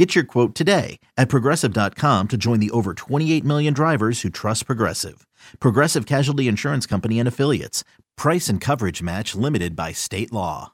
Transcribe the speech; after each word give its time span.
Get 0.00 0.14
your 0.14 0.24
quote 0.24 0.54
today 0.54 0.98
at 1.18 1.28
progressive.com 1.28 2.28
to 2.28 2.38
join 2.38 2.58
the 2.58 2.70
over 2.70 2.94
28 2.94 3.44
million 3.44 3.74
drivers 3.74 4.22
who 4.22 4.30
trust 4.30 4.64
Progressive. 4.64 5.26
Progressive 5.60 6.06
Casualty 6.06 6.48
Insurance 6.48 6.86
Company 6.86 7.18
and 7.18 7.28
Affiliates. 7.28 7.84
Price 8.16 8.48
and 8.48 8.62
coverage 8.62 9.02
match 9.02 9.34
limited 9.34 9.76
by 9.76 9.92
state 9.92 10.32
law. 10.32 10.72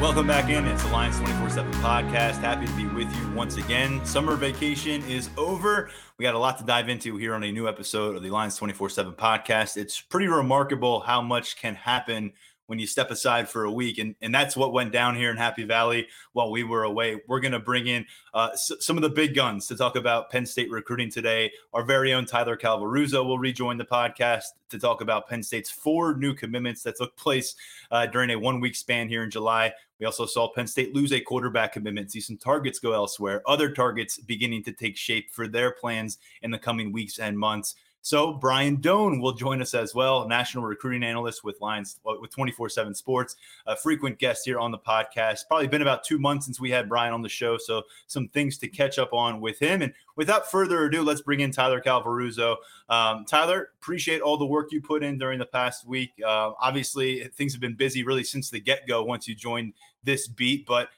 Welcome 0.00 0.28
back 0.28 0.48
in. 0.48 0.64
It's 0.64 0.84
the 0.84 0.90
Lions 0.90 1.16
24 1.16 1.50
7 1.50 1.72
podcast. 1.72 2.36
Happy 2.36 2.66
to 2.66 2.72
be 2.74 2.86
with 2.86 3.12
you 3.16 3.30
once 3.32 3.56
again. 3.56 4.04
Summer 4.06 4.36
vacation 4.36 5.02
is 5.08 5.28
over. 5.36 5.90
We 6.18 6.22
got 6.22 6.36
a 6.36 6.38
lot 6.38 6.56
to 6.58 6.64
dive 6.64 6.88
into 6.88 7.16
here 7.16 7.34
on 7.34 7.42
a 7.42 7.50
new 7.50 7.66
episode 7.68 8.14
of 8.14 8.22
the 8.22 8.30
Lions 8.30 8.56
24 8.56 8.88
7 8.88 9.12
podcast. 9.14 9.76
It's 9.76 10.00
pretty 10.00 10.28
remarkable 10.28 11.00
how 11.00 11.20
much 11.20 11.60
can 11.60 11.74
happen 11.74 12.32
when 12.70 12.78
you 12.78 12.86
step 12.86 13.10
aside 13.10 13.48
for 13.48 13.64
a 13.64 13.72
week. 13.72 13.98
And, 13.98 14.14
and 14.22 14.32
that's 14.32 14.56
what 14.56 14.72
went 14.72 14.92
down 14.92 15.16
here 15.16 15.32
in 15.32 15.36
Happy 15.36 15.64
Valley 15.64 16.06
while 16.34 16.52
we 16.52 16.62
were 16.62 16.84
away. 16.84 17.20
We're 17.26 17.40
going 17.40 17.50
to 17.50 17.58
bring 17.58 17.88
in 17.88 18.06
uh, 18.32 18.50
s- 18.52 18.70
some 18.78 18.96
of 18.96 19.02
the 19.02 19.08
big 19.08 19.34
guns 19.34 19.66
to 19.66 19.76
talk 19.76 19.96
about 19.96 20.30
Penn 20.30 20.46
State 20.46 20.70
recruiting 20.70 21.10
today. 21.10 21.50
Our 21.74 21.82
very 21.82 22.14
own 22.14 22.26
Tyler 22.26 22.56
Calvaruso 22.56 23.26
will 23.26 23.40
rejoin 23.40 23.76
the 23.76 23.84
podcast 23.84 24.44
to 24.68 24.78
talk 24.78 25.00
about 25.00 25.28
Penn 25.28 25.42
State's 25.42 25.68
four 25.68 26.14
new 26.14 26.32
commitments 26.32 26.84
that 26.84 26.96
took 26.96 27.16
place 27.16 27.56
uh, 27.90 28.06
during 28.06 28.30
a 28.30 28.38
one 28.38 28.60
week 28.60 28.76
span 28.76 29.08
here 29.08 29.24
in 29.24 29.30
July. 29.30 29.72
We 29.98 30.06
also 30.06 30.24
saw 30.24 30.52
Penn 30.52 30.68
State 30.68 30.94
lose 30.94 31.12
a 31.12 31.20
quarterback 31.20 31.72
commitment, 31.72 32.12
see 32.12 32.20
some 32.20 32.36
targets 32.36 32.78
go 32.78 32.92
elsewhere, 32.92 33.42
other 33.46 33.72
targets 33.72 34.16
beginning 34.16 34.62
to 34.62 34.72
take 34.72 34.96
shape 34.96 35.32
for 35.32 35.48
their 35.48 35.72
plans 35.72 36.18
in 36.42 36.52
the 36.52 36.58
coming 36.58 36.92
weeks 36.92 37.18
and 37.18 37.36
months. 37.36 37.74
So 38.02 38.32
Brian 38.32 38.78
Dohn 38.78 39.20
will 39.20 39.32
join 39.32 39.60
us 39.60 39.74
as 39.74 39.94
well, 39.94 40.26
national 40.26 40.64
recruiting 40.64 41.02
analyst 41.02 41.44
with 41.44 41.60
Lions 41.60 42.00
with 42.04 42.30
24/7 42.30 42.94
Sports, 42.94 43.36
a 43.66 43.76
frequent 43.76 44.18
guest 44.18 44.44
here 44.44 44.58
on 44.58 44.70
the 44.70 44.78
podcast. 44.78 45.46
Probably 45.48 45.66
been 45.66 45.82
about 45.82 46.02
2 46.04 46.18
months 46.18 46.46
since 46.46 46.58
we 46.58 46.70
had 46.70 46.88
Brian 46.88 47.12
on 47.12 47.22
the 47.22 47.28
show, 47.28 47.58
so 47.58 47.82
some 48.06 48.28
things 48.28 48.56
to 48.58 48.68
catch 48.68 48.98
up 48.98 49.12
on 49.12 49.40
with 49.40 49.58
him. 49.58 49.82
And 49.82 49.92
without 50.16 50.50
further 50.50 50.84
ado, 50.84 51.02
let's 51.02 51.20
bring 51.20 51.40
in 51.40 51.50
Tyler 51.50 51.80
Calvaruso. 51.80 52.56
Um, 52.88 53.24
Tyler, 53.26 53.70
appreciate 53.80 54.22
all 54.22 54.38
the 54.38 54.46
work 54.46 54.72
you 54.72 54.80
put 54.80 55.02
in 55.02 55.18
during 55.18 55.38
the 55.38 55.46
past 55.46 55.86
week. 55.86 56.12
Uh, 56.24 56.52
obviously, 56.58 57.24
things 57.28 57.52
have 57.52 57.60
been 57.60 57.76
busy 57.76 58.02
really 58.02 58.24
since 58.24 58.48
the 58.48 58.60
get-go 58.60 59.04
once 59.04 59.28
you 59.28 59.34
joined 59.34 59.74
this 60.02 60.26
beat, 60.26 60.64
but 60.66 60.88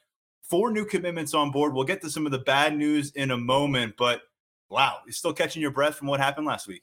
four 0.41 0.71
new 0.71 0.85
commitments 0.85 1.33
on 1.33 1.51
board. 1.51 1.73
We'll 1.73 1.83
get 1.83 2.01
to 2.01 2.09
some 2.09 2.25
of 2.25 2.31
the 2.31 2.39
bad 2.39 2.77
news 2.77 3.11
in 3.11 3.31
a 3.31 3.37
moment, 3.37 3.95
but 3.97 4.21
wow, 4.69 4.99
you're 5.05 5.13
still 5.13 5.33
catching 5.33 5.61
your 5.61 5.71
breath 5.71 5.95
from 5.95 6.07
what 6.07 6.19
happened 6.19 6.47
last 6.47 6.67
week. 6.67 6.81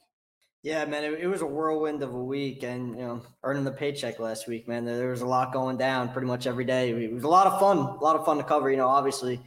Yeah, 0.63 0.85
man, 0.85 1.03
it, 1.03 1.21
it, 1.21 1.27
was 1.27 1.41
a 1.41 1.45
whirlwind 1.45 2.03
of 2.03 2.13
a 2.13 2.23
week, 2.23 2.61
and 2.61 2.95
you 2.95 3.01
know, 3.01 3.21
earning 3.43 3.63
the 3.63 3.71
paycheck 3.71 4.19
last 4.19 4.47
week, 4.47 4.67
man. 4.67 4.85
There, 4.85 4.95
there 4.95 5.09
was 5.09 5.21
a 5.21 5.25
lot 5.25 5.51
going 5.51 5.77
down 5.77 6.11
pretty 6.13 6.27
much 6.27 6.45
every 6.45 6.65
day. 6.65 6.91
It 6.91 7.11
was 7.11 7.23
a 7.23 7.27
lot 7.27 7.47
of 7.47 7.59
fun, 7.59 7.79
a 7.79 8.03
lot 8.03 8.15
of 8.15 8.25
fun 8.25 8.37
to 8.37 8.43
cover. 8.43 8.69
You 8.69 8.77
know, 8.77 8.87
obviously, 8.87 9.41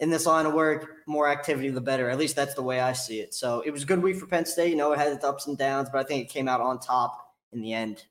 in 0.00 0.08
this 0.08 0.24
line 0.24 0.46
of 0.46 0.54
work, 0.54 0.88
more 1.06 1.28
activity 1.28 1.68
the 1.68 1.82
better. 1.82 2.08
At 2.08 2.18
least 2.18 2.34
that's 2.34 2.54
the 2.54 2.62
way 2.62 2.80
I 2.80 2.94
see 2.94 3.20
it. 3.20 3.34
So 3.34 3.60
it 3.60 3.72
was 3.72 3.82
a 3.82 3.86
good 3.86 4.02
week 4.02 4.16
for 4.16 4.26
Penn 4.26 4.46
State. 4.46 4.70
You 4.70 4.76
know, 4.76 4.92
it 4.92 4.98
had 4.98 5.12
its 5.12 5.24
ups 5.24 5.46
and 5.46 5.58
downs, 5.58 5.90
but 5.92 5.98
I 5.98 6.04
think 6.04 6.24
it 6.24 6.32
came 6.32 6.48
out 6.48 6.62
on 6.62 6.80
top 6.80 7.34
in 7.52 7.60
the 7.60 7.74
end. 7.74 8.04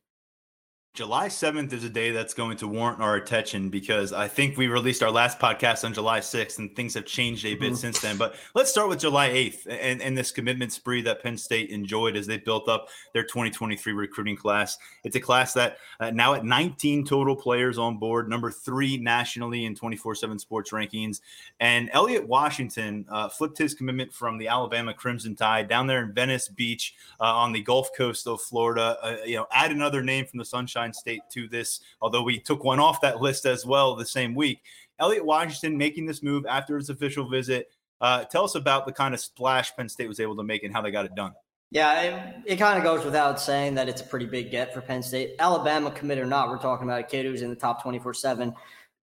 July 0.93 1.27
7th 1.27 1.73
is 1.73 1.83
a 1.83 1.89
day 1.89 2.11
that's 2.11 2.35
going 2.35 2.55
to 2.55 2.67
warrant 2.67 3.01
our 3.01 3.15
attention 3.15 3.67
because 3.67 4.13
I 4.13 4.27
think 4.27 4.57
we 4.57 4.67
released 4.67 5.01
our 5.01 5.09
last 5.09 5.39
podcast 5.39 5.83
on 5.83 5.91
July 5.91 6.19
6th 6.19 6.59
and 6.59 6.75
things 6.75 6.93
have 6.93 7.07
changed 7.07 7.45
a 7.45 7.55
bit 7.55 7.69
mm-hmm. 7.69 7.75
since 7.77 7.99
then. 7.99 8.15
But 8.15 8.35
let's 8.53 8.69
start 8.69 8.89
with 8.89 8.99
July 8.99 9.29
8th 9.29 9.65
and, 9.67 10.03
and 10.03 10.15
this 10.15 10.29
commitment 10.29 10.71
spree 10.71 11.01
that 11.01 11.23
Penn 11.23 11.35
State 11.35 11.71
enjoyed 11.71 12.15
as 12.15 12.27
they 12.27 12.37
built 12.37 12.69
up 12.69 12.89
their 13.11 13.23
2023 13.23 13.91
recruiting 13.91 14.35
class. 14.35 14.77
It's 15.03 15.15
a 15.15 15.19
class 15.19 15.51
that 15.53 15.77
uh, 15.99 16.11
now 16.11 16.35
at 16.35 16.45
19 16.45 17.05
total 17.07 17.35
players 17.35 17.79
on 17.79 17.97
board, 17.97 18.29
number 18.29 18.51
three 18.51 18.95
nationally 18.97 19.65
in 19.65 19.73
24 19.73 20.13
7 20.13 20.37
sports 20.37 20.69
rankings. 20.69 21.21
And 21.59 21.89
Elliot 21.93 22.27
Washington 22.27 23.07
uh, 23.09 23.29
flipped 23.29 23.57
his 23.57 23.73
commitment 23.73 24.13
from 24.13 24.37
the 24.37 24.47
Alabama 24.47 24.93
Crimson 24.93 25.35
Tide 25.35 25.67
down 25.67 25.87
there 25.87 26.03
in 26.03 26.13
Venice 26.13 26.49
Beach 26.49 26.93
uh, 27.19 27.23
on 27.23 27.51
the 27.51 27.63
Gulf 27.63 27.89
Coast 27.97 28.27
of 28.27 28.39
Florida. 28.39 28.95
Uh, 29.01 29.15
you 29.25 29.37
know, 29.37 29.47
add 29.51 29.71
another 29.71 30.03
name 30.03 30.27
from 30.27 30.37
the 30.37 30.45
Sunshine 30.45 30.82
State 30.91 31.21
to 31.31 31.47
this, 31.47 31.79
although 32.01 32.23
we 32.23 32.39
took 32.39 32.63
one 32.63 32.79
off 32.79 32.99
that 33.01 33.21
list 33.21 33.45
as 33.45 33.65
well 33.65 33.95
the 33.95 34.05
same 34.05 34.35
week. 34.35 34.61
Elliot 34.99 35.25
Washington 35.25 35.77
making 35.77 36.05
this 36.05 36.23
move 36.23 36.45
after 36.47 36.75
his 36.77 36.89
official 36.89 37.29
visit. 37.29 37.69
Uh, 38.01 38.25
tell 38.25 38.43
us 38.43 38.55
about 38.55 38.85
the 38.85 38.91
kind 38.91 39.13
of 39.13 39.19
splash 39.19 39.75
Penn 39.75 39.87
State 39.87 40.07
was 40.07 40.19
able 40.19 40.35
to 40.35 40.43
make 40.43 40.63
and 40.63 40.73
how 40.73 40.81
they 40.81 40.91
got 40.91 41.05
it 41.05 41.15
done. 41.15 41.33
Yeah, 41.71 42.01
it, 42.01 42.35
it 42.45 42.55
kind 42.57 42.77
of 42.77 42.83
goes 42.83 43.03
without 43.03 43.39
saying 43.39 43.73
that 43.75 43.89
it's 43.89 44.01
a 44.01 44.03
pretty 44.03 44.27
big 44.27 44.51
get 44.51 44.73
for 44.73 44.81
Penn 44.81 45.01
State. 45.01 45.35
Alabama 45.39 45.89
commit 45.89 46.19
or 46.19 46.25
not, 46.25 46.49
we're 46.49 46.59
talking 46.59 46.87
about 46.87 46.99
a 46.99 47.03
kid 47.03 47.25
who's 47.25 47.41
in 47.41 47.49
the 47.49 47.55
top 47.55 47.81
24 47.81 48.13
7, 48.13 48.53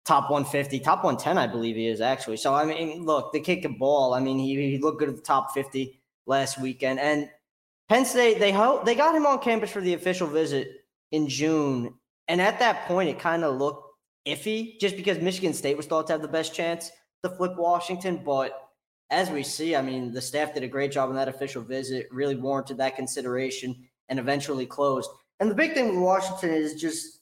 top 0.04 0.30
150, 0.30 0.78
top 0.78 1.02
110, 1.02 1.36
I 1.36 1.46
believe 1.46 1.74
he 1.74 1.88
is 1.88 2.00
actually. 2.00 2.36
So, 2.36 2.54
I 2.54 2.64
mean, 2.64 3.04
look, 3.04 3.32
the 3.32 3.40
kick 3.40 3.64
a 3.64 3.68
ball. 3.68 4.14
I 4.14 4.20
mean, 4.20 4.38
he, 4.38 4.54
he 4.54 4.78
looked 4.78 5.00
good 5.00 5.08
at 5.08 5.16
the 5.16 5.22
top 5.22 5.52
50 5.52 6.00
last 6.26 6.60
weekend. 6.60 7.00
And 7.00 7.28
Penn 7.88 8.04
State, 8.04 8.38
they 8.38 8.52
hope 8.52 8.84
they 8.84 8.94
got 8.94 9.16
him 9.16 9.26
on 9.26 9.40
campus 9.40 9.70
for 9.70 9.80
the 9.80 9.94
official 9.94 10.28
visit 10.28 10.79
in 11.12 11.28
June. 11.28 11.94
And 12.28 12.40
at 12.40 12.58
that 12.60 12.86
point, 12.86 13.08
it 13.08 13.18
kind 13.18 13.44
of 13.44 13.56
looked 13.56 13.84
iffy 14.26 14.78
just 14.80 14.96
because 14.96 15.18
Michigan 15.18 15.52
State 15.52 15.76
was 15.76 15.86
thought 15.86 16.06
to 16.06 16.12
have 16.12 16.22
the 16.22 16.28
best 16.28 16.54
chance 16.54 16.90
to 17.22 17.30
flip 17.30 17.56
Washington. 17.56 18.22
But 18.24 18.52
as 19.10 19.30
we 19.30 19.42
see, 19.42 19.74
I 19.74 19.82
mean, 19.82 20.12
the 20.12 20.20
staff 20.20 20.54
did 20.54 20.62
a 20.62 20.68
great 20.68 20.92
job 20.92 21.08
on 21.08 21.16
that 21.16 21.28
official 21.28 21.62
visit, 21.62 22.06
really 22.10 22.36
warranted 22.36 22.78
that 22.78 22.96
consideration 22.96 23.76
and 24.08 24.18
eventually 24.18 24.66
closed. 24.66 25.10
And 25.40 25.50
the 25.50 25.54
big 25.54 25.74
thing 25.74 25.88
with 25.88 25.98
Washington 25.98 26.50
is 26.50 26.80
just 26.80 27.20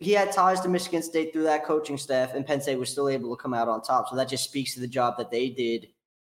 he 0.00 0.12
had 0.12 0.32
ties 0.32 0.60
to 0.60 0.68
Michigan 0.68 1.02
State 1.02 1.32
through 1.32 1.44
that 1.44 1.64
coaching 1.64 1.96
staff, 1.96 2.34
and 2.34 2.46
Penn 2.46 2.60
State 2.60 2.78
was 2.78 2.90
still 2.90 3.08
able 3.08 3.34
to 3.34 3.42
come 3.42 3.54
out 3.54 3.68
on 3.68 3.80
top. 3.80 4.08
So 4.08 4.16
that 4.16 4.28
just 4.28 4.44
speaks 4.44 4.74
to 4.74 4.80
the 4.80 4.88
job 4.88 5.16
that 5.18 5.30
they 5.30 5.48
did 5.48 5.88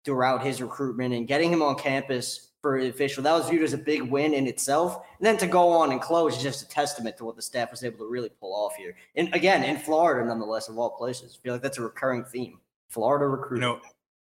throughout 0.06 0.44
his 0.44 0.62
recruitment 0.62 1.14
and 1.14 1.28
getting 1.28 1.52
him 1.52 1.62
on 1.62 1.76
campus 1.76 2.49
for 2.62 2.82
the 2.82 2.90
official. 2.90 3.24
That 3.24 3.34
was 3.34 3.50
viewed 3.50 3.64
as 3.64 3.74
a 3.74 3.78
big 3.78 4.04
win 4.04 4.34
in 4.34 4.48
itself. 4.48 5.06
And 5.18 5.26
then 5.26 5.38
to 5.38 5.48
go 5.48 5.70
on 5.70 5.92
and 5.92 6.02
close 6.02 6.38
is 6.38 6.44
just 6.44 6.62
a 6.62 6.68
testament 6.68 7.18
to 7.18 7.26
what 7.26 7.36
the 7.36 7.42
staff 7.42 7.72
was 7.72 7.84
able 7.84 8.00
to 8.00 8.08
really 8.08 8.30
pull 8.40 8.54
off 8.54 8.76
here. 8.76 8.96
And 9.16 9.34
again, 9.34 9.64
in 9.64 9.78
Florida, 9.78 10.28
nonetheless, 10.28 10.70
of 10.70 10.78
all 10.78 10.92
places, 10.92 11.38
I 11.40 11.44
feel 11.44 11.54
like 11.54 11.62
that's 11.62 11.78
a 11.78 11.82
recurring 11.82 12.26
theme. 12.26 12.60
Florida 12.90 13.28
recruiting. 13.28 13.68
You 13.68 13.76
know, 13.76 13.82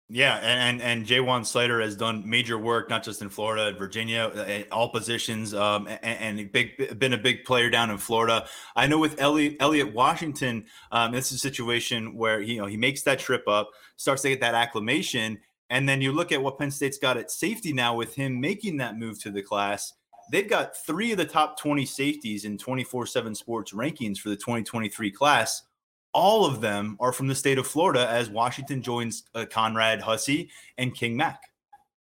yeah, 0.09 0.35
and 0.35 0.81
and, 0.81 0.81
and 0.81 1.07
Ja'Juan 1.07 1.41
Seider 1.41 1.81
has 1.81 1.95
done 1.95 2.29
major 2.29 2.57
work, 2.57 2.89
not 2.89 3.03
just 3.03 3.21
in 3.21 3.29
Florida, 3.29 3.75
Virginia, 3.75 4.31
uh, 4.35 4.73
all 4.73 4.89
positions, 4.89 5.53
um, 5.53 5.87
and, 5.87 6.39
and 6.39 6.51
big 6.51 6.99
been 6.99 7.13
a 7.13 7.17
big 7.17 7.45
player 7.45 7.69
down 7.69 7.89
in 7.89 7.97
Florida. 7.97 8.45
I 8.75 8.85
know 8.85 8.99
with 8.99 9.19
Elliot, 9.19 9.57
Elliot 9.59 9.93
Washington, 9.93 10.65
um, 10.91 11.15
it's 11.15 11.31
a 11.31 11.37
situation 11.39 12.15
where 12.15 12.41
you 12.41 12.59
know 12.59 12.67
he 12.67 12.77
makes 12.77 13.01
that 13.03 13.17
trip 13.17 13.47
up, 13.47 13.71
starts 13.95 14.21
to 14.23 14.29
get 14.29 14.41
that 14.41 14.53
acclimation, 14.53 15.39
and 15.69 15.87
then 15.87 16.01
you 16.01 16.11
look 16.11 16.31
at 16.31 16.41
what 16.41 16.57
Penn 16.57 16.71
State's 16.71 16.97
got 16.97 17.17
at 17.17 17.31
safety 17.31 17.73
now 17.73 17.95
with 17.95 18.15
him 18.15 18.39
making 18.39 18.77
that 18.77 18.97
move 18.97 19.19
to 19.21 19.31
the 19.31 19.41
class. 19.41 19.93
They've 20.31 20.49
got 20.49 20.77
three 20.77 21.11
of 21.11 21.17
the 21.17 21.25
top 21.25 21.59
20 21.59 21.85
safeties 21.85 22.45
in 22.45 22.57
24 22.57 23.05
7 23.07 23.35
sports 23.35 23.73
rankings 23.73 24.19
for 24.19 24.29
the 24.29 24.35
2023 24.35 25.11
class. 25.11 25.63
All 26.13 26.45
of 26.45 26.61
them 26.61 26.95
are 26.99 27.11
from 27.11 27.27
the 27.27 27.35
state 27.35 27.57
of 27.57 27.65
Florida 27.65 28.07
as 28.07 28.29
Washington 28.29 28.81
joins 28.81 29.23
uh, 29.33 29.45
Conrad 29.49 30.01
Hussey 30.01 30.49
and 30.77 30.93
King 30.93 31.17
Mack. 31.17 31.41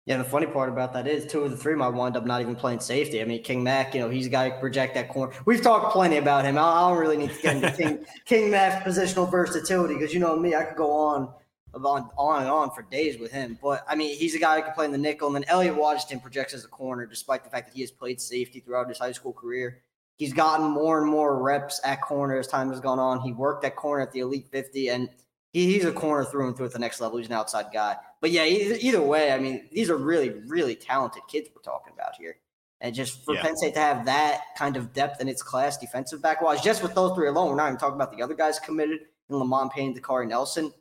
Yeah, 0.06 0.18
the 0.18 0.24
funny 0.24 0.48
part 0.48 0.68
about 0.68 0.94
that 0.94 1.08
is 1.08 1.32
two 1.32 1.44
of 1.44 1.52
the 1.52 1.58
three 1.58 1.76
might 1.76 1.90
wind 1.90 2.18
up 2.18 2.26
not 2.26 2.42
even 2.42 2.56
playing 2.56 2.80
safety. 2.80 3.22
I 3.22 3.26
mean, 3.26 3.44
King 3.44 3.64
Mack, 3.64 3.94
you 3.94 4.02
know, 4.02 4.10
he's 4.10 4.28
got 4.28 4.46
to 4.46 4.60
project 4.60 4.96
that 4.96 5.10
corner. 5.10 5.32
We've 5.46 5.62
talked 5.62 5.94
plenty 5.94 6.18
about 6.18 6.44
him. 6.44 6.58
I 6.58 6.90
don't 6.90 6.98
really 6.98 7.18
need 7.18 7.32
to 7.32 7.42
get 7.42 7.56
into 7.58 7.72
King, 7.72 8.06
King 8.26 8.52
Mack's 8.52 8.84
positional 8.84 9.30
versatility 9.30 9.94
because 9.94 10.14
you 10.14 10.20
know 10.20 10.36
me, 10.36 10.56
I 10.56 10.64
could 10.64 10.76
go 10.76 10.92
on 10.92 11.32
on 11.74 12.10
on 12.18 12.42
and 12.42 12.50
on 12.50 12.72
for 12.72 12.82
days 12.84 13.18
with 13.18 13.32
him. 13.32 13.58
But 13.62 13.86
I 13.88 13.96
mean, 13.96 14.18
he's 14.18 14.36
a 14.36 14.40
guy 14.40 14.58
who 14.58 14.64
can 14.64 14.74
play 14.74 14.86
in 14.86 14.92
the 14.92 14.98
nickel. 14.98 15.28
And 15.28 15.36
then 15.36 15.46
Elliot 15.48 15.76
Washington 15.76 16.20
projects 16.20 16.54
as 16.54 16.66
a 16.66 16.68
corner, 16.68 17.06
despite 17.06 17.44
the 17.44 17.50
fact 17.50 17.68
that 17.68 17.76
he 17.76 17.82
has 17.82 17.92
played 17.92 18.20
safety 18.20 18.60
throughout 18.60 18.90
his 18.90 19.00
high 19.00 19.12
school 19.12 19.34
career. 19.34 19.82
He's 20.18 20.34
gotten 20.34 20.70
more 20.70 21.02
and 21.02 21.10
more 21.10 21.42
reps 21.42 21.82
at 21.84 22.02
corner 22.02 22.38
as 22.38 22.48
time 22.48 22.70
has 22.70 22.80
gone 22.80 23.00
on. 23.00 23.22
He 23.22 23.32
worked 23.32 23.66
at 23.66 23.76
corner 23.76 24.04
at 24.04 24.12
the 24.12 24.20
Elite 24.20 24.48
50, 24.52 24.90
and 24.90 25.10
he, 25.52 25.74
he's 25.74 25.86
a 25.86 25.92
corner 25.92 26.24
through 26.24 26.48
and 26.48 26.56
through 26.56 26.68
at 26.68 26.74
the 26.74 26.80
next 26.80 27.02
level. 27.02 27.18
He's 27.18 27.26
an 27.28 27.34
outside 27.34 27.68
guy. 27.74 27.96
But 28.20 28.30
yeah, 28.30 28.46
either, 28.46 28.78
either 28.80 29.02
way, 29.02 29.32
I 29.32 29.40
mean, 29.40 29.68
these 29.72 29.90
are 29.90 29.98
really, 29.98 30.30
really 30.30 30.76
talented 30.76 31.24
kids 31.28 31.50
we're 31.56 31.64
talking 31.64 31.94
about 31.94 32.16
here. 32.20 32.36
And 32.82 32.94
just 32.94 33.26
for 33.26 33.34
yeah. 33.34 33.42
Penn 33.42 33.58
State 33.58 33.74
to 33.76 33.80
have 33.80 34.06
that 34.06 34.42
kind 34.58 34.78
of 34.78 34.94
depth 34.94 35.22
in 35.22 35.28
its 35.28 35.42
class, 35.42 35.78
defensive 35.78 36.22
back 36.22 36.42
wise, 36.42 36.62
just 36.62 36.84
with 36.84 36.94
those 36.94 37.16
three 37.16 37.28
alone, 37.28 37.50
we're 37.50 37.56
not 37.56 37.68
even 37.68 37.80
talking 37.80 37.96
about 37.96 38.16
the 38.16 38.22
other 38.22 38.36
guys 38.36 38.60
committed 38.60 39.00
in 39.30 39.36
Lamont 39.36 39.72
Payne, 39.72 39.96
Dakari 39.96 40.28
Nelson 40.28 40.72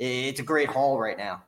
it's 0.00 0.40
a 0.40 0.44
great 0.44 0.68
haul 0.68 0.98
right 0.98 1.18
now. 1.18 1.42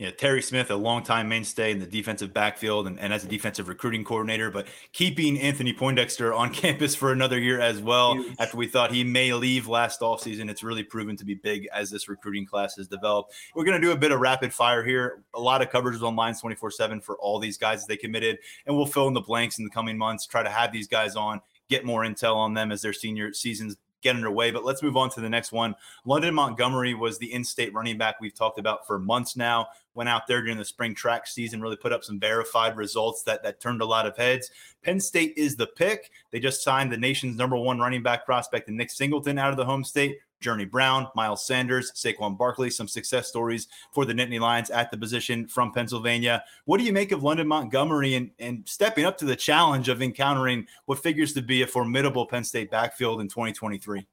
Yeah, 0.00 0.10
Terry 0.10 0.40
Smith, 0.40 0.70
a 0.70 0.76
longtime 0.76 1.28
mainstay 1.28 1.72
in 1.72 1.78
the 1.78 1.84
defensive 1.84 2.32
backfield 2.32 2.86
and, 2.86 2.98
and 2.98 3.12
as 3.12 3.22
a 3.22 3.28
defensive 3.28 3.68
recruiting 3.68 4.02
coordinator, 4.02 4.50
but 4.50 4.66
keeping 4.94 5.38
Anthony 5.38 5.74
Poindexter 5.74 6.32
on 6.32 6.50
campus 6.54 6.94
for 6.94 7.12
another 7.12 7.38
year 7.38 7.60
as 7.60 7.82
well. 7.82 8.14
Huge. 8.14 8.34
After 8.38 8.56
we 8.56 8.66
thought 8.66 8.92
he 8.92 9.04
may 9.04 9.34
leave 9.34 9.68
last 9.68 10.00
offseason, 10.00 10.48
it's 10.48 10.62
really 10.62 10.84
proven 10.84 11.18
to 11.18 11.24
be 11.26 11.34
big 11.34 11.68
as 11.74 11.90
this 11.90 12.08
recruiting 12.08 12.46
class 12.46 12.76
has 12.76 12.88
developed. 12.88 13.34
We're 13.54 13.66
going 13.66 13.78
to 13.78 13.86
do 13.86 13.92
a 13.92 13.96
bit 13.96 14.10
of 14.10 14.20
rapid 14.20 14.54
fire 14.54 14.82
here. 14.82 15.22
A 15.34 15.40
lot 15.40 15.60
of 15.60 15.68
coverages 15.68 16.02
on 16.02 16.16
Lions 16.16 16.40
24 16.40 16.70
7 16.70 17.02
for 17.02 17.18
all 17.18 17.38
these 17.38 17.58
guys 17.58 17.80
as 17.80 17.86
they 17.86 17.98
committed, 17.98 18.38
and 18.64 18.74
we'll 18.74 18.86
fill 18.86 19.06
in 19.06 19.12
the 19.12 19.20
blanks 19.20 19.58
in 19.58 19.64
the 19.64 19.70
coming 19.70 19.98
months, 19.98 20.26
try 20.26 20.42
to 20.42 20.48
have 20.48 20.72
these 20.72 20.88
guys 20.88 21.14
on, 21.14 21.42
get 21.68 21.84
more 21.84 22.04
intel 22.04 22.36
on 22.36 22.54
them 22.54 22.72
as 22.72 22.80
their 22.80 22.94
senior 22.94 23.34
seasons 23.34 23.76
get 24.02 24.16
underway. 24.16 24.50
But 24.50 24.64
let's 24.64 24.82
move 24.82 24.96
on 24.96 25.10
to 25.10 25.20
the 25.20 25.28
next 25.28 25.52
one. 25.52 25.74
London 26.04 26.34
Montgomery 26.34 26.94
was 26.94 27.18
the 27.18 27.32
in 27.32 27.44
state 27.44 27.72
running 27.74 27.98
back 27.98 28.20
we've 28.20 28.34
talked 28.34 28.58
about 28.58 28.86
for 28.86 28.98
months 28.98 29.36
now. 29.36 29.68
Went 29.94 30.08
out 30.08 30.26
there 30.26 30.40
during 30.40 30.56
the 30.56 30.64
spring 30.64 30.94
track 30.94 31.26
season, 31.26 31.60
really 31.60 31.76
put 31.76 31.92
up 31.92 32.04
some 32.04 32.20
verified 32.20 32.76
results 32.76 33.22
that, 33.24 33.42
that 33.42 33.60
turned 33.60 33.82
a 33.82 33.86
lot 33.86 34.06
of 34.06 34.16
heads. 34.16 34.50
Penn 34.82 35.00
State 35.00 35.34
is 35.36 35.56
the 35.56 35.66
pick. 35.66 36.10
They 36.30 36.40
just 36.40 36.62
signed 36.62 36.92
the 36.92 36.96
nation's 36.96 37.36
number 37.36 37.56
one 37.56 37.78
running 37.78 38.02
back 38.02 38.24
prospect, 38.24 38.68
Nick 38.68 38.90
Singleton, 38.90 39.38
out 39.38 39.50
of 39.50 39.56
the 39.56 39.64
home 39.64 39.84
state. 39.84 40.18
Journey 40.40 40.64
Brown, 40.64 41.08
Miles 41.14 41.46
Sanders, 41.46 41.92
Saquon 41.92 42.36
Barkley, 42.36 42.70
some 42.70 42.88
success 42.88 43.28
stories 43.28 43.68
for 43.92 44.04
the 44.04 44.12
Nittany 44.12 44.40
Lions 44.40 44.70
at 44.70 44.90
the 44.90 44.96
position 44.96 45.46
from 45.46 45.72
Pennsylvania. 45.72 46.42
What 46.64 46.78
do 46.78 46.84
you 46.84 46.92
make 46.92 47.12
of 47.12 47.22
London 47.22 47.46
Montgomery 47.46 48.14
and, 48.14 48.30
and 48.38 48.62
stepping 48.66 49.04
up 49.04 49.18
to 49.18 49.24
the 49.24 49.36
challenge 49.36 49.88
of 49.88 50.02
encountering 50.02 50.66
what 50.86 50.98
figures 50.98 51.32
to 51.34 51.42
be 51.42 51.62
a 51.62 51.66
formidable 51.66 52.26
Penn 52.26 52.44
State 52.44 52.70
backfield 52.70 53.20
in 53.20 53.28
2023? 53.28 54.06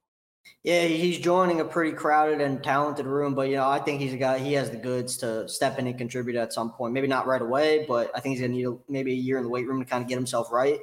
Yeah, 0.64 0.84
he's 0.84 1.20
joining 1.20 1.62
a 1.62 1.66
pretty 1.66 1.94
crowded 1.94 2.42
and 2.42 2.64
talented 2.64 3.06
room, 3.06 3.36
but 3.36 3.50
you 3.50 3.56
know, 3.56 3.70
I 3.70 3.80
think 3.80 4.02
he's 4.02 4.14
a 4.14 4.18
guy. 4.18 4.40
He 4.40 4.54
has 4.54 4.70
the 4.70 4.78
goods 4.78 5.18
to 5.18 5.48
step 5.48 5.80
in 5.80 5.88
and 5.88 5.98
contribute 5.98 6.36
at 6.36 6.52
some 6.52 6.72
point. 6.72 6.94
Maybe 6.94 7.08
not 7.08 7.28
right 7.28 7.42
away, 7.42 7.86
but 7.88 8.12
I 8.16 8.20
think 8.20 8.38
he's 8.38 8.42
to 8.42 8.50
need 8.50 8.66
a, 8.66 8.76
maybe 8.90 9.12
a 9.12 9.16
year 9.16 9.38
in 9.38 9.44
the 9.44 9.50
weight 9.50 9.68
room 9.68 9.80
to 9.80 9.90
kind 9.90 10.04
of 10.04 10.10
get 10.10 10.16
himself 10.16 10.52
right. 10.52 10.80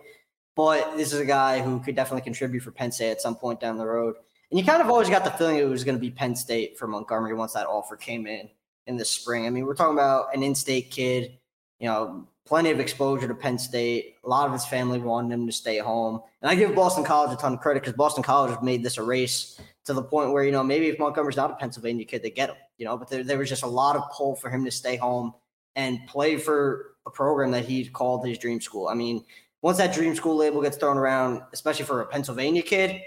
But 0.57 0.97
this 0.97 1.13
is 1.13 1.21
a 1.21 1.27
guy 1.27 1.61
who 1.61 1.81
could 1.81 1.97
definitely 1.97 2.23
contribute 2.23 2.63
for 2.63 2.71
Penn 2.71 2.93
State 2.93 3.11
at 3.11 3.21
some 3.21 3.35
point 3.35 3.61
down 3.61 3.77
the 3.77 3.87
road. 3.87 4.15
And 4.55 4.61
you 4.61 4.65
kind 4.65 4.81
of 4.81 4.89
always 4.89 5.11
got 5.11 5.25
the 5.25 5.33
feeling 5.33 5.57
it 5.57 5.65
was 5.65 5.83
going 5.83 5.97
to 5.97 6.01
be 6.01 6.13
Penn 6.13 6.37
State 6.37 6.79
for 6.79 6.87
Montgomery 6.87 7.35
once 7.35 7.55
that 7.55 7.67
offer 7.67 7.97
came 7.97 8.29
in 8.29 8.49
in 8.87 8.97
the 8.97 9.05
spring. 9.05 9.49
I 9.49 9.51
mean, 9.51 9.67
we're 9.67 9.75
talking 9.75 9.97
about 9.97 10.33
an 10.33 10.45
in-state 10.45 10.93
kid, 10.93 11.37
you 11.81 11.89
know, 11.89 12.29
plenty 12.47 12.71
of 12.71 12.79
exposure 12.79 13.27
to 13.27 13.35
Penn 13.35 13.59
State. 13.59 14.15
A 14.25 14.29
lot 14.29 14.47
of 14.47 14.53
his 14.53 14.65
family 14.65 15.01
wanted 15.01 15.35
him 15.35 15.45
to 15.49 15.53
stay 15.53 15.79
home. 15.79 16.21
And 16.41 16.49
I 16.49 16.55
give 16.55 16.73
Boston 16.73 17.03
College 17.03 17.33
a 17.33 17.37
ton 17.37 17.55
of 17.55 17.61
credit 17.63 17.83
because 17.83 17.97
Boston 17.97 18.23
College 18.23 18.55
has 18.55 18.63
made 18.63 18.85
this 18.85 18.97
a 18.97 19.03
race 19.03 19.61
to 19.87 19.93
the 19.93 20.05
point 20.05 20.31
where, 20.31 20.45
you 20.45 20.53
know, 20.53 20.63
maybe 20.63 20.87
if 20.87 21.01
Montgomery's 21.01 21.37
not 21.37 21.51
a 21.51 21.57
Pennsylvania 21.57 22.05
kid, 22.05 22.23
they 22.23 22.31
get 22.31 22.51
him, 22.51 22.57
you 22.79 22.85
know, 22.85 22.97
but 22.97 23.11
there, 23.11 23.25
there 23.25 23.39
was 23.39 23.49
just 23.49 23.65
a 23.65 23.67
lot 23.67 23.97
of 23.97 24.09
pull 24.13 24.37
for 24.37 24.51
him 24.51 24.65
to 24.65 24.71
stay 24.71 24.95
home 24.95 25.35
and 25.75 25.99
play 26.07 26.37
for 26.37 26.95
a 27.07 27.11
program 27.11 27.51
that 27.51 27.65
he 27.65 27.87
called 27.87 28.25
his 28.25 28.39
dream 28.39 28.61
school. 28.61 28.87
I 28.87 28.95
mean, 28.95 29.25
once 29.63 29.79
that 29.79 29.93
dream 29.93 30.15
school 30.15 30.37
label 30.37 30.63
gets 30.63 30.77
thrown 30.77 30.97
around, 30.97 31.43
especially 31.53 31.87
for 31.87 32.03
a 32.03 32.07
Pennsylvania 32.07 32.63
kid, 32.63 33.01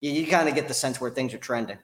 you, 0.00 0.12
you 0.12 0.26
kind 0.26 0.48
of 0.48 0.54
get 0.54 0.68
the 0.68 0.74
sense 0.74 1.00
where 1.00 1.10
things 1.10 1.34
are 1.34 1.38
trending. 1.38 1.78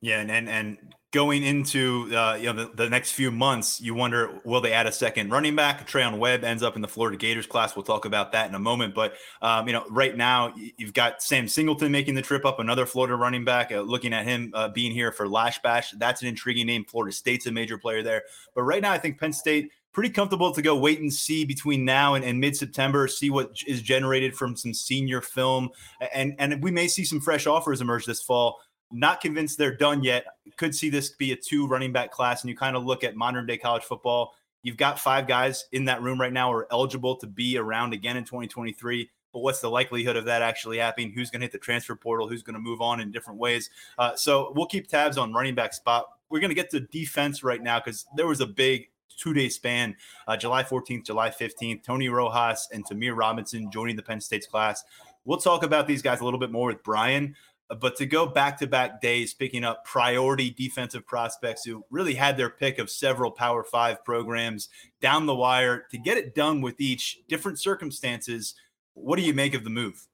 Yeah, 0.00 0.20
and 0.20 0.30
and, 0.30 0.48
and 0.48 0.78
going 1.10 1.42
into 1.42 2.08
uh, 2.14 2.34
you 2.34 2.52
know 2.52 2.64
the, 2.64 2.70
the, 2.74 2.88
next 2.88 3.12
few 3.12 3.30
months, 3.30 3.80
you 3.80 3.94
wonder 3.94 4.40
will 4.44 4.60
they 4.60 4.72
add 4.72 4.86
a 4.86 4.92
second 4.92 5.30
running 5.30 5.56
back? 5.56 5.88
Treyaun 5.88 6.18
Webb 6.18 6.44
ends 6.44 6.62
up 6.62 6.76
in 6.76 6.82
the 6.82 6.88
Florida 6.88 7.16
Gators 7.16 7.46
class. 7.46 7.74
We'll 7.74 7.82
talk 7.82 8.04
about 8.04 8.32
that 8.32 8.48
in 8.48 8.54
a 8.54 8.60
moment. 8.60 8.94
But 8.94 9.14
um, 9.42 9.66
you 9.66 9.72
know, 9.72 9.84
right 9.90 10.16
now 10.16 10.54
you've 10.76 10.92
got 10.92 11.22
Sam 11.22 11.48
Singleton 11.48 11.90
making 11.90 12.14
the 12.14 12.22
trip 12.22 12.44
up, 12.44 12.60
another 12.60 12.86
Florida 12.86 13.16
running 13.16 13.44
back. 13.44 13.72
Uh, 13.72 13.80
looking 13.80 14.12
at 14.12 14.24
him 14.24 14.52
uh, 14.54 14.68
being 14.68 14.92
here 14.92 15.10
for 15.10 15.28
Lasch 15.28 15.60
Bash, 15.62 15.92
that's 15.92 16.22
an 16.22 16.28
intriguing 16.28 16.66
name. 16.66 16.84
Florida 16.84 17.12
State's 17.12 17.46
a 17.46 17.52
major 17.52 17.78
player 17.78 18.02
there. 18.02 18.22
But 18.54 18.62
right 18.62 18.82
now, 18.82 18.92
I 18.92 18.98
think 18.98 19.18
Penn 19.18 19.32
State 19.32 19.70
pretty 19.92 20.10
comfortable 20.10 20.52
to 20.52 20.62
go 20.62 20.76
wait 20.76 21.00
and 21.00 21.12
see 21.12 21.44
between 21.44 21.84
now 21.84 22.14
and, 22.14 22.24
and 22.24 22.40
mid-September, 22.40 23.08
see 23.08 23.30
what 23.30 23.52
is 23.66 23.82
generated 23.82 24.34
from 24.34 24.56
some 24.56 24.74
senior 24.74 25.20
film, 25.20 25.70
and 26.12 26.34
and 26.38 26.62
we 26.62 26.70
may 26.70 26.88
see 26.88 27.04
some 27.04 27.20
fresh 27.20 27.46
offers 27.46 27.80
emerge 27.80 28.06
this 28.06 28.22
fall. 28.22 28.60
Not 28.90 29.20
convinced 29.20 29.58
they're 29.58 29.76
done 29.76 30.02
yet. 30.02 30.24
Could 30.56 30.74
see 30.74 30.88
this 30.88 31.10
be 31.10 31.32
a 31.32 31.36
two 31.36 31.66
running 31.66 31.92
back 31.92 32.10
class, 32.10 32.42
and 32.42 32.50
you 32.50 32.56
kind 32.56 32.76
of 32.76 32.84
look 32.84 33.04
at 33.04 33.16
modern 33.16 33.46
day 33.46 33.58
college 33.58 33.84
football. 33.84 34.34
You've 34.62 34.76
got 34.76 34.98
five 34.98 35.26
guys 35.26 35.66
in 35.72 35.84
that 35.86 36.02
room 36.02 36.20
right 36.20 36.32
now 36.32 36.50
who 36.50 36.58
are 36.58 36.68
eligible 36.70 37.16
to 37.16 37.26
be 37.26 37.56
around 37.56 37.92
again 37.92 38.16
in 38.16 38.24
2023 38.24 39.08
but 39.32 39.40
what's 39.40 39.60
the 39.60 39.70
likelihood 39.70 40.16
of 40.16 40.24
that 40.24 40.42
actually 40.42 40.78
happening? 40.78 41.12
Who's 41.12 41.30
going 41.30 41.40
to 41.40 41.44
hit 41.44 41.52
the 41.52 41.58
transfer 41.58 41.94
portal? 41.94 42.28
Who's 42.28 42.42
going 42.42 42.54
to 42.54 42.60
move 42.60 42.80
on 42.80 43.00
in 43.00 43.12
different 43.12 43.38
ways? 43.38 43.70
Uh, 43.98 44.14
so 44.16 44.52
we'll 44.54 44.66
keep 44.66 44.88
tabs 44.88 45.18
on 45.18 45.32
running 45.32 45.54
back 45.54 45.74
spot. 45.74 46.06
We're 46.30 46.40
going 46.40 46.50
to 46.50 46.54
get 46.54 46.70
to 46.70 46.80
defense 46.80 47.42
right 47.42 47.62
now 47.62 47.78
because 47.78 48.06
there 48.16 48.26
was 48.26 48.40
a 48.40 48.46
big 48.46 48.88
two 49.18 49.34
day 49.34 49.48
span, 49.48 49.96
uh, 50.26 50.36
July 50.36 50.62
14th, 50.62 51.04
July 51.04 51.30
15th. 51.30 51.82
Tony 51.82 52.08
Rojas 52.08 52.68
and 52.72 52.86
Ta'Mere 52.86 53.14
Robinson 53.14 53.70
joining 53.70 53.96
the 53.96 54.02
Penn 54.02 54.20
State's 54.20 54.46
class. 54.46 54.84
We'll 55.24 55.38
talk 55.38 55.62
about 55.62 55.86
these 55.86 56.00
guys 56.00 56.20
a 56.20 56.24
little 56.24 56.40
bit 56.40 56.50
more 56.50 56.68
with 56.68 56.82
Brian. 56.82 57.34
Uh, 57.70 57.74
but 57.74 57.96
to 57.96 58.06
go 58.06 58.26
back 58.26 58.58
to 58.58 58.66
back 58.66 59.00
days, 59.00 59.34
picking 59.34 59.64
up 59.64 59.84
priority 59.84 60.50
defensive 60.50 61.06
prospects 61.06 61.64
who 61.64 61.84
really 61.90 62.14
had 62.14 62.36
their 62.36 62.50
pick 62.50 62.78
of 62.78 62.90
several 62.90 63.30
Power 63.30 63.62
Five 63.62 64.04
programs 64.04 64.68
down 65.00 65.26
the 65.26 65.34
wire 65.34 65.84
to 65.90 65.98
get 65.98 66.16
it 66.16 66.34
done 66.34 66.60
with 66.60 66.80
each 66.80 67.20
different 67.28 67.60
circumstances. 67.60 68.54
What 68.94 69.16
do 69.16 69.22
you 69.22 69.34
make 69.34 69.54
of 69.54 69.64
the 69.64 69.70
move? 69.70 70.06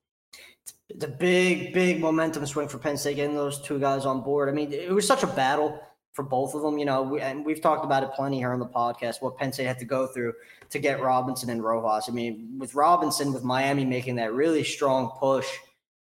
It's 0.91 1.05
a 1.05 1.09
big, 1.09 1.73
big 1.73 2.00
momentum 2.00 2.45
swing 2.47 2.69
for 2.69 2.79
Penn 2.79 2.97
State 2.97 3.17
getting 3.17 3.35
those 3.35 3.61
two 3.61 3.79
guys 3.79 4.05
on 4.05 4.21
board. 4.21 4.49
I 4.49 4.53
mean, 4.53 4.73
it 4.73 4.93
was 4.93 5.07
such 5.07 5.23
a 5.23 5.27
battle 5.27 5.81
for 6.14 6.22
both 6.22 6.55
of 6.55 6.62
them. 6.62 6.78
You 6.78 6.87
know, 6.87 7.02
we, 7.02 7.20
and 7.20 7.44
we've 7.44 7.61
talked 7.61 7.84
about 7.84 8.02
it 8.02 8.12
plenty 8.14 8.38
here 8.38 8.52
on 8.52 8.61
the 8.61 8.66
podcast. 8.66 9.20
What 9.20 9.37
Penn 9.37 9.52
State 9.52 9.66
had 9.66 9.78
to 9.81 9.84
go 9.84 10.06
through 10.06 10.32
to 10.70 10.78
get 10.78 11.02
Robinson 11.02 11.50
and 11.50 11.62
Rojas. 11.62 12.08
I 12.08 12.12
mean, 12.12 12.56
with 12.58 12.75
Robinson, 12.75 13.32
with 13.32 13.44
Miami 13.44 13.84
making 13.84 14.16
that 14.16 14.32
really 14.32 14.64
strong 14.64 15.11
push 15.19 15.46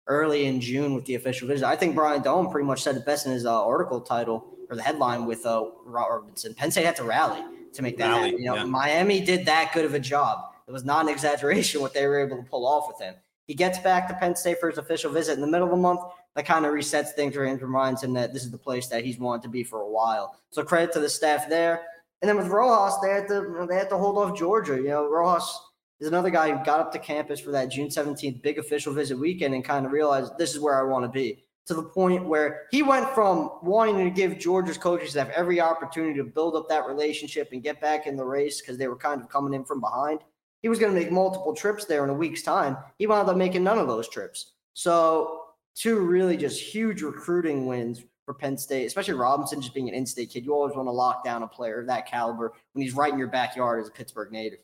early 0.07 0.47
in 0.47 0.61
June 0.61 0.95
with 0.95 1.07
the 1.07 1.15
official 1.15 1.49
visit, 1.49 1.67
I 1.67 1.75
think 1.75 1.95
Brian 1.95 2.23
Dohn 2.23 2.51
pretty 2.51 2.67
much 2.67 2.83
said 2.83 2.97
it 2.97 3.07
best 3.07 3.27
in 3.27 3.33
his 3.33 3.47
uh, 3.47 3.67
article 3.67 4.01
title 4.01 4.47
or 4.69 4.77
the 4.77 4.83
headline 4.83 5.27
with 5.27 5.45
uh, 5.47 5.65
Robinson. 5.85 6.55
Penn 6.55 6.71
State 6.71 6.85
had 6.85 6.97
to 6.97 7.05
rally 7.05 7.43
to 7.73 7.83
make 7.83 7.97
that 7.97 8.09
rally, 8.09 8.25
happen. 8.27 8.39
You 8.39 8.47
know, 8.47 8.57
yeah. 8.57 8.65
Miami 8.65 9.21
did 9.21 9.47
that 9.47 9.73
good 9.73 9.87
of 9.87 9.95
a 9.95 10.01
job. 10.01 10.55
It 10.69 10.73
was 10.73 10.85
not 10.85 11.07
an 11.07 11.09
exaggeration 11.13 11.81
what 11.81 11.95
they 11.95 12.07
were 12.07 12.21
able 12.21 12.37
to 12.37 12.43
pull 12.43 12.67
off 12.67 12.87
with 12.87 13.01
him. 13.01 13.15
He 13.47 13.55
gets 13.55 13.79
back 13.79 14.09
to 14.09 14.15
Penn 14.15 14.37
State 14.37 14.61
for 14.61 14.69
his 14.69 14.79
official 14.79 15.11
visit 15.11 15.35
in 15.35 15.41
the 15.41 15.47
middle 15.47 15.67
of 15.67 15.73
the 15.73 15.81
month 15.81 16.01
that 16.35 16.47
kind 16.47 16.65
of 16.65 16.73
resets 16.73 17.11
things 17.11 17.35
for 17.35 17.45
him, 17.45 17.59
reminds 17.59 18.03
him 18.03 18.13
that 18.15 18.33
this 18.33 18.45
is 18.45 18.51
the 18.51 18.59
place 18.59 18.87
that 18.89 19.05
he's 19.05 19.19
wanted 19.19 19.43
to 19.43 19.49
be 19.49 19.63
for 19.63 19.81
a 19.81 19.89
while. 19.89 20.37
So 20.51 20.63
credit 20.63 20.93
to 20.93 21.01
the 21.01 21.09
staff 21.09 21.49
there. 21.49 21.83
And 22.21 22.29
then 22.29 22.37
with 22.37 22.49
Rojas, 22.49 22.99
they 23.03 23.11
had 23.11 23.29
to 23.29 23.67
they 23.69 23.75
had 23.75 23.91
to 23.91 23.99
hold 23.99 24.17
off 24.17 24.39
Georgia. 24.39 24.77
You 24.77 24.89
know, 24.89 25.09
Rojas 25.09 25.61
is 26.01 26.09
another 26.09 26.31
guy 26.31 26.51
who 26.51 26.65
got 26.65 26.81
up 26.81 26.93
to 26.93 26.99
campus 26.99 27.41
for 27.41 27.51
that 27.51 27.69
June 27.69 27.89
17th 27.89 28.43
big 28.43 28.59
official 28.59 28.93
visit 28.93 29.19
weekend 29.19 29.55
and 29.55 29.65
kind 29.65 29.85
of 29.85 29.93
realized 29.93 30.39
this 30.39 30.53
is 30.53 30.61
where 30.61 30.79
I 30.79 30.83
want 30.83 31.05
to 31.05 31.09
be. 31.09 31.45
To 31.67 31.75
the 31.75 31.83
point 31.83 32.27
where 32.27 32.63
he 32.73 32.83
went 32.83 33.09
from 33.11 33.51
wanting 33.63 33.99
to 33.99 34.11
give 34.11 34.39
Georgia's 34.39 34.79
coaches 34.79 35.15
have 35.15 35.31
every 35.31 35.61
opportunity 35.61 36.15
to 36.19 36.25
build 36.25 36.57
up 36.57 36.69
that 36.69 36.87
relationship 36.87 37.51
and 37.53 37.63
get 37.63 37.81
back 37.81 38.09
in 38.09 38.17
the 38.17 38.25
race 38.25 38.61
because 38.61 38.79
they 38.79 38.89
were 38.89 38.97
kind 38.97 39.21
of 39.21 39.29
coming 39.29 39.55
in 39.55 39.65
from 39.65 39.81
behind. 39.81 40.21
He 40.63 40.69
was 40.69 40.81
going 40.81 40.93
to 40.93 40.99
make 40.99 41.13
multiple 41.13 41.55
trips 41.55 41.85
there 41.85 42.03
in 42.03 42.11
a 42.11 42.15
week's 42.15 42.43
time. 42.43 42.77
He 42.99 43.07
wound 43.07 43.29
up 43.29 43.37
making 43.37 43.63
none 43.63 43.79
of 43.79 43.87
those 43.87 44.09
trips. 44.09 44.55
So 44.75 45.42
two 45.75 45.99
really 45.99 46.37
just 46.37 46.61
huge 46.61 47.03
recruiting 47.03 47.67
wins 47.67 48.03
for 48.25 48.35
Penn 48.35 48.57
State, 48.57 48.87
especially 48.87 49.15
Robinson 49.15 49.61
just 49.61 49.75
being 49.75 49.89
an 49.89 49.95
in-state 49.95 50.31
kid. 50.31 50.45
You 50.45 50.55
always 50.55 50.77
want 50.77 50.87
to 50.87 50.93
lock 50.93 51.25
down 51.25 51.43
a 51.43 51.49
player 51.49 51.81
of 51.81 51.87
that 51.89 52.07
caliber 52.07 52.53
when 52.73 52.83
he's 52.83 52.95
right 52.95 53.13
in 53.13 53.19
your 53.19 53.29
backyard 53.29 53.81
as 53.81 53.89
a 53.89 53.93
Pittsburgh 53.93 54.31
native. 54.31 54.61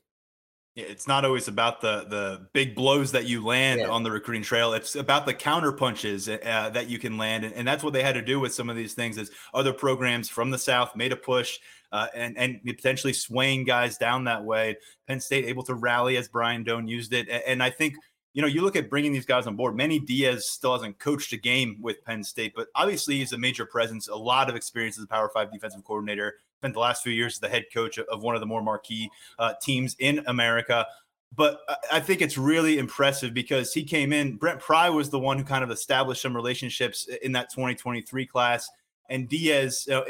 Yeah, 0.79 0.85
it's 0.85 1.09
not 1.09 1.25
always 1.25 1.49
about 1.49 1.81
the 1.81 2.05
the 2.09 2.47
big 2.53 2.77
blows 2.77 3.11
that 3.11 3.27
you 3.27 3.45
land 3.45 3.81
yeah. 3.81 3.89
on 3.89 4.05
the 4.05 4.13
recruiting 4.13 4.45
trail. 4.45 4.75
It's 4.75 4.95
about 4.95 5.27
the 5.27 5.35
counter 5.35 5.73
punches 5.73 6.29
uh, 6.29 6.71
that 6.73 6.89
you 6.89 7.01
can 7.01 7.19
land, 7.19 7.45
and, 7.45 7.53
and, 7.53 7.67
that's 7.67 7.83
what 7.83 7.93
they 7.93 8.03
had 8.05 8.15
to 8.15 8.23
do 8.23 8.39
with 8.39 8.55
some 8.55 8.71
of 8.71 8.77
these 8.77 8.95
things. 8.95 9.19
Is 9.19 9.33
other 9.53 9.73
programs 9.73 10.29
from 10.29 10.53
the 10.53 10.59
South 10.59 10.95
made 10.95 11.11
a 11.11 11.17
push 11.17 11.59
uh, 11.91 12.07
and 12.15 12.39
and 12.39 12.63
potentially 12.65 13.13
swaying 13.13 13.65
guys 13.65 13.99
down 13.99 14.23
that 14.25 14.45
way. 14.45 14.77
Penn 15.09 15.19
State 15.19 15.47
able 15.47 15.65
to 15.65 15.75
rally 15.75 16.17
as 16.17 16.29
Brian 16.29 16.63
Dohn 16.63 16.87
used 16.87 17.13
it, 17.13 17.29
and, 17.29 17.43
and 17.45 17.63
I 17.63 17.71
think 17.71 17.97
you 18.35 18.43
know, 18.43 18.49
you 18.49 18.63
look 18.63 18.77
at 18.77 18.91
bringing 18.91 19.13
these 19.13 19.27
guys 19.27 19.47
on 19.47 19.57
board. 19.57 19.75
Manny 19.75 19.99
Diaz 19.99 20.49
still 20.49 20.73
hasn't 20.73 20.99
coached 20.99 21.33
a 21.33 21.37
game 21.37 21.79
with 21.81 22.05
Penn 22.05 22.23
State, 22.23 22.53
but 22.55 22.69
obviously 22.75 23.19
he's 23.19 23.33
a 23.33 23.39
major 23.39 23.67
presence, 23.67 24.09
a 24.09 24.15
lot 24.15 24.49
of 24.49 24.57
experience 24.57 24.99
as 24.99 25.05
a 25.05 25.09
Power 25.09 25.31
Five 25.33 25.53
defensive 25.53 25.85
coordinator. 25.85 26.37
Spent 26.61 26.75
the 26.75 26.81
last 26.81 27.03
few 27.03 27.13
years 27.13 27.35
as 27.35 27.41
the 27.41 27.49
head 27.49 27.67
coach 27.73 27.99
of 27.99 28.23
one 28.23 28.35
of 28.35 28.41
the 28.41 28.47
more 28.47 28.63
marquee 28.63 29.11
uh, 29.39 29.55
teams 29.63 29.97
in 29.99 30.23
America. 30.27 30.87
But 31.35 31.61
I 31.93 32.01
think 32.01 32.21
it's 32.21 32.39
really 32.39 32.79
impressive 32.79 33.35
because 33.35 33.73
he 33.73 33.85
came 33.85 34.13
in. 34.13 34.37
Brent 34.37 34.61
Pry 34.61 34.89
was 34.89 35.11
the 35.11 35.19
one 35.19 35.39
who 35.39 35.45
kind 35.45 35.63
of 35.63 35.71
established 35.71 36.23
some 36.23 36.35
relationships 36.35 37.09
in 37.23 37.33
that 37.33 37.51
2023 37.51 38.27
class, 38.27 38.69
and 39.09 39.29
Diaz. 39.29 39.85
You 39.87 39.95
know, 39.95 40.05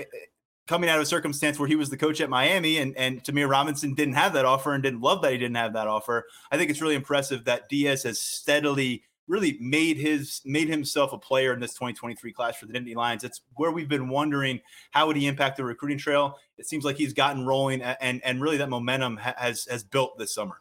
coming 0.69 0.89
out 0.91 0.97
of 0.97 1.03
a 1.03 1.07
circumstance 1.07 1.59
where 1.59 1.67
he 1.67 1.75
was 1.75 1.91
the 1.91 1.97
coach 1.97 2.21
at 2.21 2.31
Miami 2.31 2.79
and, 2.79 2.97
and 2.97 3.25
Ta'Mere 3.25 3.49
Robinson 3.49 3.95
didn't 3.95 4.15
have 4.15 4.35
that 4.35 4.45
offer 4.45 4.75
and 4.75 4.83
didn't 4.83 5.01
love 5.01 5.23
that 5.23 5.33
he 5.33 5.39
didn't 5.39 5.57
have 5.57 5.73
that 5.73 5.89
offer. 5.89 6.27
I 6.53 6.59
think 6.59 6.71
it's 6.71 6.83
really 6.83 6.95
impressive 6.95 7.45
that 7.47 7.69
Diaz 7.69 8.05
has 8.05 8.21
steadily 8.21 9.03
really 9.27 9.59
made 9.61 9.99
his 9.99 10.41
made 10.45 10.69
himself 10.69 11.13
a 11.13 11.19
player 11.19 11.53
in 11.53 11.61
this 11.61 11.75
2023 11.75 12.33
class 12.33 12.57
for 12.57 12.67
the 12.67 12.73
Nittany 12.73 12.97
Lions. 12.97 13.25
It's 13.25 13.43
where 13.55 13.71
we've 13.71 13.89
been 13.89 14.09
wondering 14.09 14.61
how 14.91 15.07
would 15.07 15.17
he 15.17 15.27
impact 15.27 15.57
the 15.57 15.65
recruiting 15.65 15.99
trail. 15.99 16.39
It 16.57 16.67
seems 16.67 16.85
like 16.85 16.97
he's 16.97 17.13
gotten 17.13 17.47
rolling, 17.47 17.83
and 17.83 18.23
and 18.25 18.41
really 18.41 18.57
that 18.57 18.71
momentum 18.71 19.19
has 19.19 19.67
has 19.67 19.85
built 19.85 20.19
this 20.19 20.35
summer. 20.35 20.57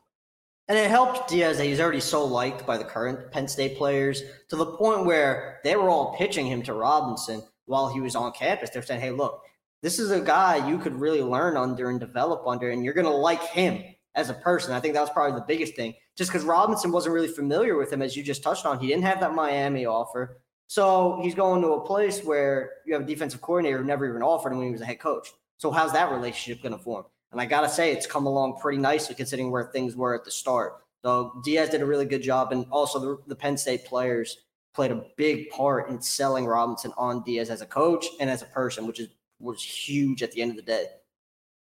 And 0.68 0.78
it 0.78 0.90
helped 0.90 1.30
Diaz 1.30 1.58
that 1.58 1.66
he's 1.66 1.80
already 1.80 2.02
so 2.02 2.26
liked 2.26 2.68
by 2.68 2.78
the 2.78 2.84
current 2.84 3.32
Penn 3.32 3.48
State 3.48 3.78
players 3.78 4.22
to 4.50 4.58
the 4.58 4.66
point 4.66 5.06
where 5.06 5.62
they 5.64 5.78
were 5.78 5.90
all 5.90 6.14
pitching 6.18 6.46
him 6.46 6.62
to 6.64 6.74
Robinson 6.74 7.42
while 7.68 7.88
he 7.88 8.02
was 8.02 8.18
on 8.18 8.34
campus. 8.34 8.70
They're 8.70 8.84
saying, 8.84 9.00
"Hey, 9.00 9.12
look, 9.12 9.44
this 9.82 10.00
is 10.00 10.12
a 10.12 10.20
guy 10.20 10.68
you 10.68 10.78
could 10.78 10.96
really 10.96 11.22
learn 11.22 11.58
under 11.58 11.90
and 11.90 12.00
develop 12.00 12.46
under, 12.48 12.72
and 12.72 12.84
you're 12.84 12.94
going 12.94 13.06
to 13.06 13.12
like 13.12 13.42
him 13.42 13.84
as 14.16 14.30
a 14.30 14.34
person." 14.34 14.74
I 14.74 14.80
think 14.80 14.94
that 14.94 15.02
was 15.02 15.10
probably 15.10 15.40
the 15.40 15.46
biggest 15.46 15.76
thing 15.76 15.94
just 16.18 16.32
because 16.32 16.44
Robinson 16.44 16.92
wasn't 16.92 17.14
really 17.14 17.28
familiar 17.28 17.78
with 17.78 17.94
him, 17.94 18.02
as 18.02 18.18
you 18.18 18.24
just 18.24 18.44
touched 18.44 18.66
on. 18.66 18.80
He 18.80 18.88
didn't 18.88 19.04
have 19.04 19.20
that 19.20 19.36
Miami 19.36 19.86
offer. 19.86 20.42
So 20.66 21.20
he's 21.24 21.36
going 21.36 21.62
to 21.62 21.74
a 21.74 21.86
place 21.86 22.24
where 22.24 22.72
you 22.86 22.94
have 22.94 23.04
a 23.04 23.06
defensive 23.06 23.42
coordinator 23.42 23.78
who 23.78 23.86
never 23.86 24.08
even 24.08 24.22
offered 24.22 24.52
him 24.52 24.58
when 24.58 24.68
he 24.68 24.74
was 24.74 24.82
a 24.82 24.86
head 24.86 25.00
coach. 25.00 25.30
So 25.58 25.72
how's 25.72 25.94
that 25.94 26.12
relationship 26.12 26.62
going 26.62 26.78
to 26.78 26.84
form? 26.84 27.06
And 27.32 27.40
I 27.40 27.46
got 27.46 27.62
to 27.62 27.70
say, 27.70 27.92
it's 27.92 28.08
come 28.08 28.26
along 28.26 28.58
pretty 28.60 28.80
nicely 28.80 29.16
considering 29.16 29.52
where 29.52 29.66
things 29.66 29.96
were 29.96 30.16
at 30.16 30.26
the 30.26 30.32
start. 30.32 30.74
So 31.04 31.40
Diaz 31.46 31.70
did 31.70 31.82
a 31.82 31.86
really 31.86 32.06
good 32.06 32.22
job. 32.22 32.52
And 32.52 32.66
also 32.70 33.00
the, 33.00 33.18
the 33.28 33.36
Penn 33.36 33.58
State 33.58 33.86
players 33.86 34.40
played 34.74 34.92
a 34.92 35.06
big 35.16 35.50
part 35.52 35.90
in 35.90 36.02
selling 36.02 36.46
Robinson 36.46 36.92
on 36.98 37.24
Diaz 37.24 37.50
as 37.50 37.62
a 37.62 37.66
coach 37.66 38.06
and 38.20 38.30
as 38.30 38.42
a 38.42 38.48
person, 38.48 38.88
which 38.88 39.00
is 39.00 39.10
was 39.40 39.64
huge 39.64 40.24
at 40.24 40.32
the 40.32 40.42
end 40.42 40.52
of 40.52 40.58
the 40.58 40.64
day. 40.64 40.86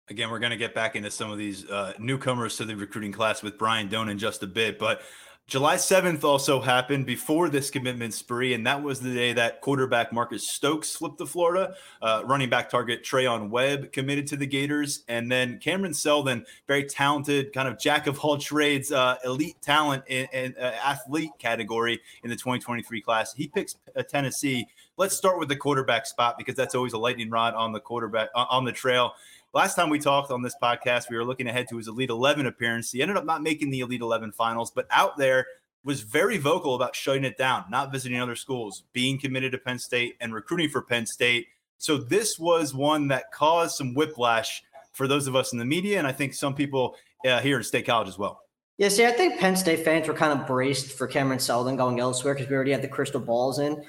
Again, 0.09 0.31
we're 0.31 0.41
going 0.41 0.51
to 0.51 0.57
get 0.57 0.75
back 0.75 0.97
into 0.97 1.11
some 1.11 1.31
of 1.31 1.39
these 1.39 1.69
uh, 1.71 1.95
newcomers 1.99 2.57
to 2.57 2.65
the 2.65 2.77
recruiting 2.77 3.13
class 3.13 3.43
with 3.43 3.57
Brian 3.57 3.89
Dohn 3.89 4.09
in 4.09 4.19
just 4.19 4.43
a 4.43 4.47
bit. 4.47 4.79
But 4.79 5.03
July 5.49 5.75
7th 5.75 6.25
also 6.25 6.61
happened 6.61 7.05
before 7.05 7.49
this 7.49 7.71
commitment 7.71 8.15
spree, 8.15 8.55
and 8.55 8.67
that 8.67 8.83
was 8.83 9.01
the 9.01 9.13
day 9.13 9.33
that 9.35 9.61
quarterback 9.61 10.13
Marcus 10.13 10.51
Stokes 10.51 10.97
flipped 10.97 11.19
to 11.19 11.27
Florida. 11.27 11.75
Uh, 12.01 12.23
running 12.25 12.49
back 12.49 12.71
target 12.71 13.05
Treyaun 13.05 13.51
Webb 13.51 13.93
committed 13.93 14.27
to 14.29 14.37
the 14.37 14.47
Gators, 14.47 15.05
and 15.09 15.31
then 15.31 15.59
Cameron 15.59 15.95
Seldon, 15.95 16.47
very 16.67 16.85
talented, 16.85 17.53
kind 17.53 17.69
of 17.69 17.79
jack 17.79 18.07
of 18.07 18.19
all 18.21 18.39
trades, 18.39 18.93
uh, 18.93 19.17
elite 19.25 19.61
talent 19.61 20.05
in 20.09 20.55
uh, 20.59 20.73
athlete 20.83 21.33
category 21.39 22.01
in 22.23 22.31
the 22.31 22.37
2023 22.37 23.01
class. 23.03 23.35
He 23.35 23.49
picks 23.49 23.77
Tennessee. 24.09 24.67
Let's 24.99 25.17
start 25.17 25.39
with 25.39 25.49
the 25.49 25.57
quarterback 25.57 26.05
spot 26.05 26.37
because 26.37 26.55
that's 26.55 26.75
always 26.75 26.93
a 26.93 26.99
lightning 26.99 27.31
rod 27.31 27.55
on 27.55 27.73
the 27.73 27.81
quarterback 27.81 28.29
on 28.35 28.67
the 28.67 28.73
trail. 28.73 29.13
Last 29.55 29.75
time 29.75 29.89
we 29.89 29.99
talked 29.99 30.31
on 30.31 30.43
this 30.43 30.55
podcast, 30.63 31.09
we 31.09 31.17
were 31.17 31.25
looking 31.25 31.47
ahead 31.47 31.67
to 31.71 31.79
his 31.79 31.89
Elite 31.89 32.11
11 32.11 32.45
appearance. 32.45 32.93
He 32.93 33.01
ended 33.01 33.17
up 33.17 33.25
not 33.25 33.43
making 33.43 33.71
the 33.71 33.81
Elite 33.81 34.03
11 34.03 34.33
finals, 34.33 34.71
but 34.71 34.87
out 34.91 35.17
there 35.17 35.47
was 35.83 36.03
very 36.03 36.37
vocal 36.37 36.75
about 36.75 36.95
shutting 36.95 37.25
it 37.25 37.39
down, 37.39 37.65
not 37.71 37.91
visiting 37.91 38.21
other 38.21 38.37
schools, 38.37 38.85
being 38.93 39.19
committed 39.19 39.53
to 39.53 39.59
Penn 39.59 39.79
State 39.79 40.17
and 40.21 40.35
recruiting 40.35 40.69
for 40.69 40.83
Penn 40.83 41.07
State. 41.07 41.47
So 41.79 41.97
this 41.97 42.39
was 42.39 42.75
one 42.75 43.09
that 43.09 43.33
caused 43.33 43.77
some 43.77 43.95
whiplash 43.95 44.63
for 44.93 45.09
those 45.09 45.27
of 45.27 45.35
us 45.35 45.55
in 45.55 45.59
the 45.59 45.65
media, 45.65 45.99
and 45.99 46.07
I 46.07 46.13
think 46.13 46.35
some 46.35 46.55
people 46.55 46.97
uh, 47.27 47.41
here 47.41 47.57
in 47.57 47.65
State 47.65 47.87
College 47.87 48.09
as 48.09 48.19
well. 48.19 48.43
Yeah, 48.77 48.89
see, 48.89 49.07
I 49.07 49.11
think 49.11 49.41
Penn 49.41 49.57
State 49.57 49.85
fans 49.85 50.07
were 50.07 50.15
kind 50.15 50.39
of 50.39 50.47
braced 50.47 50.93
for 50.93 51.07
Cameron 51.07 51.39
Seldon 51.39 51.77
going 51.77 51.99
elsewhere 51.99 52.35
because 52.35 52.49
we 52.49 52.55
already 52.55 52.73
had 52.73 52.83
the 52.83 52.89
crystal 52.89 53.21
balls 53.21 53.59
in. 53.59 53.83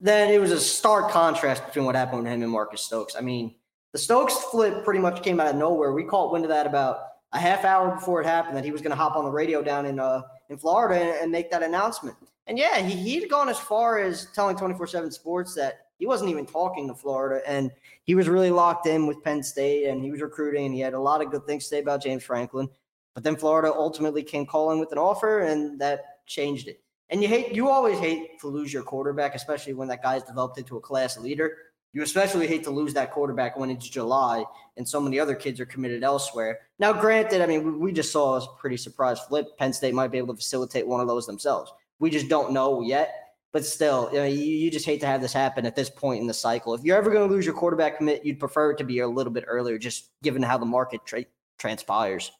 Then 0.00 0.32
it 0.32 0.40
was 0.40 0.52
a 0.52 0.60
stark 0.60 1.10
contrast 1.10 1.66
between 1.66 1.86
what 1.86 1.94
happened 1.94 2.24
with 2.24 2.32
him 2.32 2.42
and 2.42 2.50
Marcus 2.50 2.82
Stokes. 2.82 3.16
I 3.16 3.20
mean, 3.20 3.54
the 3.92 3.98
Stokes 3.98 4.34
flip 4.50 4.84
pretty 4.84 5.00
much 5.00 5.22
came 5.22 5.40
out 5.40 5.48
of 5.48 5.56
nowhere. 5.56 5.92
We 5.92 6.04
caught 6.04 6.32
wind 6.32 6.44
of 6.44 6.50
that 6.50 6.66
about 6.66 6.98
a 7.32 7.38
half 7.38 7.64
hour 7.64 7.94
before 7.94 8.20
it 8.20 8.26
happened 8.26 8.56
that 8.56 8.64
he 8.64 8.70
was 8.70 8.82
going 8.82 8.90
to 8.90 8.96
hop 8.96 9.16
on 9.16 9.24
the 9.24 9.30
radio 9.30 9.62
down 9.62 9.86
in 9.86 9.98
uh, 9.98 10.22
in 10.48 10.58
Florida 10.58 11.00
and, 11.00 11.22
and, 11.22 11.32
make 11.32 11.50
that 11.50 11.62
announcement. 11.62 12.16
And 12.46 12.56
yeah, 12.58 12.78
he, 12.78 12.94
he'd 12.94 13.28
gone 13.28 13.48
as 13.48 13.58
far 13.58 13.98
as 13.98 14.28
telling 14.32 14.56
24 14.56 14.86
7 14.86 15.10
Sports 15.10 15.54
that 15.54 15.86
he 15.98 16.06
wasn't 16.06 16.30
even 16.30 16.46
talking 16.46 16.86
to 16.88 16.94
Florida 16.94 17.42
and 17.48 17.72
he 18.04 18.14
was 18.14 18.28
really 18.28 18.50
locked 18.50 18.86
in 18.86 19.06
with 19.06 19.22
Penn 19.24 19.42
State 19.42 19.86
and 19.86 20.02
he 20.02 20.10
was 20.10 20.20
recruiting 20.20 20.66
and 20.66 20.74
he 20.74 20.80
had 20.80 20.94
a 20.94 21.00
lot 21.00 21.22
of 21.22 21.30
good 21.30 21.44
things 21.46 21.64
to 21.64 21.68
say 21.70 21.80
about 21.80 22.02
James 22.02 22.22
Franklin. 22.22 22.68
But 23.14 23.24
then 23.24 23.34
Florida 23.34 23.72
ultimately 23.74 24.22
came 24.22 24.46
calling 24.46 24.78
with 24.78 24.92
an 24.92 24.98
offer 24.98 25.40
and 25.40 25.80
that 25.80 26.26
changed 26.26 26.68
it. 26.68 26.82
And 27.10 27.22
you 27.22 27.28
hate, 27.28 27.54
you 27.54 27.68
always 27.68 27.98
hate 27.98 28.40
to 28.40 28.48
lose 28.48 28.72
your 28.72 28.82
quarterback, 28.82 29.34
especially 29.34 29.74
when 29.74 29.88
that 29.88 30.02
guy's 30.02 30.24
developed 30.24 30.58
into 30.58 30.76
a 30.76 30.80
class 30.80 31.16
leader. 31.18 31.56
You 31.92 32.02
especially 32.02 32.46
hate 32.46 32.64
to 32.64 32.70
lose 32.70 32.92
that 32.94 33.10
quarterback 33.10 33.56
when 33.56 33.70
it's 33.70 33.88
July 33.88 34.44
and 34.76 34.86
so 34.86 35.00
many 35.00 35.18
other 35.18 35.34
kids 35.34 35.60
are 35.60 35.66
committed 35.66 36.02
elsewhere. 36.02 36.58
Now, 36.78 36.92
granted, 36.92 37.40
I 37.40 37.46
mean, 37.46 37.80
we 37.80 37.92
just 37.92 38.12
saw 38.12 38.36
a 38.36 38.56
pretty 38.58 38.76
surprise 38.76 39.20
flip. 39.20 39.56
Penn 39.56 39.72
State 39.72 39.94
might 39.94 40.10
be 40.10 40.18
able 40.18 40.34
to 40.34 40.36
facilitate 40.36 40.86
one 40.86 41.00
of 41.00 41.06
those 41.06 41.26
themselves. 41.26 41.72
We 41.98 42.10
just 42.10 42.28
don't 42.28 42.52
know 42.52 42.82
yet. 42.82 43.22
But 43.52 43.64
still, 43.64 44.10
you, 44.12 44.18
know, 44.18 44.26
you, 44.26 44.44
you 44.44 44.70
just 44.70 44.84
hate 44.84 45.00
to 45.00 45.06
have 45.06 45.22
this 45.22 45.32
happen 45.32 45.64
at 45.64 45.74
this 45.74 45.88
point 45.88 46.20
in 46.20 46.26
the 46.26 46.34
cycle. 46.34 46.74
If 46.74 46.84
you're 46.84 46.98
ever 46.98 47.10
going 47.10 47.26
to 47.26 47.34
lose 47.34 47.46
your 47.46 47.54
quarterback 47.54 47.96
commit, 47.96 48.22
you'd 48.22 48.38
prefer 48.38 48.72
it 48.72 48.78
to 48.78 48.84
be 48.84 48.98
a 48.98 49.08
little 49.08 49.32
bit 49.32 49.44
earlier, 49.46 49.78
just 49.78 50.10
given 50.22 50.42
how 50.42 50.58
the 50.58 50.66
market 50.66 51.00
tra- 51.06 51.24
transpires. 51.56 52.32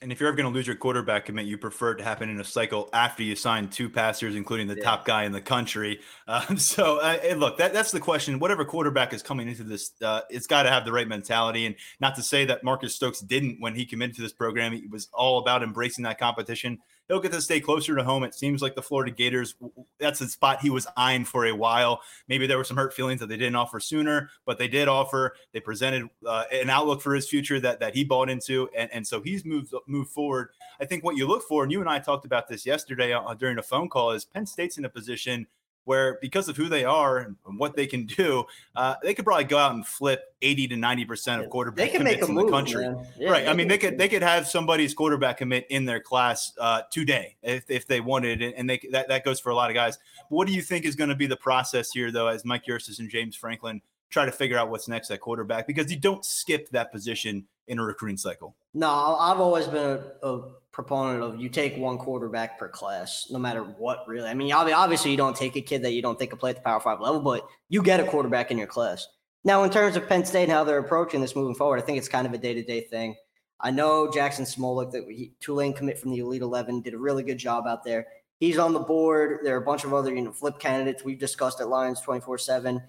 And 0.00 0.12
if 0.12 0.20
you're 0.20 0.28
ever 0.28 0.36
going 0.36 0.50
to 0.50 0.54
lose 0.54 0.66
your 0.66 0.76
quarterback 0.76 1.24
commit, 1.24 1.46
you 1.46 1.58
prefer 1.58 1.92
it 1.92 1.96
to 1.96 2.04
happen 2.04 2.28
in 2.28 2.38
a 2.38 2.44
cycle 2.44 2.88
after 2.92 3.24
you 3.24 3.34
sign 3.34 3.68
two 3.68 3.90
passers, 3.90 4.36
including 4.36 4.68
the 4.68 4.76
yeah. 4.76 4.84
top 4.84 5.04
guy 5.04 5.24
in 5.24 5.32
the 5.32 5.40
country. 5.40 6.00
Um, 6.28 6.56
so, 6.58 7.00
uh, 7.00 7.18
look, 7.36 7.58
that, 7.58 7.72
that's 7.72 7.90
the 7.90 7.98
question. 7.98 8.38
Whatever 8.38 8.64
quarterback 8.64 9.12
is 9.12 9.22
coming 9.22 9.48
into 9.48 9.64
this, 9.64 9.90
uh, 10.00 10.20
it's 10.30 10.46
got 10.46 10.62
to 10.62 10.70
have 10.70 10.84
the 10.84 10.92
right 10.92 11.08
mentality. 11.08 11.66
And 11.66 11.74
not 11.98 12.14
to 12.14 12.22
say 12.22 12.44
that 12.44 12.62
Marcus 12.62 12.94
Stokes 12.94 13.20
didn't 13.20 13.60
when 13.60 13.74
he 13.74 13.84
committed 13.84 14.14
to 14.16 14.22
this 14.22 14.32
program. 14.32 14.72
He 14.72 14.86
was 14.86 15.08
all 15.12 15.38
about 15.38 15.64
embracing 15.64 16.04
that 16.04 16.18
competition 16.18 16.78
he'll 17.08 17.20
get 17.20 17.32
to 17.32 17.40
stay 17.40 17.60
closer 17.60 17.96
to 17.96 18.04
home. 18.04 18.22
It 18.22 18.34
seems 18.34 18.62
like 18.62 18.74
the 18.74 18.82
Florida 18.82 19.10
Gators, 19.10 19.54
that's 19.98 20.20
the 20.20 20.28
spot 20.28 20.60
he 20.60 20.70
was 20.70 20.86
eyeing 20.96 21.24
for 21.24 21.46
a 21.46 21.52
while. 21.52 22.00
Maybe 22.28 22.46
there 22.46 22.58
were 22.58 22.64
some 22.64 22.76
hurt 22.76 22.94
feelings 22.94 23.20
that 23.20 23.28
they 23.28 23.36
didn't 23.36 23.56
offer 23.56 23.80
sooner, 23.80 24.30
but 24.46 24.58
they 24.58 24.68
did 24.68 24.88
offer. 24.88 25.34
They 25.52 25.60
presented 25.60 26.08
uh, 26.26 26.44
an 26.52 26.70
outlook 26.70 27.02
for 27.02 27.14
his 27.14 27.28
future 27.28 27.58
that 27.60 27.80
that 27.80 27.94
he 27.94 28.04
bought 28.04 28.30
into, 28.30 28.68
and, 28.76 28.90
and 28.92 29.06
so 29.06 29.20
he's 29.20 29.44
moved 29.44 29.72
moved 29.86 30.10
forward. 30.10 30.50
I 30.80 30.84
think 30.84 31.02
what 31.02 31.16
you 31.16 31.26
look 31.26 31.42
for, 31.48 31.62
and 31.62 31.72
you 31.72 31.80
and 31.80 31.88
I 31.88 31.98
talked 31.98 32.24
about 32.24 32.48
this 32.48 32.64
yesterday 32.64 33.12
uh, 33.12 33.34
during 33.34 33.58
a 33.58 33.62
phone 33.62 33.88
call, 33.88 34.12
is 34.12 34.24
Penn 34.24 34.46
State's 34.46 34.78
in 34.78 34.84
a 34.84 34.88
position– 34.88 35.46
where 35.88 36.18
because 36.20 36.50
of 36.50 36.56
who 36.56 36.68
they 36.68 36.84
are 36.84 37.16
and 37.18 37.36
what 37.56 37.74
they 37.74 37.86
can 37.86 38.04
do, 38.04 38.44
uh, 38.76 38.94
they 39.02 39.14
could 39.14 39.24
probably 39.24 39.44
go 39.44 39.56
out 39.56 39.74
and 39.74 39.86
flip 39.86 40.34
80 40.42 40.68
to 40.68 40.76
90 40.76 41.04
percent 41.06 41.42
of 41.42 41.48
quarterback 41.48 41.92
commits 41.92 42.28
in 42.28 42.34
the 42.34 42.46
country. 42.48 42.86
Yeah, 43.18 43.30
right. 43.30 43.48
I 43.48 43.54
mean, 43.54 43.68
they 43.68 43.78
could 43.78 43.96
they 43.96 44.08
could 44.08 44.22
have 44.22 44.46
somebody's 44.46 44.92
quarterback 44.92 45.38
commit 45.38 45.66
in 45.70 45.86
their 45.86 45.98
class 45.98 46.52
uh, 46.60 46.82
today 46.92 47.36
if, 47.42 47.70
if 47.70 47.86
they 47.86 48.00
wanted, 48.00 48.42
and 48.42 48.68
they 48.68 48.80
that, 48.92 49.08
that 49.08 49.24
goes 49.24 49.40
for 49.40 49.48
a 49.48 49.54
lot 49.54 49.70
of 49.70 49.74
guys. 49.74 49.98
What 50.28 50.46
do 50.46 50.52
you 50.52 50.60
think 50.60 50.84
is 50.84 50.94
going 50.94 51.10
to 51.10 51.16
be 51.16 51.26
the 51.26 51.36
process 51.36 51.90
here, 51.90 52.12
though, 52.12 52.28
as 52.28 52.44
Mike 52.44 52.66
Yurcich 52.66 52.98
and 52.98 53.08
James 53.08 53.34
Franklin 53.34 53.80
try 54.10 54.26
to 54.26 54.32
figure 54.32 54.58
out 54.58 54.68
what's 54.68 54.88
next 54.88 55.10
at 55.10 55.20
quarterback? 55.20 55.66
Because 55.66 55.90
you 55.90 55.98
don't 55.98 56.24
skip 56.24 56.68
that 56.70 56.92
position 56.92 57.46
in 57.66 57.78
a 57.78 57.82
recruiting 57.82 58.18
cycle. 58.18 58.54
No, 58.74 58.90
I've 58.90 59.40
always 59.40 59.66
been 59.66 60.00
a, 60.22 60.28
a 60.28 60.42
proponent 60.78 61.24
of 61.24 61.40
you 61.40 61.48
take 61.48 61.76
one 61.76 61.98
quarterback 61.98 62.56
per 62.56 62.68
class, 62.68 63.26
no 63.32 63.38
matter 63.40 63.64
what. 63.64 64.04
Really, 64.06 64.28
I 64.28 64.34
mean, 64.34 64.52
obviously 64.52 65.10
you 65.10 65.16
don't 65.16 65.34
take 65.34 65.56
a 65.56 65.60
kid 65.60 65.82
that 65.82 65.90
you 65.90 66.00
don't 66.00 66.16
think 66.16 66.30
can 66.30 66.38
play 66.38 66.50
at 66.50 66.56
the 66.56 66.62
Power 66.62 66.78
Five 66.78 67.00
level, 67.00 67.20
but 67.20 67.44
you 67.68 67.82
get 67.82 67.98
a 67.98 68.04
quarterback 68.04 68.52
in 68.52 68.58
your 68.58 68.68
class. 68.68 69.08
Now, 69.42 69.64
in 69.64 69.70
terms 69.70 69.96
of 69.96 70.08
Penn 70.08 70.24
State 70.24 70.44
and 70.44 70.52
how 70.52 70.62
they're 70.62 70.78
approaching 70.78 71.20
this 71.20 71.34
moving 71.34 71.56
forward, 71.56 71.80
I 71.80 71.82
think 71.82 71.98
it's 71.98 72.08
kind 72.08 72.28
of 72.28 72.32
a 72.32 72.38
day 72.38 72.54
to 72.54 72.62
day 72.62 72.82
thing. 72.82 73.16
I 73.58 73.72
know 73.72 74.08
Jackson 74.08 74.44
Smolik, 74.44 74.92
that 74.92 75.30
Tulane 75.40 75.72
commit 75.72 75.98
from 75.98 76.12
the 76.12 76.20
Elite 76.20 76.42
Eleven, 76.42 76.80
did 76.80 76.94
a 76.94 76.98
really 76.98 77.24
good 77.24 77.38
job 77.38 77.66
out 77.66 77.82
there. 77.82 78.06
He's 78.38 78.56
on 78.56 78.72
the 78.72 78.78
board. 78.78 79.40
There 79.42 79.56
are 79.56 79.60
a 79.60 79.64
bunch 79.64 79.82
of 79.82 79.92
other, 79.92 80.14
you 80.14 80.22
know, 80.22 80.30
flip 80.30 80.60
candidates 80.60 81.02
we've 81.02 81.18
discussed 81.18 81.60
at 81.60 81.68
Lions 81.68 82.00
twenty 82.00 82.20
four 82.20 82.38
seven, 82.38 82.80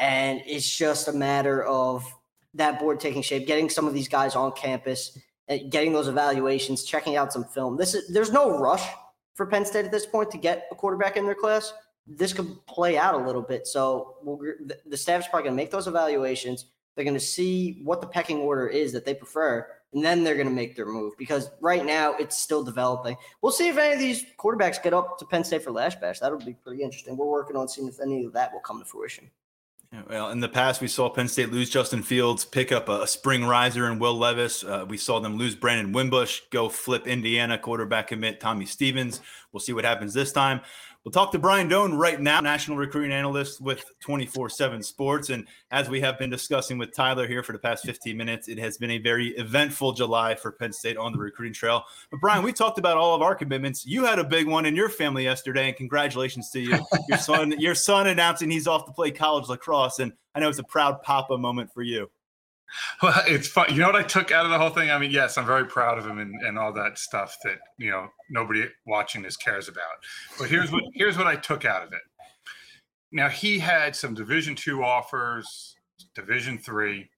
and 0.00 0.42
it's 0.46 0.68
just 0.76 1.06
a 1.06 1.12
matter 1.12 1.62
of 1.62 2.04
that 2.54 2.80
board 2.80 2.98
taking 2.98 3.22
shape, 3.22 3.46
getting 3.46 3.70
some 3.70 3.86
of 3.86 3.94
these 3.94 4.08
guys 4.08 4.34
on 4.34 4.50
campus 4.50 5.16
getting 5.48 5.92
those 5.92 6.08
evaluations, 6.08 6.84
checking 6.84 7.16
out 7.16 7.32
some 7.32 7.44
film. 7.44 7.76
This 7.76 7.94
is 7.94 8.08
there's 8.08 8.32
no 8.32 8.58
rush 8.58 8.86
for 9.34 9.46
Penn 9.46 9.64
State 9.64 9.84
at 9.84 9.92
this 9.92 10.06
point 10.06 10.30
to 10.32 10.38
get 10.38 10.66
a 10.70 10.74
quarterback 10.74 11.16
in 11.16 11.24
their 11.24 11.34
class. 11.34 11.72
This 12.06 12.32
could 12.32 12.64
play 12.66 12.96
out 12.96 13.14
a 13.14 13.24
little 13.24 13.42
bit. 13.42 13.66
So 13.66 14.16
we'll, 14.22 14.38
the 14.38 14.96
probably 15.06 15.28
going 15.30 15.44
to 15.44 15.50
make 15.52 15.70
those 15.70 15.86
evaluations. 15.86 16.66
They're 16.94 17.04
going 17.04 17.14
to 17.14 17.20
see 17.20 17.80
what 17.84 18.00
the 18.00 18.06
pecking 18.06 18.38
order 18.38 18.68
is 18.68 18.92
that 18.92 19.04
they 19.04 19.12
prefer, 19.12 19.66
and 19.92 20.02
then 20.02 20.24
they're 20.24 20.36
going 20.36 20.48
to 20.48 20.54
make 20.54 20.76
their 20.76 20.86
move. 20.86 21.12
Because 21.18 21.50
right 21.60 21.84
now 21.84 22.14
it's 22.14 22.38
still 22.38 22.64
developing. 22.64 23.16
We'll 23.42 23.52
see 23.52 23.68
if 23.68 23.76
any 23.76 23.92
of 23.92 23.98
these 23.98 24.24
quarterbacks 24.38 24.82
get 24.82 24.94
up 24.94 25.18
to 25.18 25.26
Penn 25.26 25.44
State 25.44 25.62
for 25.62 25.72
Lasch 25.72 25.96
Bash. 25.96 26.20
That'll 26.20 26.38
be 26.38 26.54
pretty 26.54 26.82
interesting. 26.82 27.16
We're 27.16 27.26
working 27.26 27.56
on 27.56 27.68
seeing 27.68 27.88
if 27.88 28.00
any 28.00 28.24
of 28.24 28.32
that 28.32 28.52
will 28.52 28.60
come 28.60 28.78
to 28.78 28.84
fruition. 28.84 29.30
Well, 30.08 30.30
in 30.30 30.40
the 30.40 30.48
past, 30.48 30.80
we 30.80 30.88
saw 30.88 31.08
Penn 31.08 31.28
State 31.28 31.52
lose 31.52 31.70
Justin 31.70 32.02
Fields, 32.02 32.44
pick 32.44 32.72
up 32.72 32.88
a 32.88 33.06
spring 33.06 33.44
riser 33.44 33.90
in 33.90 33.98
Will 33.98 34.16
Levis. 34.16 34.62
Uh, 34.64 34.84
we 34.88 34.96
saw 34.96 35.20
them 35.20 35.36
lose 35.36 35.54
Brandon 35.54 35.92
Wimbush, 35.92 36.40
go 36.50 36.68
flip 36.68 37.06
Indiana 37.06 37.56
quarterback 37.56 38.08
commit 38.08 38.40
Tommy 38.40 38.66
Stevens. 38.66 39.20
We'll 39.52 39.60
see 39.60 39.72
what 39.72 39.84
happens 39.84 40.12
this 40.12 40.32
time. 40.32 40.60
We'll 41.06 41.12
talk 41.12 41.30
to 41.30 41.38
Brian 41.38 41.68
Dohn 41.68 41.96
right 41.96 42.20
now, 42.20 42.40
national 42.40 42.76
recruiting 42.76 43.12
analyst 43.12 43.60
with 43.60 43.84
24 44.00 44.48
7 44.48 44.82
Sports. 44.82 45.30
And 45.30 45.46
as 45.70 45.88
we 45.88 46.00
have 46.00 46.18
been 46.18 46.30
discussing 46.30 46.78
with 46.78 46.92
Tyler 46.92 47.28
here 47.28 47.44
for 47.44 47.52
the 47.52 47.60
past 47.60 47.86
15 47.86 48.16
minutes, 48.16 48.48
it 48.48 48.58
has 48.58 48.76
been 48.76 48.90
a 48.90 48.98
very 48.98 49.28
eventful 49.36 49.92
July 49.92 50.34
for 50.34 50.50
Penn 50.50 50.72
State 50.72 50.96
on 50.96 51.12
the 51.12 51.18
recruiting 51.18 51.54
trail. 51.54 51.84
But 52.10 52.18
Brian, 52.18 52.42
we 52.42 52.52
talked 52.52 52.80
about 52.80 52.96
all 52.96 53.14
of 53.14 53.22
our 53.22 53.36
commitments. 53.36 53.86
You 53.86 54.04
had 54.04 54.18
a 54.18 54.24
big 54.24 54.48
one 54.48 54.66
in 54.66 54.74
your 54.74 54.88
family 54.88 55.22
yesterday, 55.22 55.68
and 55.68 55.76
congratulations 55.76 56.50
to 56.50 56.60
you. 56.60 56.84
Your 57.08 57.18
son, 57.20 57.54
your 57.56 57.76
son 57.76 58.08
announcing 58.08 58.50
he's 58.50 58.66
off 58.66 58.84
to 58.86 58.92
play 58.92 59.12
college 59.12 59.48
lacrosse. 59.48 60.00
And 60.00 60.12
I 60.34 60.40
know 60.40 60.48
it's 60.48 60.58
a 60.58 60.64
proud 60.64 61.02
papa 61.02 61.38
moment 61.38 61.72
for 61.72 61.82
you. 61.82 62.10
Well, 63.02 63.22
it's 63.26 63.48
fun. 63.48 63.66
You 63.70 63.80
know 63.80 63.86
what 63.86 63.96
I 63.96 64.02
took 64.02 64.30
out 64.30 64.44
of 64.44 64.50
the 64.50 64.58
whole 64.58 64.70
thing? 64.70 64.90
I 64.90 64.98
mean, 64.98 65.10
yes, 65.10 65.38
I'm 65.38 65.46
very 65.46 65.66
proud 65.66 65.98
of 65.98 66.06
him 66.06 66.18
and, 66.18 66.34
and 66.42 66.58
all 66.58 66.72
that 66.74 66.98
stuff 66.98 67.36
that 67.44 67.58
you 67.78 67.90
know 67.90 68.08
nobody 68.30 68.66
watching 68.86 69.22
this 69.22 69.36
cares 69.36 69.68
about. 69.68 69.84
But 70.38 70.48
here's 70.48 70.72
what 70.72 70.82
here's 70.94 71.16
what 71.16 71.26
I 71.26 71.36
took 71.36 71.64
out 71.64 71.86
of 71.86 71.92
it. 71.92 72.00
Now 73.12 73.28
he 73.28 73.58
had 73.58 73.94
some 73.94 74.14
Division 74.14 74.54
two 74.54 74.82
offers, 74.82 75.76
Division 76.14 76.58
three, 76.58 77.10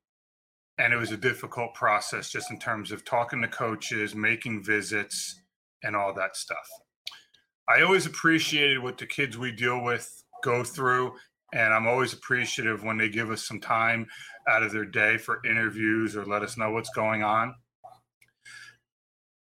and 0.79 0.93
it 0.93 0.97
was 0.97 1.13
a 1.13 1.17
difficult 1.17 1.75
process 1.75 2.31
just 2.31 2.51
in 2.51 2.59
terms 2.59 2.93
of 2.93 3.05
talking 3.05 3.41
to 3.43 3.49
coaches, 3.49 4.15
making 4.15 4.65
visits, 4.65 5.41
and 5.83 5.97
all 5.97 6.13
that 6.15 6.37
stuff. 6.37 6.69
I 7.69 7.83
always 7.83 8.07
appreciated 8.07 8.83
what 8.83 8.99
the 8.99 9.07
kids 9.07 9.37
we 9.37 9.53
deal 9.53 9.83
with 9.83 10.25
go 10.43 10.65
through 10.65 11.15
and 11.53 11.73
I'm 11.73 11.87
always 11.87 12.13
appreciative 12.13 12.85
when 12.85 12.99
they 12.99 13.09
give 13.09 13.31
us 13.31 13.47
some 13.47 13.61
time 13.61 14.07
out 14.49 14.63
of 14.63 14.73
their 14.73 14.85
day 14.85 15.19
for 15.19 15.45
interviews 15.45 16.17
or 16.17 16.25
let 16.25 16.43
us 16.43 16.57
know 16.57 16.71
what's 16.71 16.91
going 16.91 17.23
on. 17.23 17.55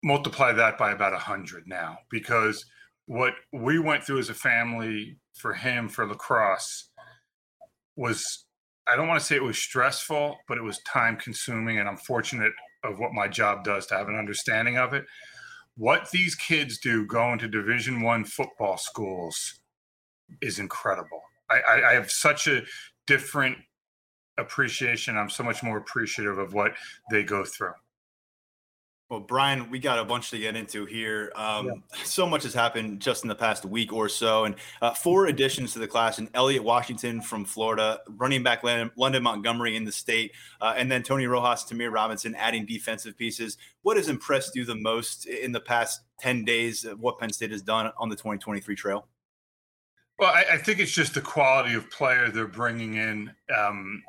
Multiply 0.04 0.54
that 0.54 0.78
by 0.78 0.92
about 0.92 1.14
a 1.14 1.18
hundred 1.18 1.68
now, 1.68 2.00
because 2.10 2.66
what 3.06 3.34
we 3.52 3.80
went 3.80 4.04
through 4.04 4.20
as 4.20 4.30
a 4.30 4.34
family 4.34 5.18
for 5.34 5.54
him 5.54 5.90
for 5.90 6.06
lacrosse 6.06 6.90
was 7.96 8.46
I 8.88 8.96
don't 8.96 9.08
want 9.08 9.20
to 9.20 9.26
say 9.26 9.36
it 9.36 9.44
was 9.44 9.58
stressful, 9.58 10.38
but 10.48 10.58
it 10.58 10.64
was 10.64 10.80
time 10.84 11.18
consuming, 11.18 11.80
and 11.80 11.90
I'm 11.90 11.98
fortunate 11.98 12.54
of 12.84 13.00
what 13.00 13.12
my 13.12 13.28
job 13.28 13.64
does 13.66 13.86
to 13.88 13.96
have 13.96 14.08
an 14.08 14.16
understanding 14.16 14.78
of 14.78 14.94
it. 14.94 15.06
What 15.76 16.10
these 16.12 16.36
kids 16.36 16.78
do 16.78 17.06
going 17.06 17.40
to 17.40 17.48
Division 17.48 18.02
One 18.02 18.24
football 18.24 18.78
schools 18.78 19.60
is 20.42 20.60
incredible 20.60 21.22
I, 21.50 21.82
I 21.90 21.94
have 21.94 22.12
such 22.12 22.48
a 22.48 22.64
different 23.06 23.58
appreciation. 24.38 25.18
I'm 25.18 25.30
so 25.30 25.44
much 25.44 25.64
more 25.64 25.78
appreciative 25.78 26.38
of 26.38 26.54
what 26.54 26.74
they 27.12 27.24
go 27.24 27.44
through. 27.44 27.74
Well, 29.10 29.22
Brian, 29.22 29.70
we 29.70 29.80
got 29.80 30.00
a 30.00 30.04
bunch 30.04 30.32
to 30.32 30.38
get 30.38 30.58
into 30.58 30.86
here. 30.86 31.32
Um, 31.36 31.68
yeah. 31.68 31.74
So 32.04 32.28
much 32.28 32.44
has 32.44 32.54
happened 32.54 33.00
just 33.00 33.24
in 33.24 33.28
the 33.30 33.36
past 33.36 33.64
week 33.66 33.94
or 33.94 34.10
so, 34.10 34.46
and 34.46 34.56
uh, 34.82 34.94
four 34.94 35.28
additions 35.28 35.74
to 35.74 35.80
the 35.80 35.88
class: 35.88 36.18
and 36.18 36.30
Elliot 36.34 36.64
Washington 36.64 37.22
from 37.22 37.46
Florida, 37.46 38.00
running 38.08 38.44
back 38.44 38.64
London 38.64 39.24
Montgomery 39.24 39.76
in 39.76 39.86
the 39.86 39.92
state, 39.92 40.34
uh, 40.60 40.74
and 40.76 40.92
then 40.92 41.04
Tony 41.04 41.26
Rojas, 41.26 41.64
Ta'Mere 41.64 41.92
Robinson, 41.92 42.36
adding 42.36 42.66
defensive 42.66 43.18
pieces. 43.18 43.58
What 43.82 43.98
has 43.98 44.10
impressed 44.10 44.56
you 44.56 44.66
the 44.66 44.76
most 44.76 45.26
in 45.26 45.52
the 45.52 45.60
past 45.60 46.02
ten 46.20 46.44
days? 46.44 46.86
Of 46.86 47.00
what 47.00 47.20
Penn 47.20 47.32
State 47.32 47.52
has 47.52 47.62
done 47.62 47.92
on 47.98 48.10
the 48.10 48.16
2023 48.16 48.76
trail? 48.76 49.08
Well, 50.20 50.32
I, 50.34 50.46
I, 50.54 50.58
think 50.58 50.80
it's 50.80 50.92
just 50.92 51.14
the 51.14 51.22
quality 51.22 51.76
of 51.76 51.92
player 51.92 52.30
they're 52.30 52.48
bringing 52.48 52.96
in, 52.96 53.32
um, 53.56 54.02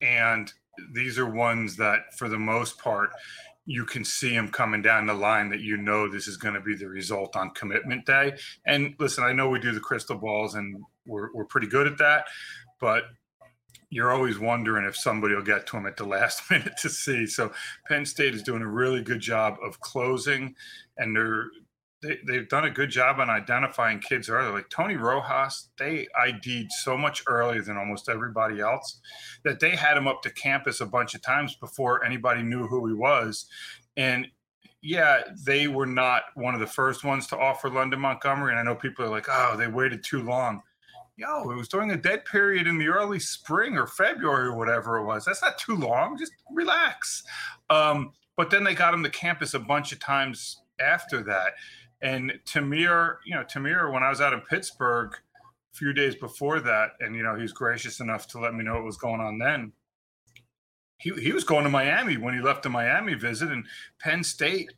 and 0.00 0.52
these 0.92 1.18
are 1.18 1.30
ones 1.30 1.76
that, 1.76 2.14
for 2.18 2.28
the 2.28 2.38
most 2.38 2.78
part, 2.78 3.10
you 3.64 3.84
can 3.84 4.04
see 4.04 4.30
them 4.30 4.48
coming 4.48 4.82
down 4.82 5.06
the 5.06 5.14
line 5.14 5.48
that 5.50 5.60
you 5.60 5.76
know 5.76 6.08
this 6.08 6.26
is 6.28 6.36
going 6.36 6.54
to 6.54 6.60
be 6.60 6.74
the 6.74 6.88
result 6.88 7.36
on 7.36 7.50
commitment 7.50 8.06
day. 8.06 8.32
And 8.66 8.94
listen, 8.98 9.24
I 9.24 9.32
know 9.32 9.48
we 9.48 9.58
do 9.58 9.72
the 9.72 9.80
crystal 9.80 10.16
balls, 10.16 10.54
and 10.54 10.82
we're 11.06 11.32
we're 11.32 11.44
pretty 11.44 11.68
good 11.68 11.86
at 11.86 11.98
that, 11.98 12.26
but 12.80 13.04
you're 13.90 14.12
always 14.12 14.38
wondering 14.38 14.84
if 14.84 14.96
somebody 14.96 15.34
will 15.34 15.42
get 15.42 15.66
to 15.66 15.76
them 15.76 15.86
at 15.86 15.96
the 15.96 16.04
last 16.06 16.50
minute 16.50 16.76
to 16.82 16.88
see. 16.88 17.26
So 17.26 17.52
Penn 17.86 18.04
State 18.04 18.34
is 18.34 18.42
doing 18.42 18.62
a 18.62 18.68
really 18.68 19.02
good 19.02 19.20
job 19.20 19.56
of 19.64 19.80
closing, 19.80 20.54
and 20.98 21.14
they're 21.14 21.50
they, 22.02 22.18
they've 22.26 22.48
done 22.48 22.64
a 22.64 22.70
good 22.70 22.90
job 22.90 23.20
on 23.20 23.30
identifying 23.30 24.00
kids 24.00 24.28
early. 24.28 24.52
Like 24.52 24.68
Tony 24.68 24.96
Rojas, 24.96 25.68
they 25.78 26.06
ID'd 26.20 26.70
so 26.72 26.96
much 26.96 27.22
earlier 27.26 27.62
than 27.62 27.76
almost 27.76 28.08
everybody 28.08 28.60
else 28.60 29.00
that 29.44 29.60
they 29.60 29.70
had 29.70 29.96
him 29.96 30.06
up 30.06 30.22
to 30.22 30.30
campus 30.30 30.80
a 30.80 30.86
bunch 30.86 31.14
of 31.14 31.22
times 31.22 31.56
before 31.56 32.04
anybody 32.04 32.42
knew 32.42 32.66
who 32.66 32.86
he 32.86 32.94
was. 32.94 33.46
And 33.96 34.28
yeah, 34.82 35.22
they 35.44 35.68
were 35.68 35.86
not 35.86 36.24
one 36.34 36.54
of 36.54 36.60
the 36.60 36.66
first 36.66 37.02
ones 37.02 37.26
to 37.28 37.38
offer 37.38 37.70
London 37.70 38.00
Montgomery. 38.00 38.52
And 38.52 38.60
I 38.60 38.62
know 38.62 38.74
people 38.74 39.04
are 39.04 39.10
like, 39.10 39.26
oh, 39.28 39.56
they 39.56 39.66
waited 39.66 40.04
too 40.04 40.22
long. 40.22 40.62
Yo, 41.16 41.50
it 41.50 41.56
was 41.56 41.68
during 41.68 41.90
a 41.92 41.96
dead 41.96 42.26
period 42.26 42.66
in 42.66 42.78
the 42.78 42.88
early 42.88 43.18
spring 43.18 43.78
or 43.78 43.86
February 43.86 44.48
or 44.48 44.54
whatever 44.54 44.98
it 44.98 45.06
was. 45.06 45.24
That's 45.24 45.40
not 45.40 45.56
too 45.58 45.74
long. 45.74 46.18
Just 46.18 46.32
relax. 46.52 47.22
Um, 47.70 48.12
but 48.36 48.50
then 48.50 48.64
they 48.64 48.74
got 48.74 48.92
him 48.92 49.02
to 49.02 49.08
campus 49.08 49.54
a 49.54 49.58
bunch 49.58 49.92
of 49.92 49.98
times 49.98 50.60
after 50.78 51.22
that. 51.22 51.54
And 52.02 52.32
Ta'Mere, 52.44 53.18
you 53.24 53.34
know, 53.34 53.44
Ta'Mere, 53.44 53.90
when 53.90 54.02
I 54.02 54.10
was 54.10 54.20
out 54.20 54.32
in 54.32 54.40
Pittsburgh 54.40 55.12
a 55.14 55.76
few 55.76 55.92
days 55.92 56.14
before 56.14 56.60
that, 56.60 56.90
and 57.00 57.14
you 57.14 57.22
know, 57.22 57.34
he 57.34 57.42
was 57.42 57.52
gracious 57.52 58.00
enough 58.00 58.26
to 58.28 58.38
let 58.38 58.54
me 58.54 58.64
know 58.64 58.74
what 58.74 58.84
was 58.84 58.98
going 58.98 59.20
on 59.20 59.38
then. 59.38 59.72
He 60.98 61.10
he 61.12 61.32
was 61.32 61.44
going 61.44 61.64
to 61.64 61.70
Miami 61.70 62.16
when 62.16 62.34
he 62.34 62.40
left 62.40 62.62
the 62.62 62.70
Miami 62.70 63.14
visit, 63.14 63.50
and 63.50 63.66
Penn 64.00 64.22
State 64.22 64.72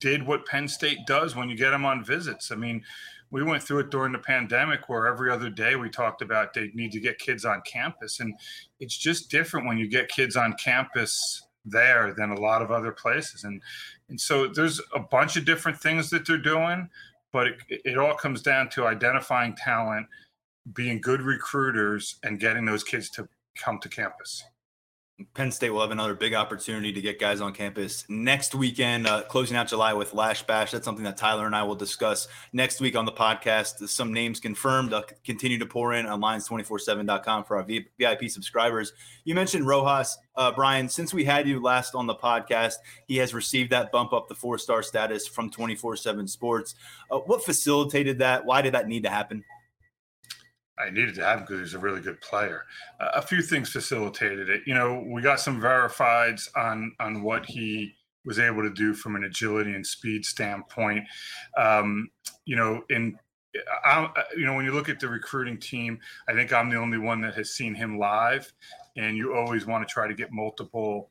did 0.00 0.26
what 0.26 0.46
Penn 0.46 0.68
State 0.68 0.98
does 1.06 1.34
when 1.34 1.48
you 1.48 1.56
get 1.56 1.70
them 1.70 1.84
on 1.86 2.04
visits. 2.04 2.50
I 2.50 2.56
mean, 2.56 2.82
we 3.30 3.42
went 3.42 3.62
through 3.62 3.80
it 3.80 3.90
during 3.90 4.12
the 4.12 4.18
pandemic 4.18 4.88
where 4.88 5.06
every 5.06 5.30
other 5.30 5.50
day 5.50 5.76
we 5.76 5.90
talked 5.90 6.22
about 6.22 6.54
they 6.54 6.70
need 6.74 6.92
to 6.92 7.00
get 7.00 7.18
kids 7.18 7.44
on 7.44 7.62
campus. 7.62 8.20
And 8.20 8.34
it's 8.78 8.96
just 8.96 9.30
different 9.30 9.66
when 9.66 9.78
you 9.78 9.88
get 9.88 10.08
kids 10.08 10.36
on 10.36 10.54
campus 10.62 11.45
there 11.66 12.14
than 12.16 12.30
a 12.30 12.40
lot 12.40 12.62
of 12.62 12.70
other 12.70 12.92
places. 12.92 13.44
And 13.44 13.60
and 14.08 14.20
so 14.20 14.46
there's 14.46 14.80
a 14.94 15.00
bunch 15.00 15.36
of 15.36 15.44
different 15.44 15.78
things 15.78 16.10
that 16.10 16.26
they're 16.26 16.38
doing, 16.38 16.88
but 17.32 17.48
it, 17.48 17.56
it 17.68 17.98
all 17.98 18.14
comes 18.14 18.40
down 18.40 18.70
to 18.70 18.86
identifying 18.86 19.54
talent, 19.56 20.06
being 20.72 21.00
good 21.00 21.20
recruiters, 21.20 22.16
and 22.22 22.40
getting 22.40 22.64
those 22.64 22.84
kids 22.84 23.10
to 23.10 23.28
come 23.56 23.78
to 23.80 23.88
campus. 23.88 24.44
Penn 25.32 25.50
State 25.50 25.70
will 25.70 25.80
have 25.80 25.92
another 25.92 26.14
big 26.14 26.34
opportunity 26.34 26.92
to 26.92 27.00
get 27.00 27.18
guys 27.18 27.40
on 27.40 27.54
campus 27.54 28.04
next 28.06 28.54
weekend, 28.54 29.06
uh, 29.06 29.22
closing 29.22 29.56
out 29.56 29.66
July 29.66 29.94
with 29.94 30.12
Lasch 30.12 30.42
Bash. 30.42 30.72
That's 30.72 30.84
something 30.84 31.04
that 31.04 31.16
Tyler 31.16 31.46
and 31.46 31.56
I 31.56 31.62
will 31.62 31.74
discuss 31.74 32.28
next 32.52 32.82
week 32.82 32.94
on 32.94 33.06
the 33.06 33.12
podcast. 33.12 33.88
Some 33.88 34.12
names 34.12 34.40
confirmed. 34.40 34.92
I'll 34.92 35.06
continue 35.24 35.58
to 35.58 35.64
pour 35.64 35.94
in 35.94 36.04
on 36.04 36.20
lions247.com 36.20 37.44
for 37.44 37.56
our 37.56 37.66
VIP 37.98 38.28
subscribers. 38.28 38.92
You 39.24 39.34
mentioned 39.34 39.66
Rojas. 39.66 40.18
Uh, 40.34 40.52
Brian, 40.52 40.86
since 40.86 41.14
we 41.14 41.24
had 41.24 41.48
you 41.48 41.62
last 41.62 41.94
on 41.94 42.06
the 42.06 42.14
podcast, 42.14 42.74
he 43.06 43.16
has 43.16 43.32
received 43.32 43.70
that 43.72 43.90
bump 43.90 44.12
up 44.12 44.28
the 44.28 44.34
four 44.34 44.58
star 44.58 44.82
status 44.82 45.26
from 45.26 45.48
24 45.50 45.96
7 45.96 46.28
Sports. 46.28 46.74
Uh, 47.10 47.20
what 47.20 47.42
facilitated 47.42 48.18
that? 48.18 48.44
Why 48.44 48.60
did 48.60 48.74
that 48.74 48.86
need 48.86 49.04
to 49.04 49.10
happen? 49.10 49.44
I 50.78 50.90
needed 50.90 51.14
to 51.16 51.24
have 51.24 51.40
him 51.40 51.46
because 51.46 51.60
he's 51.60 51.74
a 51.74 51.78
really 51.78 52.00
good 52.00 52.20
player. 52.20 52.64
Uh, 53.00 53.10
a 53.14 53.22
few 53.22 53.42
things 53.42 53.70
facilitated 53.70 54.50
it. 54.50 54.62
You 54.66 54.74
know, 54.74 55.04
we 55.06 55.22
got 55.22 55.40
some 55.40 55.60
verifieds 55.60 56.48
on 56.56 56.92
on 57.00 57.22
what 57.22 57.46
he 57.46 57.94
was 58.24 58.38
able 58.38 58.62
to 58.62 58.72
do 58.72 58.92
from 58.92 59.16
an 59.16 59.24
agility 59.24 59.72
and 59.72 59.86
speed 59.86 60.24
standpoint. 60.24 61.04
Um, 61.56 62.10
you 62.44 62.56
know, 62.56 62.82
in 62.90 63.18
I, 63.84 64.10
you 64.36 64.44
know, 64.44 64.54
when 64.54 64.66
you 64.66 64.72
look 64.72 64.88
at 64.88 65.00
the 65.00 65.08
recruiting 65.08 65.58
team, 65.58 65.98
I 66.28 66.34
think 66.34 66.52
I'm 66.52 66.68
the 66.68 66.76
only 66.76 66.98
one 66.98 67.22
that 67.22 67.34
has 67.34 67.50
seen 67.54 67.74
him 67.74 67.98
live, 67.98 68.52
and 68.96 69.16
you 69.16 69.34
always 69.34 69.64
want 69.64 69.86
to 69.86 69.92
try 69.92 70.06
to 70.06 70.14
get 70.14 70.30
multiple 70.30 71.10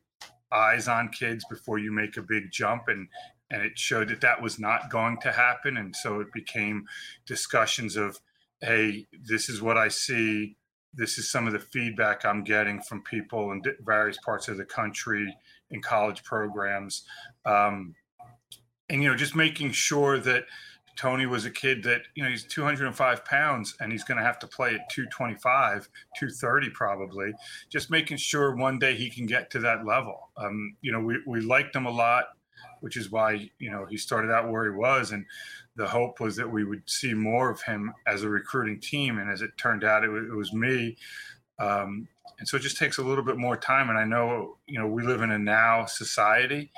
eyes 0.51 0.88
on 0.88 1.10
kids 1.10 1.43
before 1.49 1.80
you 1.80 1.91
make 1.91 2.17
a 2.17 2.21
big 2.21 2.51
jump 2.51 2.88
and 2.88 3.08
and 3.51 3.62
it 3.62 3.78
showed 3.78 4.10
that 4.10 4.21
that 4.21 4.41
was 4.41 4.58
not 4.58 4.89
going 4.89 5.19
to 5.21 5.32
happen 5.32 5.78
and 5.78 5.95
so 5.95 6.19
it 6.19 6.32
became 6.34 6.86
discussions 7.25 7.95
of 7.95 8.19
hey, 8.62 9.06
this 9.28 9.50
is 9.50 9.62
what 9.62 9.78
I 9.78 9.88
see. 9.88 10.58
This 10.94 11.18
is 11.18 11.30
some 11.30 11.46
of 11.48 11.54
the 11.54 11.60
feedback 11.60 12.26
I'm 12.26 12.44
getting 12.44 12.82
from 12.82 13.04
people 13.04 13.52
in 13.52 13.62
various 13.86 14.18
parts 14.24 14.48
of 14.48 14.58
the 14.58 14.65
country 14.65 15.36
in 15.72 15.82
college 15.82 16.24
programs. 16.24 17.04
Um, 17.46 17.96
and, 18.89 19.02
you 19.02 19.10
know, 19.10 19.15
just 19.15 19.36
making 19.36 19.72
sure 19.72 20.20
that 20.20 20.46
Tony 20.96 21.26
was 21.26 21.46
a 21.46 21.52
kid 21.52 21.84
that, 21.84 22.04
you 22.15 22.24
know, 22.24 22.30
he's 22.30 22.46
205 22.46 23.26
pounds 23.26 23.76
and 23.80 23.91
he's 23.91 24.04
going 24.04 24.18
to 24.18 24.24
have 24.24 24.39
to 24.39 24.48
play 24.48 24.76
at 24.76 24.89
225, 24.89 25.89
230 26.18 26.70
probably. 26.70 27.34
Just 27.70 27.91
making 27.91 28.18
sure 28.18 28.56
one 28.56 28.80
day 28.80 28.96
he 28.96 29.10
can 29.10 29.26
get 29.26 29.50
to 29.52 29.60
that 29.60 29.86
level. 29.86 30.30
Um, 30.38 30.78
you 30.82 30.91
know, 30.91 31.02
we, 31.02 31.18
we 31.28 31.41
liked 31.41 31.76
him 31.76 31.86
a 31.86 31.91
lot, 31.91 32.26
which 32.80 32.96
is 32.96 33.12
why, 33.12 33.50
you 33.60 33.70
know, 33.70 33.86
he 33.86 33.98
started 33.98 34.32
out 34.32 34.50
where 34.50 34.63
he 34.63 34.78
was. 34.78 35.12
And 35.12 35.26
the 35.75 35.88
hope 35.88 36.19
was 36.19 36.35
that 36.38 36.49
we 36.49 36.63
would 36.63 36.83
see 36.85 37.13
more 37.13 37.49
of 37.49 37.61
him 37.61 37.93
as 38.07 38.23
a 38.23 38.29
recruiting 38.29 38.79
team. 38.79 39.17
And 39.17 39.29
as 39.29 39.41
it 39.41 39.57
turned 39.57 39.83
out, 39.83 40.03
it, 40.03 40.09
was, 40.09 40.23
it 40.23 40.35
was 40.35 40.53
me. 40.53 40.97
Um, 41.59 42.07
and 42.39 42.47
so 42.47 42.57
it 42.57 42.61
just 42.61 42.77
takes 42.77 42.97
a 42.97 43.03
little 43.03 43.23
bit 43.23 43.38
more 43.38 43.57
time. 43.57 43.89
And 43.89 43.97
I 43.97 44.05
know, 44.05 44.57
you 44.67 44.79
know, 44.79 44.88
we 44.88 45.03
live 45.03 45.21
in 45.21 45.31
a 45.31 45.39
now 45.39 45.85
society, 45.85 46.71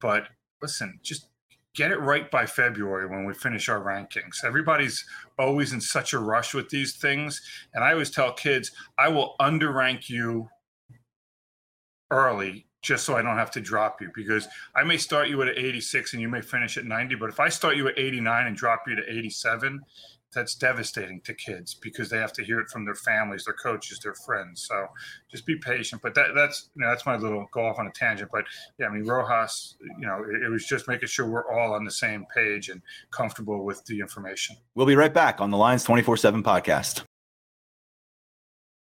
but 0.00 0.28
listen, 0.62 0.98
just 1.02 1.26
get 1.74 1.90
it 1.90 2.00
right 2.00 2.30
by 2.30 2.46
February 2.46 3.06
when 3.06 3.24
we 3.24 3.34
finish 3.34 3.68
our 3.68 3.80
rankings. 3.80 4.44
Everybody's 4.44 5.04
always 5.38 5.72
in 5.72 5.80
such 5.80 6.12
a 6.12 6.18
rush 6.18 6.54
with 6.54 6.68
these 6.68 6.94
things. 6.94 7.42
And 7.74 7.82
I 7.82 7.92
always 7.92 8.10
tell 8.10 8.32
kids, 8.32 8.70
I 8.96 9.08
will 9.08 9.34
underrank 9.40 10.08
you 10.08 10.48
early 12.10 12.66
just 12.84 13.06
so 13.06 13.16
I 13.16 13.22
don't 13.22 13.38
have 13.38 13.50
to 13.52 13.60
drop 13.60 14.00
you 14.02 14.10
because 14.14 14.46
I 14.76 14.84
may 14.84 14.98
start 14.98 15.28
you 15.28 15.40
at 15.42 15.48
86 15.48 16.12
and 16.12 16.20
you 16.20 16.28
may 16.28 16.42
finish 16.42 16.76
at 16.76 16.84
90. 16.84 17.14
But 17.14 17.30
if 17.30 17.40
I 17.40 17.48
start 17.48 17.76
you 17.76 17.88
at 17.88 17.98
89 17.98 18.46
and 18.46 18.54
drop 18.54 18.82
you 18.86 18.94
to 18.94 19.02
87, 19.10 19.80
that's 20.34 20.54
devastating 20.54 21.20
to 21.22 21.32
kids 21.32 21.74
because 21.74 22.10
they 22.10 22.18
have 22.18 22.32
to 22.34 22.44
hear 22.44 22.60
it 22.60 22.68
from 22.68 22.84
their 22.84 22.96
families, 22.96 23.44
their 23.44 23.54
coaches, 23.54 24.00
their 24.00 24.14
friends. 24.14 24.66
So 24.68 24.86
just 25.30 25.46
be 25.46 25.56
patient. 25.56 26.02
But 26.02 26.14
that, 26.16 26.34
that's 26.34 26.68
you 26.74 26.82
know, 26.82 26.90
that's 26.90 27.06
my 27.06 27.16
little 27.16 27.46
go 27.52 27.66
off 27.66 27.78
on 27.78 27.86
a 27.86 27.92
tangent. 27.92 28.30
But 28.30 28.44
yeah, 28.78 28.86
I 28.86 28.90
mean 28.90 29.06
Rojas, 29.06 29.76
you 29.80 30.06
know, 30.06 30.22
it, 30.28 30.42
it 30.42 30.50
was 30.50 30.66
just 30.66 30.86
making 30.86 31.08
sure 31.08 31.26
we're 31.26 31.50
all 31.50 31.72
on 31.72 31.84
the 31.84 31.90
same 31.90 32.26
page 32.34 32.68
and 32.68 32.82
comfortable 33.10 33.64
with 33.64 33.82
the 33.86 34.00
information. 34.00 34.56
We'll 34.74 34.86
be 34.86 34.96
right 34.96 35.14
back 35.14 35.40
on 35.40 35.50
the 35.50 35.56
Lions 35.56 35.86
24/7 35.86 36.42
podcast. 36.42 37.04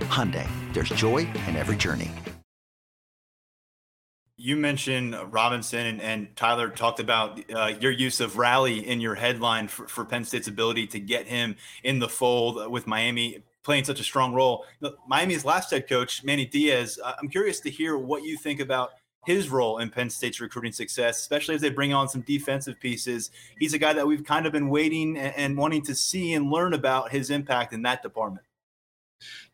Hyundai, 0.00 0.48
there's 0.72 0.90
joy 0.90 1.28
in 1.48 1.56
every 1.56 1.76
journey 1.76 2.10
you 4.44 4.56
mentioned 4.56 5.16
Robinson 5.30 5.86
and, 5.86 6.02
and 6.02 6.36
Tyler 6.36 6.68
talked 6.68 7.00
about 7.00 7.40
uh, 7.50 7.72
your 7.80 7.92
use 7.92 8.20
of 8.20 8.36
rally 8.36 8.86
in 8.86 9.00
your 9.00 9.14
headline 9.14 9.68
for, 9.68 9.86
for, 9.86 10.04
Penn 10.04 10.22
State's 10.22 10.48
ability 10.48 10.86
to 10.88 11.00
get 11.00 11.26
him 11.26 11.56
in 11.82 11.98
the 11.98 12.08
fold 12.08 12.70
with 12.70 12.86
Miami 12.86 13.42
playing 13.62 13.84
such 13.84 14.00
a 14.00 14.04
strong 14.04 14.34
role. 14.34 14.66
Miami's 15.08 15.46
last 15.46 15.70
head 15.70 15.88
coach, 15.88 16.22
Manny 16.24 16.44
Diaz, 16.44 16.98
I'm 17.02 17.28
curious 17.28 17.60
to 17.60 17.70
hear 17.70 17.96
what 17.96 18.22
you 18.22 18.36
think 18.36 18.60
about 18.60 18.90
his 19.24 19.48
role 19.48 19.78
in 19.78 19.88
Penn 19.88 20.10
State's 20.10 20.40
recruiting 20.40 20.72
success, 20.72 21.20
especially 21.20 21.54
as 21.54 21.62
they 21.62 21.70
bring 21.70 21.94
on 21.94 22.10
some 22.10 22.20
defensive 22.20 22.78
pieces. 22.78 23.30
He's 23.58 23.72
a 23.72 23.78
guy 23.78 23.94
that 23.94 24.06
we've 24.06 24.24
kind 24.24 24.44
of 24.44 24.52
been 24.52 24.68
waiting 24.68 25.16
and, 25.16 25.34
and 25.36 25.56
wanting 25.56 25.80
to 25.82 25.94
see 25.94 26.34
and 26.34 26.50
learn 26.50 26.74
about 26.74 27.10
his 27.10 27.30
impact 27.30 27.72
in 27.72 27.80
that 27.82 28.02
department. 28.02 28.44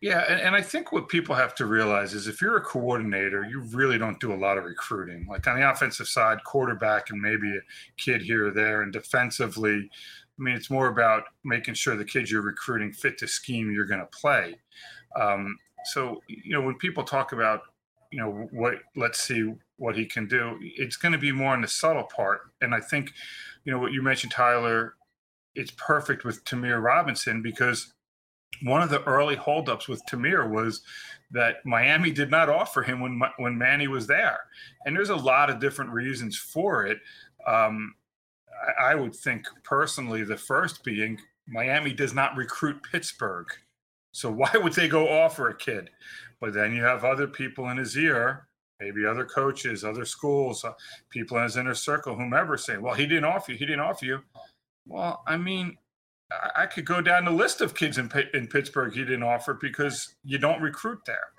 Yeah, 0.00 0.24
and, 0.28 0.40
and, 0.40 0.56
I 0.56 0.62
think 0.62 0.92
what 0.92 1.08
people 1.08 1.34
have 1.34 1.54
to 1.56 1.66
realize 1.66 2.14
is 2.14 2.26
if 2.26 2.40
you're 2.40 2.56
a 2.56 2.62
coordinator, 2.62 3.44
you 3.44 3.60
really 3.60 3.98
don't 3.98 4.18
do 4.18 4.32
a 4.32 4.34
lot 4.34 4.56
of 4.56 4.64
recruiting. 4.64 5.26
Like 5.28 5.46
on 5.46 5.58
the 5.58 5.70
offensive 5.70 6.08
side, 6.08 6.42
quarterback 6.44 7.10
and 7.10 7.20
maybe 7.20 7.50
a 7.56 7.60
kid 7.96 8.22
here 8.22 8.48
or 8.48 8.50
there, 8.50 8.82
and 8.82 8.92
defensively, 8.92 9.90
I 10.40 10.42
mean, 10.42 10.56
it's 10.56 10.70
more 10.70 10.88
about 10.88 11.24
making 11.44 11.74
sure 11.74 11.96
the 11.96 12.04
kids 12.04 12.30
you're 12.30 12.40
recruiting 12.40 12.92
fit 12.92 13.18
the 13.18 13.28
scheme 13.28 13.70
you're 13.70 13.84
going 13.84 14.00
to 14.00 14.06
play. 14.06 14.56
Um, 15.20 15.58
so, 15.84 16.22
you 16.28 16.52
know, 16.52 16.62
when 16.62 16.76
people 16.76 17.04
talk 17.04 17.32
about, 17.32 17.62
you 18.10 18.18
know, 18.18 18.48
what 18.50 18.76
let's 18.96 19.20
see 19.20 19.52
what 19.76 19.96
he 19.96 20.06
can 20.06 20.26
do, 20.26 20.58
it's 20.60 20.96
going 20.96 21.12
to 21.12 21.18
be 21.18 21.32
more 21.32 21.52
on 21.52 21.60
the 21.60 21.68
subtle 21.68 22.04
part. 22.04 22.40
And 22.60 22.74
I 22.74 22.80
think, 22.80 23.12
you 23.64 23.72
know, 23.72 23.78
what 23.78 23.92
you 23.92 24.02
mentioned, 24.02 24.32
Tyler, 24.32 24.94
it's 25.54 25.72
perfect 25.72 26.24
with 26.24 26.44
Ta'Mere 26.44 26.80
Robinson 26.80 27.42
because 27.42 27.92
one 28.62 28.82
of 28.82 28.90
the 28.90 29.02
early 29.04 29.36
holdups 29.36 29.88
with 29.88 30.04
Ta'Mere 30.06 30.48
was 30.48 30.82
that 31.30 31.64
Miami 31.64 32.10
did 32.10 32.30
not 32.30 32.48
offer 32.48 32.82
him 32.82 33.00
when 33.00 33.20
when 33.38 33.56
Manny 33.56 33.88
was 33.88 34.06
there, 34.06 34.38
and 34.84 34.94
there's 34.96 35.10
a 35.10 35.16
lot 35.16 35.50
of 35.50 35.60
different 35.60 35.90
reasons 35.90 36.36
for 36.36 36.86
it. 36.86 36.98
Um, 37.46 37.94
I, 38.78 38.92
I 38.92 38.94
would 38.94 39.14
think 39.14 39.46
personally, 39.62 40.24
the 40.24 40.36
first 40.36 40.84
being 40.84 41.18
Miami 41.46 41.92
does 41.92 42.14
not 42.14 42.36
recruit 42.36 42.82
Pittsburgh, 42.82 43.46
so 44.12 44.30
why 44.30 44.50
would 44.54 44.72
they 44.72 44.88
go 44.88 45.08
offer 45.08 45.48
a 45.48 45.56
kid? 45.56 45.90
But 46.40 46.52
then 46.52 46.74
you 46.74 46.82
have 46.82 47.04
other 47.04 47.26
people 47.26 47.68
in 47.68 47.76
his 47.76 47.96
ear, 47.96 48.48
maybe 48.80 49.04
other 49.04 49.24
coaches, 49.24 49.84
other 49.84 50.04
schools, 50.04 50.64
uh, 50.64 50.72
people 51.10 51.36
in 51.36 51.44
his 51.44 51.56
inner 51.56 51.74
circle, 51.74 52.14
whomever, 52.14 52.56
say, 52.56 52.76
"Well, 52.76 52.94
he 52.94 53.06
didn't 53.06 53.24
offer 53.24 53.52
you. 53.52 53.58
He 53.58 53.66
didn't 53.66 53.80
offer 53.80 54.04
you." 54.04 54.20
Well, 54.86 55.22
I 55.26 55.36
mean, 55.36 55.76
I 56.56 56.66
could 56.66 56.84
go 56.84 57.00
down 57.00 57.24
the 57.24 57.30
list 57.30 57.60
of 57.60 57.74
kids 57.74 57.98
in, 57.98 58.10
in 58.34 58.46
Pittsburgh 58.46 58.92
he 58.92 59.00
didn't 59.00 59.22
offer 59.22 59.54
because 59.54 60.14
you 60.24 60.38
don't 60.38 60.62
recruit 60.62 61.00
there. 61.06 61.32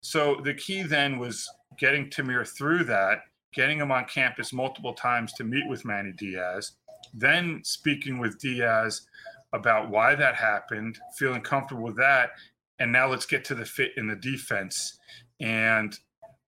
So 0.00 0.40
the 0.42 0.54
key 0.54 0.82
then 0.82 1.18
was 1.18 1.48
getting 1.78 2.10
Ta'Mere 2.10 2.46
through 2.46 2.84
that, 2.84 3.20
getting 3.54 3.78
him 3.78 3.92
on 3.92 4.06
campus 4.06 4.52
multiple 4.52 4.94
times 4.94 5.32
to 5.34 5.44
meet 5.44 5.68
with 5.68 5.84
Manny 5.84 6.12
Diaz, 6.12 6.72
then 7.14 7.60
speaking 7.62 8.18
with 8.18 8.38
Diaz 8.38 9.02
about 9.52 9.90
why 9.90 10.14
that 10.14 10.34
happened, 10.34 10.98
feeling 11.18 11.42
comfortable 11.42 11.82
with 11.82 11.96
that. 11.96 12.30
And 12.78 12.90
now 12.90 13.08
let's 13.08 13.26
get 13.26 13.44
to 13.46 13.54
the 13.54 13.64
fit 13.64 13.92
in 13.96 14.08
the 14.08 14.16
defense. 14.16 14.98
And 15.40 15.96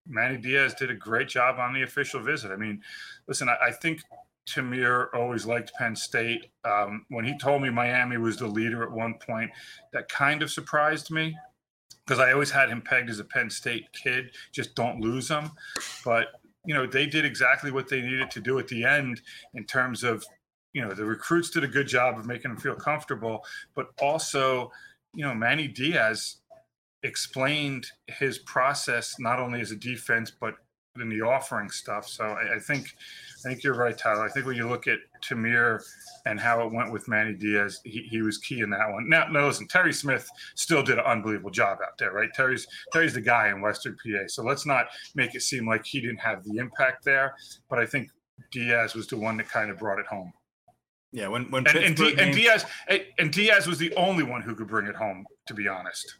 Manny 0.06 0.38
Diaz 0.38 0.74
did 0.74 0.90
a 0.90 0.94
great 0.94 1.28
job 1.28 1.58
on 1.58 1.74
the 1.74 1.82
official 1.82 2.20
visit. 2.20 2.50
I 2.50 2.56
mean, 2.56 2.82
listen, 3.28 3.48
I, 3.48 3.56
I 3.66 3.72
think 3.72 4.00
Ta'Mere 4.46 5.08
always 5.14 5.46
liked 5.46 5.72
Penn 5.74 5.96
State. 5.96 6.50
Um, 6.64 7.06
when 7.08 7.24
he 7.24 7.36
told 7.38 7.62
me 7.62 7.70
Miami 7.70 8.18
was 8.18 8.36
the 8.36 8.46
leader 8.46 8.82
at 8.82 8.90
one 8.90 9.14
point, 9.14 9.50
that 9.92 10.08
kind 10.08 10.42
of 10.42 10.50
surprised 10.50 11.10
me 11.10 11.36
because 12.06 12.20
I 12.20 12.32
always 12.32 12.50
had 12.50 12.68
him 12.68 12.82
pegged 12.82 13.10
as 13.10 13.18
a 13.18 13.24
Penn 13.24 13.48
State 13.48 13.86
kid. 13.92 14.32
Just 14.52 14.74
don't 14.74 15.00
lose 15.00 15.28
him. 15.28 15.50
But 16.04 16.28
you 16.64 16.74
know, 16.74 16.86
they 16.86 17.06
did 17.06 17.24
exactly 17.24 17.70
what 17.70 17.88
they 17.88 18.00
needed 18.00 18.30
to 18.30 18.40
do 18.40 18.58
at 18.58 18.68
the 18.68 18.84
end 18.84 19.20
in 19.54 19.64
terms 19.64 20.02
of, 20.02 20.24
you 20.72 20.82
know, 20.82 20.94
the 20.94 21.04
recruits 21.04 21.50
did 21.50 21.64
a 21.64 21.68
good 21.68 21.86
job 21.86 22.18
of 22.18 22.26
making 22.26 22.50
him 22.50 22.56
feel 22.56 22.74
comfortable, 22.74 23.44
but 23.74 23.88
also, 24.00 24.70
you 25.14 25.24
know, 25.24 25.34
Manny 25.34 25.68
Diaz 25.68 26.36
explained 27.02 27.86
his 28.06 28.38
process 28.38 29.16
not 29.18 29.38
only 29.38 29.60
as 29.60 29.70
a 29.70 29.76
defense 29.76 30.32
but 30.40 30.54
in 31.00 31.08
the 31.08 31.22
offering 31.22 31.70
stuff. 31.70 32.08
So 32.08 32.24
I, 32.24 32.56
I 32.56 32.58
think 32.58 32.94
I 33.44 33.48
think 33.48 33.62
you're 33.62 33.74
right, 33.74 33.96
Tyler. 33.96 34.24
I 34.24 34.28
think 34.28 34.46
when 34.46 34.56
you 34.56 34.68
look 34.68 34.86
at 34.86 34.98
Ta'Mere 35.22 35.82
and 36.24 36.40
how 36.40 36.64
it 36.64 36.72
went 36.72 36.92
with 36.92 37.08
Manny 37.08 37.34
Diaz, 37.34 37.80
he, 37.84 38.06
he 38.10 38.22
was 38.22 38.38
key 38.38 38.60
in 38.60 38.70
that 38.70 38.90
one. 38.90 39.08
Now, 39.08 39.26
now, 39.28 39.46
listen, 39.46 39.66
Terry 39.68 39.92
Smith 39.92 40.28
still 40.54 40.82
did 40.82 40.98
an 40.98 41.04
unbelievable 41.04 41.50
job 41.50 41.78
out 41.82 41.98
there, 41.98 42.12
right? 42.12 42.28
Terry's 42.34 42.66
Terry's 42.92 43.14
the 43.14 43.20
guy 43.20 43.48
in 43.48 43.60
Western 43.60 43.96
PA. 43.96 44.24
So 44.28 44.42
let's 44.42 44.66
not 44.66 44.86
make 45.14 45.34
it 45.34 45.42
seem 45.42 45.66
like 45.66 45.84
he 45.84 46.00
didn't 46.00 46.20
have 46.20 46.44
the 46.44 46.58
impact 46.58 47.04
there. 47.04 47.34
But 47.68 47.80
I 47.80 47.86
think 47.86 48.10
Diaz 48.52 48.94
was 48.94 49.06
the 49.06 49.16
one 49.16 49.36
that 49.38 49.48
kind 49.48 49.70
of 49.70 49.78
brought 49.78 49.98
it 49.98 50.06
home. 50.06 50.32
Yeah, 51.12 51.28
when 51.28 51.50
when 51.50 51.66
and, 51.66 51.76
and, 51.76 51.96
D, 51.96 52.14
and 52.18 52.34
Diaz 52.34 52.64
and 53.18 53.32
Diaz 53.32 53.66
was 53.66 53.78
the 53.78 53.94
only 53.94 54.24
one 54.24 54.42
who 54.42 54.54
could 54.54 54.68
bring 54.68 54.86
it 54.86 54.96
home, 54.96 55.24
to 55.46 55.54
be 55.54 55.68
honest. 55.68 56.16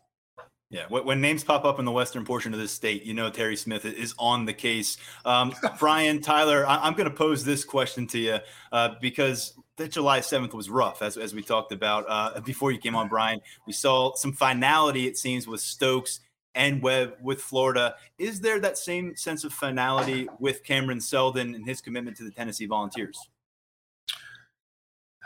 Yeah, 0.74 0.86
when 0.88 1.20
names 1.20 1.44
pop 1.44 1.64
up 1.64 1.78
in 1.78 1.84
the 1.84 1.92
western 1.92 2.24
portion 2.24 2.52
of 2.52 2.58
the 2.58 2.66
state, 2.66 3.04
you 3.04 3.14
know 3.14 3.30
Terry 3.30 3.54
Smith 3.54 3.84
is 3.84 4.12
on 4.18 4.44
the 4.44 4.52
case. 4.52 4.96
Um, 5.24 5.54
Brian 5.78 6.20
Tyler, 6.20 6.66
I- 6.66 6.88
am 6.88 6.94
going 6.94 7.08
to 7.08 7.14
pose 7.14 7.44
this 7.44 7.62
question 7.62 8.08
to 8.08 8.18
you 8.18 8.38
uh, 8.72 8.96
because 9.00 9.54
that 9.76 9.92
July 9.92 10.18
7th 10.18 10.52
was 10.52 10.68
rough, 10.68 11.00
as, 11.00 11.16
as 11.16 11.32
we 11.32 11.42
talked 11.42 11.70
about 11.70 12.06
uh, 12.08 12.40
before 12.40 12.72
you 12.72 12.78
came 12.78 12.96
on, 12.96 13.06
Brian. 13.08 13.40
We 13.68 13.72
saw 13.72 14.16
some 14.16 14.32
finality, 14.32 15.06
it 15.06 15.16
seems, 15.16 15.46
with 15.46 15.60
Stokes 15.60 16.18
and 16.56 16.82
Webb 16.82 17.18
with 17.22 17.40
Florida. 17.40 17.94
Is 18.18 18.40
there 18.40 18.58
that 18.58 18.76
same 18.76 19.14
sense 19.14 19.44
of 19.44 19.52
finality 19.52 20.28
with 20.40 20.64
Cameron 20.64 21.00
Seldon 21.00 21.54
and 21.54 21.64
his 21.64 21.80
commitment 21.80 22.16
to 22.16 22.24
the 22.24 22.32
Tennessee 22.32 22.66
Volunteers? 22.66 23.16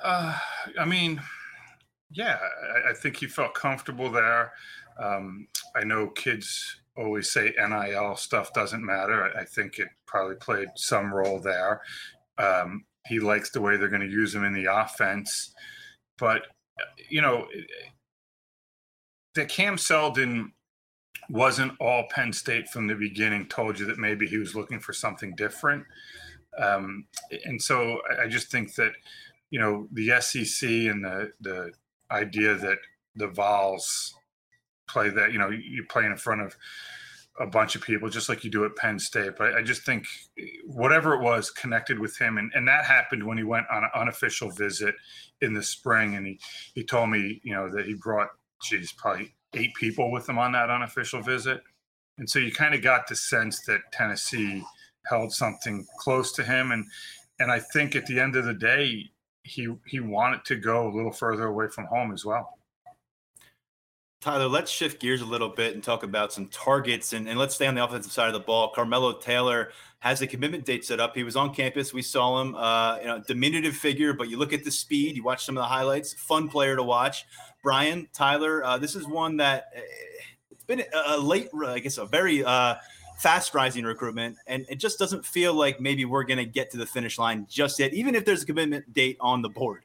Uh, 0.04 0.36
I 0.78 0.84
mean, 0.84 1.22
yeah, 2.10 2.38
I, 2.86 2.90
I 2.90 2.94
think 2.94 3.16
he 3.16 3.26
felt 3.26 3.54
comfortable 3.54 4.10
there. 4.10 4.52
Um, 4.98 5.48
I 5.76 5.84
know 5.84 6.08
kids 6.08 6.80
always 6.96 7.30
say 7.30 7.54
NIL 7.58 8.16
stuff 8.16 8.52
doesn't 8.52 8.84
matter. 8.84 9.30
I 9.38 9.44
think 9.44 9.78
it 9.78 9.88
probably 10.06 10.36
played 10.36 10.68
some 10.76 11.14
role 11.14 11.40
there. 11.40 11.82
Um, 12.38 12.84
He 13.06 13.20
likes 13.20 13.50
the 13.50 13.60
way 13.60 13.76
they're 13.76 13.88
going 13.88 14.08
to 14.08 14.08
use 14.08 14.34
him 14.34 14.44
in 14.44 14.52
the 14.52 14.66
offense. 14.66 15.54
But, 16.18 16.42
you 17.08 17.22
know, 17.22 17.46
that 19.34 19.48
Cam 19.48 19.78
Seldon 19.78 20.52
wasn't 21.30 21.72
all 21.80 22.04
Penn 22.10 22.32
State 22.32 22.68
from 22.68 22.86
the 22.86 22.94
beginning 22.94 23.46
told 23.46 23.78
you 23.78 23.86
that 23.86 23.98
maybe 23.98 24.26
he 24.26 24.38
was 24.38 24.54
looking 24.54 24.80
for 24.80 24.92
something 24.92 25.34
different. 25.36 25.84
Um, 26.58 27.06
and 27.44 27.62
so 27.62 28.00
I 28.20 28.26
just 28.26 28.50
think 28.50 28.74
that, 28.74 28.92
you 29.50 29.60
know, 29.60 29.86
the 29.92 30.20
SEC 30.20 30.68
and 30.68 31.04
the, 31.04 31.32
the 31.40 31.72
idea 32.10 32.54
that 32.54 32.78
the 33.14 33.28
Vols 33.28 34.14
play 34.88 35.10
that, 35.10 35.32
you 35.32 35.38
know, 35.38 35.50
you 35.50 35.84
play 35.88 36.06
in 36.06 36.16
front 36.16 36.40
of 36.40 36.56
a 37.40 37.46
bunch 37.46 37.76
of 37.76 37.82
people, 37.82 38.08
just 38.08 38.28
like 38.28 38.42
you 38.42 38.50
do 38.50 38.64
at 38.64 38.74
Penn 38.76 38.98
State. 38.98 39.34
But 39.38 39.54
I 39.54 39.62
just 39.62 39.82
think 39.84 40.06
whatever 40.66 41.14
it 41.14 41.22
was 41.22 41.50
connected 41.50 41.98
with 41.98 42.16
him. 42.18 42.36
And, 42.38 42.50
and 42.54 42.66
that 42.66 42.84
happened 42.84 43.24
when 43.24 43.38
he 43.38 43.44
went 43.44 43.66
on 43.70 43.84
an 43.84 43.90
unofficial 43.94 44.50
visit 44.50 44.94
in 45.40 45.54
the 45.54 45.62
spring. 45.62 46.16
And 46.16 46.26
he, 46.26 46.40
he 46.74 46.82
told 46.84 47.10
me, 47.10 47.40
you 47.44 47.54
know, 47.54 47.70
that 47.70 47.86
he 47.86 47.94
brought, 47.94 48.28
geez, 48.62 48.92
probably 48.92 49.34
eight 49.54 49.74
people 49.74 50.10
with 50.10 50.28
him 50.28 50.38
on 50.38 50.52
that 50.52 50.70
unofficial 50.70 51.22
visit. 51.22 51.60
And 52.18 52.28
so 52.28 52.40
you 52.40 52.50
kind 52.50 52.74
of 52.74 52.82
got 52.82 53.06
the 53.06 53.14
sense 53.14 53.64
that 53.66 53.80
Tennessee 53.92 54.64
held 55.06 55.32
something 55.32 55.86
close 56.00 56.32
to 56.32 56.42
him. 56.42 56.72
And, 56.72 56.84
and 57.38 57.52
I 57.52 57.60
think 57.60 57.94
at 57.94 58.06
the 58.06 58.18
end 58.18 58.34
of 58.34 58.46
the 58.46 58.54
day, 58.54 59.10
he, 59.48 59.74
he 59.86 60.00
wanted 60.00 60.44
to 60.44 60.56
go 60.56 60.88
a 60.88 60.92
little 60.94 61.12
further 61.12 61.46
away 61.46 61.68
from 61.68 61.86
home 61.86 62.12
as 62.12 62.24
well. 62.24 62.58
Tyler, 64.20 64.48
let's 64.48 64.70
shift 64.70 65.00
gears 65.00 65.20
a 65.20 65.24
little 65.24 65.48
bit 65.48 65.74
and 65.74 65.82
talk 65.82 66.02
about 66.02 66.32
some 66.32 66.48
targets 66.48 67.12
and, 67.12 67.28
and 67.28 67.38
let's 67.38 67.54
stay 67.54 67.68
on 67.68 67.76
the 67.76 67.84
offensive 67.84 68.10
side 68.10 68.26
of 68.26 68.32
the 68.32 68.40
ball. 68.40 68.72
Carmelo 68.74 69.12
Taylor 69.12 69.70
has 70.00 70.20
a 70.22 70.26
commitment 70.26 70.64
date 70.64 70.84
set 70.84 70.98
up. 70.98 71.14
He 71.14 71.22
was 71.22 71.36
on 71.36 71.54
campus. 71.54 71.94
We 71.94 72.02
saw 72.02 72.40
him, 72.40 72.56
uh, 72.56 72.98
you 72.98 73.06
know, 73.06 73.20
diminutive 73.20 73.76
figure, 73.76 74.12
but 74.12 74.28
you 74.28 74.36
look 74.36 74.52
at 74.52 74.64
the 74.64 74.72
speed, 74.72 75.16
you 75.16 75.22
watch 75.22 75.44
some 75.44 75.56
of 75.56 75.62
the 75.62 75.68
highlights, 75.68 76.14
fun 76.14 76.48
player 76.48 76.74
to 76.74 76.82
watch. 76.82 77.26
Brian, 77.62 78.08
Tyler, 78.12 78.64
uh, 78.64 78.76
this 78.76 78.96
is 78.96 79.06
one 79.06 79.36
that 79.36 79.66
uh, 79.76 79.80
it's 80.50 80.64
been 80.64 80.80
a, 80.80 81.14
a, 81.14 81.18
late, 81.18 81.48
I 81.64 81.78
guess, 81.78 81.98
a 81.98 82.06
very 82.06 82.44
uh, 82.44 82.74
fast 83.18 83.52
rising 83.54 83.84
recruitment. 83.84 84.36
And 84.46 84.64
it 84.68 84.76
just 84.76 84.98
doesn't 84.98 85.26
feel 85.26 85.52
like 85.52 85.80
maybe 85.80 86.04
we're 86.04 86.24
going 86.24 86.38
to 86.38 86.46
get 86.46 86.70
to 86.70 86.76
the 86.76 86.86
finish 86.86 87.18
line 87.18 87.46
just 87.48 87.78
yet, 87.78 87.92
even 87.92 88.14
if 88.14 88.24
there's 88.24 88.42
a 88.42 88.46
commitment 88.46 88.92
date 88.92 89.16
on 89.20 89.42
the 89.42 89.48
board. 89.48 89.84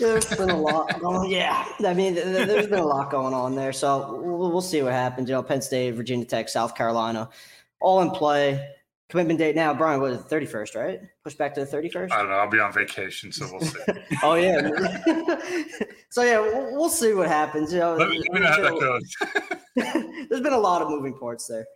There's 0.00 0.26
been 0.26 0.50
a 0.50 0.56
lot. 0.56 1.00
Going, 1.00 1.30
yeah, 1.30 1.64
I 1.84 1.94
mean, 1.94 2.14
there's 2.14 2.66
been 2.66 2.80
a 2.80 2.84
lot 2.84 3.12
going 3.12 3.32
on 3.32 3.54
there. 3.54 3.72
So 3.72 4.20
we'll, 4.20 4.50
we'll 4.50 4.60
see 4.60 4.82
what 4.82 4.92
happens. 4.92 5.28
You 5.28 5.36
know, 5.36 5.42
Penn 5.42 5.62
State, 5.62 5.92
Virginia 5.92 6.24
Tech, 6.24 6.48
South 6.48 6.74
Carolina, 6.74 7.28
all 7.80 8.00
in 8.00 8.10
play. 8.10 8.70
Commitment 9.08 9.38
date 9.38 9.54
now, 9.54 9.72
Brian, 9.72 10.00
was 10.00 10.18
it 10.18 10.26
31st, 10.28 10.74
right? 10.74 11.00
Push 11.22 11.34
back 11.34 11.54
to 11.54 11.64
the 11.64 11.66
31st? 11.66 12.10
I 12.10 12.18
don't 12.18 12.28
know. 12.28 12.34
I'll 12.34 12.50
be 12.50 12.58
on 12.58 12.72
vacation, 12.72 13.30
so 13.30 13.46
we'll 13.52 13.60
see. 13.60 13.78
oh, 14.24 14.34
yeah. 14.34 14.62
so, 16.10 16.22
yeah, 16.22 16.40
we'll, 16.40 16.72
we'll, 16.72 16.88
see 16.88 17.12
what 17.12 17.28
happens. 17.28 17.72
You 17.72 17.80
know, 17.80 17.94
let 17.94 18.08
me, 18.08 18.18
let 18.18 18.32
me 18.32 18.40
know 18.40 18.46
how 18.48 18.62
that 18.62 18.80
goes. 18.80 20.28
there's 20.28 20.40
been 20.40 20.54
a 20.54 20.58
lot 20.58 20.82
of 20.82 20.88
moving 20.88 21.16
parts 21.16 21.46
there. 21.46 21.66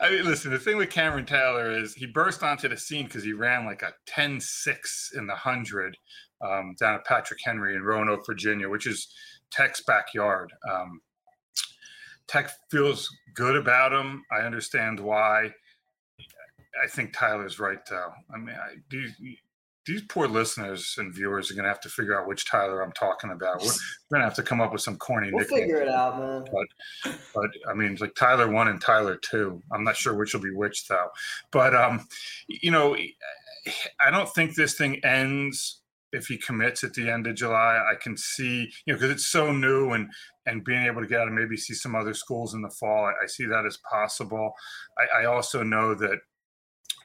I 0.00 0.10
mean, 0.10 0.24
listen, 0.24 0.52
the 0.52 0.58
thing 0.58 0.76
with 0.76 0.90
Cameron 0.90 1.26
Taylor 1.26 1.70
is 1.70 1.94
he 1.94 2.06
burst 2.06 2.42
onto 2.42 2.68
the 2.68 2.76
scene 2.76 3.06
because 3.06 3.24
he 3.24 3.32
ran 3.32 3.64
like 3.64 3.82
a 3.82 3.92
10 4.06 4.40
6 4.40 5.10
in 5.16 5.26
the 5.26 5.32
100 5.32 5.96
um, 6.40 6.74
down 6.78 6.94
at 6.94 7.04
Patrick 7.04 7.40
Henry 7.44 7.74
in 7.74 7.82
Roanoke, 7.82 8.24
Virginia, 8.24 8.68
which 8.68 8.86
is 8.86 9.08
Tech's 9.50 9.82
backyard. 9.82 10.52
Um, 10.70 11.00
Tech 12.28 12.50
feels 12.70 13.08
good 13.34 13.56
about 13.56 13.92
him. 13.92 14.22
I 14.30 14.40
understand 14.40 15.00
why. 15.00 15.52
I 16.82 16.86
think 16.86 17.12
Tyler's 17.12 17.58
right, 17.58 17.78
though. 17.88 18.12
I 18.32 18.38
mean, 18.38 18.54
I, 18.54 18.76
these, 18.90 19.12
these 19.88 20.02
poor 20.02 20.28
listeners 20.28 20.94
and 20.98 21.14
viewers 21.14 21.50
are 21.50 21.54
going 21.54 21.64
to 21.64 21.70
have 21.70 21.80
to 21.80 21.88
figure 21.88 22.20
out 22.20 22.28
which 22.28 22.48
Tyler 22.48 22.82
I'm 22.82 22.92
talking 22.92 23.30
about. 23.30 23.60
We're, 23.60 23.72
going 24.12 24.20
to 24.20 24.26
have 24.26 24.34
to 24.34 24.42
come 24.42 24.60
up 24.60 24.72
with 24.72 24.82
some 24.82 24.96
corny 24.96 25.30
we'll 25.32 25.40
nicknames. 25.40 25.62
figure 25.62 25.80
it 25.80 25.88
out, 25.88 26.18
man. 26.18 26.44
But, 26.52 27.12
but 27.34 27.50
I 27.68 27.74
mean, 27.74 27.96
like 28.00 28.14
Tyler 28.14 28.50
one 28.50 28.68
and 28.68 28.80
Tyler 28.80 29.16
two. 29.16 29.62
I'm 29.72 29.84
not 29.84 29.96
sure 29.96 30.14
which 30.14 30.34
will 30.34 30.42
be 30.42 30.52
which, 30.52 30.86
though. 30.86 31.08
But 31.50 31.74
um, 31.74 32.06
you 32.46 32.70
know, 32.70 32.96
I 34.00 34.10
don't 34.10 34.32
think 34.32 34.54
this 34.54 34.74
thing 34.74 35.04
ends 35.04 35.80
if 36.12 36.26
he 36.26 36.38
commits 36.38 36.84
at 36.84 36.94
the 36.94 37.10
end 37.10 37.26
of 37.26 37.36
July. 37.36 37.78
I 37.90 37.94
can 38.00 38.16
see, 38.16 38.70
you 38.86 38.92
know, 38.92 38.98
because 38.98 39.10
it's 39.10 39.26
so 39.26 39.52
new 39.52 39.92
and 39.92 40.10
and 40.46 40.64
being 40.64 40.84
able 40.84 41.02
to 41.02 41.06
get 41.06 41.20
out 41.20 41.26
and 41.26 41.36
maybe 41.36 41.56
see 41.56 41.74
some 41.74 41.94
other 41.94 42.14
schools 42.14 42.54
in 42.54 42.62
the 42.62 42.70
fall. 42.70 43.04
I, 43.06 43.24
I 43.24 43.26
see 43.26 43.44
that 43.46 43.66
as 43.66 43.78
possible. 43.90 44.52
I, 44.98 45.22
I, 45.22 45.24
also 45.26 45.62
know 45.62 45.94
that, 45.94 46.20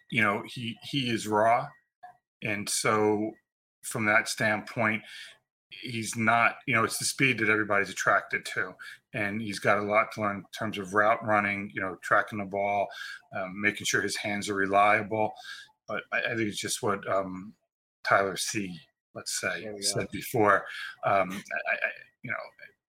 you 0.10 0.22
know, 0.22 0.44
he 0.46 0.78
he 0.90 1.10
is 1.10 1.28
raw, 1.28 1.68
and 2.44 2.68
so 2.68 3.32
from 3.82 4.06
that 4.06 4.28
standpoint, 4.30 5.02
he's 5.70 6.16
not. 6.16 6.56
You 6.68 6.76
know, 6.76 6.84
it's 6.84 6.98
the 6.98 7.06
speed 7.06 7.40
that 7.40 7.50
everybody's 7.50 7.90
attracted 7.90 8.46
to, 8.54 8.74
and 9.14 9.42
he's 9.42 9.60
got 9.60 9.80
a 9.80 9.84
lot 9.84 10.12
to 10.14 10.22
learn 10.22 10.38
in 10.38 10.46
terms 10.58 10.78
of 10.78 10.94
route 10.94 11.26
running. 11.26 11.72
You 11.74 11.82
know, 11.82 11.98
tracking 12.02 12.40
the 12.40 12.46
ball, 12.46 12.88
um, 13.36 13.60
making 13.62 13.86
sure 13.86 14.02
his 14.02 14.18
hands 14.18 14.50
are 14.50 14.56
reliable. 14.56 15.34
But 15.88 16.04
I, 16.12 16.20
I 16.20 16.36
think 16.36 16.48
it's 16.50 16.62
just 16.62 16.84
what 16.84 17.08
um, 17.12 17.54
Tyler 18.04 18.38
C 18.38 18.80
let's 19.16 19.40
say 19.40 19.68
said 19.80 20.08
before. 20.12 20.66
Um, 21.06 21.30
I, 21.32 21.76
I, 21.76 21.90
you 22.24 22.32
know, 22.32 22.38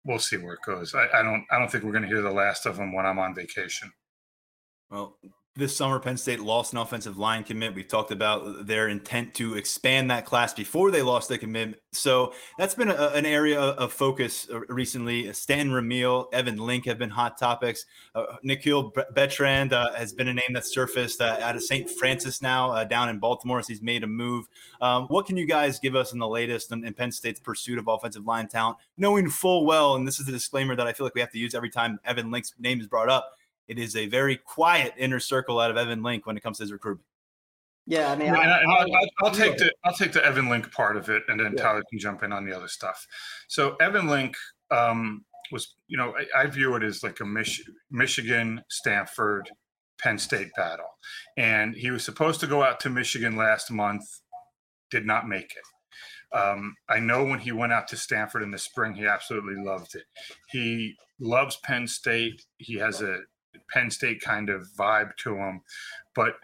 we'll 0.05 0.19
see 0.19 0.37
where 0.37 0.55
it 0.55 0.61
goes. 0.65 0.95
I, 0.95 1.07
I 1.15 1.23
don't 1.23 1.45
I 1.51 1.59
don't 1.59 1.71
think 1.71 1.85
we're 1.85 1.93
going 1.93 2.03
to 2.03 2.09
hear 2.09 2.23
the 2.23 2.31
last 2.31 2.67
of 2.67 2.79
him 2.79 2.93
when 2.93 3.07
I'm 3.07 3.19
on 3.19 3.35
vacation. 3.35 3.91
Well, 4.91 5.17
this 5.57 5.77
summer, 5.77 5.99
Penn 5.99 6.17
State 6.17 6.39
lost 6.39 6.73
an 6.73 6.79
offensive 6.79 7.19
line 7.19 7.43
commit. 7.43 7.75
We've 7.75 7.89
talked 7.89 8.13
about 8.13 8.67
their 8.67 8.89
intent 8.89 9.35
to 9.35 9.55
expand 9.55 10.09
that 10.11 10.25
class 10.25 10.55
before 10.55 10.93
they 10.93 11.03
lost 11.03 11.29
the 11.29 11.39
commit. 11.39 11.83
So 11.93 12.35
that's 12.57 12.77
been 12.77 12.89
a, 12.89 13.09
an 13.09 13.27
area 13.27 13.61
of 13.61 13.93
focus 13.93 14.47
uh, 14.53 14.61
recently. 14.69 15.33
Stan 15.33 15.71
Ramil, 15.71 16.27
Evan 16.33 16.57
Link 16.57 16.87
have 16.87 16.99
been 16.99 17.11
hot 17.11 17.37
topics. 17.37 17.85
Uh, 18.15 18.37
Nikhil 18.45 18.93
Bertrand 19.13 19.73
uh, 19.73 19.93
has 19.95 20.13
been 20.13 20.29
a 20.29 20.35
name 20.35 20.53
that 20.53 20.65
surfaced 20.65 21.21
uh, 21.21 21.39
out 21.41 21.57
of 21.57 21.65
St. 21.65 21.91
Francis 21.91 22.41
now, 22.41 22.71
uh, 22.71 22.85
down 22.85 23.09
in 23.09 23.19
Baltimore, 23.19 23.59
as 23.59 23.67
he's 23.67 23.83
made 23.83 24.05
a 24.05 24.07
move. 24.07 24.47
Um, 24.81 25.07
what 25.09 25.27
can 25.27 25.37
you 25.37 25.47
guys 25.47 25.81
give 25.81 25.97
us 25.97 26.13
in 26.13 26.21
the 26.21 26.29
latest 26.29 26.71
in, 26.71 26.85
in 26.85 26.95
Penn 26.95 27.11
State's 27.11 27.41
pursuit 27.41 27.79
of 27.79 27.89
offensive 27.89 28.25
line 28.25 28.47
talent, 28.47 28.77
knowing 28.97 29.29
full 29.29 29.67
well, 29.67 29.97
and 29.97 30.07
this 30.07 30.21
is 30.21 30.29
a 30.29 30.33
disclaimer 30.33 30.77
that 30.77 30.87
I 30.87 30.93
feel 30.93 31.07
like 31.07 31.17
we 31.17 31.21
have 31.21 31.33
to 31.33 31.39
use 31.39 31.57
every 31.57 31.71
time 31.71 31.99
Evan 32.05 32.31
Link's 32.31 32.55
name 32.61 32.81
is 32.81 32.87
brought 32.87 33.09
up 33.09 33.33
it 33.71 33.79
is 33.79 33.95
a 33.95 34.07
very 34.07 34.37
quiet 34.37 34.93
inner 34.99 35.21
circle 35.21 35.61
out 35.61 35.71
of 35.71 35.77
Evan 35.77 36.03
Link 36.03 36.27
when 36.27 36.37
it 36.37 36.43
comes 36.43 36.57
to 36.57 36.65
his 36.65 36.73
recruitment. 36.73 37.07
Yeah, 37.87 38.11
I 38.11 38.17
mean, 38.17 38.35
I, 38.35 38.65
will 39.23 39.31
take 39.31 39.59
the 39.59 39.73
I'll 39.85 39.95
take 39.95 40.13
the 40.13 40.25
Evan 40.25 40.49
Link 40.49 40.71
part 40.73 40.97
of 40.97 41.09
it, 41.09 41.23
and 41.29 41.39
then 41.39 41.55
yeah. 41.57 41.63
Tyler 41.63 41.85
can 41.89 41.99
jump 41.99 42.25
in 42.25 42.33
on 42.33 42.45
the 42.45 42.55
other 42.55 42.67
stuff. 42.67 43.07
So 43.47 43.77
Evan 43.77 44.09
Link 44.09 44.37
um, 44.73 45.25
was, 45.53 45.77
you 45.87 45.97
know, 45.97 46.15
I, 46.17 46.43
I, 46.43 46.47
view 46.47 46.75
it 46.75 46.83
as 46.83 47.05
like 47.05 47.21
a 47.21 47.25
Mich- 47.25 47.63
Michigan, 47.93 48.63
Stanford, 48.69 49.49
Penn 50.01 50.19
State 50.19 50.51
battle, 50.57 50.91
and 51.37 51.75
he 51.75 51.93
was 51.93 52.05
supposed 52.05 52.41
to 52.41 52.49
go 52.49 52.63
out 52.63 52.81
to 52.81 52.91
Michigan 52.91 53.37
last 53.37 53.71
month, 53.71 54.05
did 54.91 55.07
not 55.07 55.29
make 55.29 55.53
it. 55.57 56.37
Um, 56.37 56.75
I 56.89 56.99
know 56.99 57.25
when 57.25 57.39
he 57.39 57.53
went 57.53 57.73
out 57.73 57.87
to 57.89 57.97
Stanford 57.97 58.43
in 58.43 58.51
the 58.51 58.59
spring, 58.59 58.95
he 58.95 59.07
absolutely 59.07 59.63
loved 59.65 59.95
it. 59.95 60.05
He 60.49 60.97
loves 61.21 61.57
Penn 61.65 61.87
State. 61.87 62.45
He 62.59 62.75
has 62.77 63.03
a 63.03 63.21
Penn 63.73 63.91
State 63.91 64.21
kind 64.21 64.51
of 64.51 64.67
vibe 64.79 65.17
to 65.25 65.37
him. 65.37 65.63
But 66.15 66.35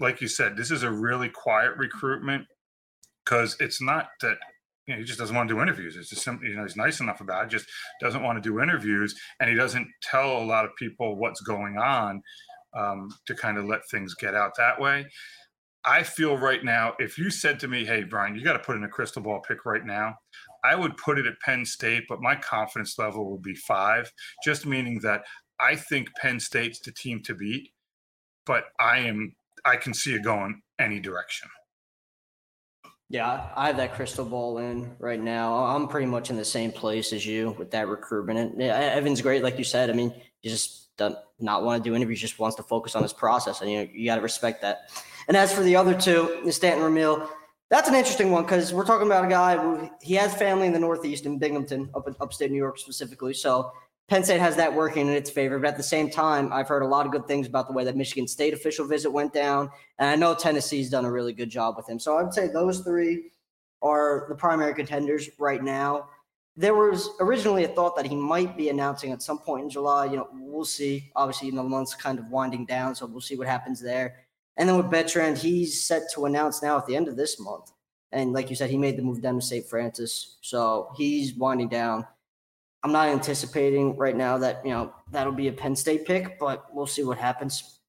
like 0.00 0.20
you 0.20 0.28
said, 0.28 0.56
this 0.56 0.70
is 0.70 0.82
a 0.82 0.90
really 0.90 1.28
quiet 1.28 1.76
recruitment 1.76 2.46
because 3.24 3.56
it's 3.60 3.80
not 3.80 4.08
that 4.20 4.36
you 4.86 4.94
know, 4.94 5.00
he 5.00 5.04
just 5.04 5.18
doesn't 5.18 5.34
want 5.34 5.48
to 5.48 5.54
do 5.54 5.62
interviews. 5.62 5.96
It's 5.96 6.10
just 6.10 6.22
simply, 6.22 6.48
you 6.48 6.56
know, 6.56 6.62
he's 6.62 6.76
nice 6.76 7.00
enough 7.00 7.20
about 7.20 7.44
it, 7.44 7.50
just 7.50 7.66
doesn't 8.00 8.22
want 8.22 8.42
to 8.42 8.46
do 8.46 8.60
interviews. 8.60 9.18
And 9.40 9.48
he 9.48 9.56
doesn't 9.56 9.88
tell 10.02 10.38
a 10.38 10.44
lot 10.44 10.64
of 10.64 10.76
people 10.76 11.16
what's 11.16 11.40
going 11.40 11.78
on 11.78 12.22
um, 12.76 13.08
to 13.26 13.34
kind 13.34 13.56
of 13.56 13.64
let 13.64 13.80
things 13.90 14.14
get 14.14 14.34
out 14.34 14.52
that 14.56 14.78
way. 14.78 15.06
I 15.86 16.02
feel 16.02 16.36
right 16.36 16.64
now, 16.64 16.94
if 16.98 17.18
you 17.18 17.30
said 17.30 17.60
to 17.60 17.68
me, 17.68 17.84
hey, 17.84 18.04
Brian, 18.04 18.34
you 18.34 18.42
got 18.42 18.54
to 18.54 18.58
put 18.58 18.76
in 18.76 18.84
a 18.84 18.88
crystal 18.88 19.22
ball 19.22 19.40
pick 19.40 19.66
right 19.66 19.84
now, 19.84 20.14
I 20.64 20.74
would 20.74 20.96
put 20.96 21.18
it 21.18 21.26
at 21.26 21.38
Penn 21.40 21.66
State, 21.66 22.04
but 22.08 22.22
my 22.22 22.34
confidence 22.36 22.98
level 22.98 23.30
would 23.30 23.42
be 23.42 23.54
five, 23.54 24.10
just 24.42 24.64
meaning 24.64 24.98
that 25.00 25.24
I 25.64 25.76
think 25.76 26.08
Penn 26.16 26.38
State's 26.38 26.80
the 26.80 26.92
team 26.92 27.22
to 27.22 27.34
beat, 27.34 27.70
but 28.44 28.64
I 28.78 28.98
am 28.98 29.34
I 29.64 29.76
can 29.76 29.94
see 29.94 30.14
it 30.14 30.22
going 30.22 30.60
any 30.78 31.00
direction. 31.00 31.48
Yeah, 33.08 33.48
I 33.54 33.68
have 33.68 33.76
that 33.78 33.94
crystal 33.94 34.24
ball 34.24 34.58
in 34.58 34.94
right 34.98 35.20
now. 35.20 35.54
I'm 35.54 35.88
pretty 35.88 36.06
much 36.06 36.30
in 36.30 36.36
the 36.36 36.44
same 36.44 36.72
place 36.72 37.12
as 37.12 37.24
you 37.24 37.54
with 37.58 37.70
that 37.70 37.88
recruitment. 37.88 38.54
And 38.54 38.62
Evan's 38.62 39.22
great, 39.22 39.42
like 39.42 39.58
you 39.58 39.64
said. 39.64 39.88
I 39.88 39.92
mean, 39.92 40.12
he 40.40 40.48
just 40.48 40.96
does 40.96 41.12
not 41.12 41.24
not 41.40 41.64
want 41.64 41.82
to 41.82 41.88
do 41.88 41.94
interviews; 41.94 42.20
just 42.20 42.38
wants 42.38 42.56
to 42.56 42.62
focus 42.62 42.94
on 42.94 43.02
his 43.02 43.12
process, 43.12 43.60
and 43.60 43.70
you 43.70 43.78
know, 43.78 43.88
you 43.92 44.06
got 44.06 44.16
to 44.16 44.22
respect 44.22 44.62
that. 44.62 44.90
And 45.28 45.36
as 45.36 45.52
for 45.52 45.62
the 45.62 45.76
other 45.76 45.98
two, 45.98 46.50
Stanton 46.50 46.82
Ramil, 46.82 47.26
that's 47.70 47.88
an 47.88 47.94
interesting 47.94 48.30
one 48.30 48.44
because 48.44 48.72
we're 48.74 48.84
talking 48.84 49.06
about 49.06 49.24
a 49.24 49.28
guy 49.28 49.56
who 49.56 49.90
he 50.02 50.14
has 50.14 50.34
family 50.34 50.66
in 50.66 50.72
the 50.72 50.78
Northeast 50.78 51.24
in 51.24 51.38
Binghamton, 51.38 51.90
up 51.94 52.06
in 52.06 52.14
upstate 52.20 52.50
New 52.50 52.58
York 52.58 52.78
specifically. 52.78 53.32
So 53.32 53.72
Penn 54.08 54.22
State 54.22 54.40
has 54.40 54.56
that 54.56 54.74
working 54.74 55.08
in 55.08 55.14
its 55.14 55.30
favor. 55.30 55.58
But 55.58 55.68
at 55.68 55.76
the 55.76 55.82
same 55.82 56.10
time, 56.10 56.52
I've 56.52 56.68
heard 56.68 56.82
a 56.82 56.86
lot 56.86 57.06
of 57.06 57.12
good 57.12 57.26
things 57.26 57.46
about 57.46 57.66
the 57.66 57.72
way 57.72 57.84
that 57.84 57.96
Michigan 57.96 58.28
State 58.28 58.52
official 58.52 58.86
visit 58.86 59.10
went 59.10 59.32
down. 59.32 59.70
And 59.98 60.10
I 60.10 60.16
know 60.16 60.34
Tennessee's 60.34 60.90
done 60.90 61.04
a 61.04 61.10
really 61.10 61.32
good 61.32 61.50
job 61.50 61.76
with 61.76 61.88
him. 61.88 61.98
So 61.98 62.18
I 62.18 62.22
would 62.22 62.34
say 62.34 62.48
those 62.48 62.80
three 62.80 63.30
are 63.80 64.26
the 64.28 64.34
primary 64.34 64.74
contenders 64.74 65.30
right 65.38 65.62
now. 65.62 66.08
There 66.56 66.74
was 66.74 67.10
originally 67.18 67.64
a 67.64 67.68
thought 67.68 67.96
that 67.96 68.06
he 68.06 68.14
might 68.14 68.56
be 68.56 68.68
announcing 68.68 69.10
at 69.10 69.22
some 69.22 69.38
point 69.38 69.64
in 69.64 69.70
July. 69.70 70.04
You 70.06 70.18
know, 70.18 70.28
we'll 70.32 70.64
see. 70.64 71.10
Obviously, 71.16 71.48
you 71.48 71.54
the 71.54 71.62
month's 71.62 71.94
kind 71.94 72.18
of 72.18 72.28
winding 72.28 72.66
down, 72.66 72.94
so 72.94 73.06
we'll 73.06 73.20
see 73.20 73.36
what 73.36 73.48
happens 73.48 73.80
there. 73.80 74.24
And 74.56 74.68
then 74.68 74.76
with 74.76 74.90
Bertrand, 74.90 75.38
he's 75.38 75.82
set 75.82 76.02
to 76.14 76.26
announce 76.26 76.62
now 76.62 76.76
at 76.78 76.86
the 76.86 76.94
end 76.94 77.08
of 77.08 77.16
this 77.16 77.40
month. 77.40 77.72
And 78.12 78.32
like 78.32 78.50
you 78.50 78.56
said, 78.56 78.70
he 78.70 78.78
made 78.78 78.96
the 78.96 79.02
move 79.02 79.20
down 79.20 79.34
to 79.34 79.42
St. 79.44 79.66
Francis. 79.66 80.36
So 80.42 80.92
he's 80.96 81.34
winding 81.34 81.68
down. 81.68 82.06
I'm 82.84 82.92
not 82.92 83.08
anticipating 83.08 83.96
right 83.96 84.14
now 84.14 84.36
that, 84.38 84.60
you 84.62 84.70
know, 84.70 84.92
that'll 85.10 85.32
be 85.32 85.48
a 85.48 85.52
Penn 85.52 85.74
State 85.74 86.04
pick, 86.04 86.38
but 86.38 86.66
we'll 86.70 86.86
see 86.86 87.02
what 87.02 87.16
happens. 87.16 87.80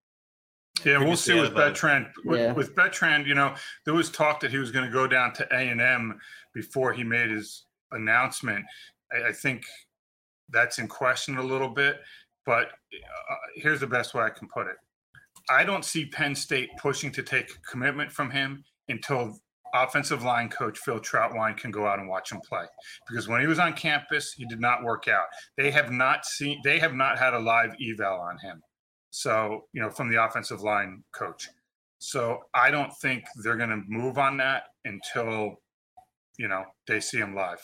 Yeah, 0.85 0.99
we'll 0.99 1.17
see 1.17 1.37
with 1.39 1.53
Bertrand. 1.53 2.07
With, 2.23 2.39
yeah. 2.39 2.53
with 2.53 2.73
Bertrand, 2.75 3.27
you 3.27 3.35
know, 3.35 3.55
there 3.83 3.93
was 3.93 4.09
talk 4.09 4.39
that 4.39 4.51
he 4.51 4.57
was 4.57 4.71
going 4.71 4.85
to 4.85 4.91
go 4.91 5.05
down 5.05 5.33
to 5.33 5.47
A 5.53 5.69
and 5.69 5.81
M 5.81 6.17
before 6.53 6.93
he 6.93 7.03
made 7.03 7.29
his 7.29 7.65
announcement. 7.91 8.63
I, 9.11 9.29
I, 9.29 9.31
think 9.33 9.63
that's 10.49 10.79
in 10.79 10.87
question 10.87 11.37
a 11.37 11.43
little 11.43 11.69
bit. 11.69 11.99
But 12.45 12.67
uh, 12.67 13.35
here's 13.55 13.79
the 13.79 13.87
best 13.87 14.13
way 14.13 14.23
I 14.23 14.29
can 14.29 14.47
put 14.47 14.67
it: 14.67 14.75
I 15.49 15.63
don't 15.63 15.83
see 15.83 16.05
Penn 16.05 16.35
State 16.35 16.69
pushing 16.77 17.11
to 17.13 17.23
take 17.23 17.49
a 17.49 17.69
commitment 17.69 18.11
from 18.11 18.29
him 18.29 18.63
until 18.89 19.39
offensive 19.83 20.23
line 20.23 20.49
coach 20.49 20.77
Phil 20.79 20.99
Trautwein 20.99 21.57
can 21.57 21.71
go 21.71 21.85
out 21.85 21.99
and 21.99 22.07
watch 22.07 22.31
him 22.31 22.39
play. 22.47 22.65
Because 23.07 23.27
when 23.27 23.41
he 23.41 23.47
was 23.47 23.59
on 23.59 23.73
campus, 23.73 24.33
he 24.33 24.45
did 24.45 24.59
not 24.59 24.83
work 24.83 25.07
out. 25.07 25.25
They 25.57 25.71
have 25.71 25.91
not 25.91 26.25
seen 26.25 26.59
they 26.63 26.79
have 26.79 26.93
not 26.93 27.17
had 27.17 27.33
a 27.33 27.39
live 27.39 27.75
eval 27.81 28.19
on 28.19 28.37
him. 28.39 28.61
So, 29.11 29.65
you 29.73 29.81
know, 29.81 29.89
from 29.89 30.09
the 30.09 30.23
offensive 30.23 30.61
line 30.61 31.03
coach. 31.13 31.47
So 31.99 32.39
I 32.53 32.69
don't 32.71 32.91
think 33.01 33.23
they're 33.43 33.57
gonna 33.57 33.81
move 33.87 34.17
on 34.17 34.37
that 34.37 34.63
until, 34.83 35.55
you 36.37 36.47
know, 36.47 36.63
they 36.87 36.99
see 36.99 37.17
him 37.17 37.35
live. 37.35 37.59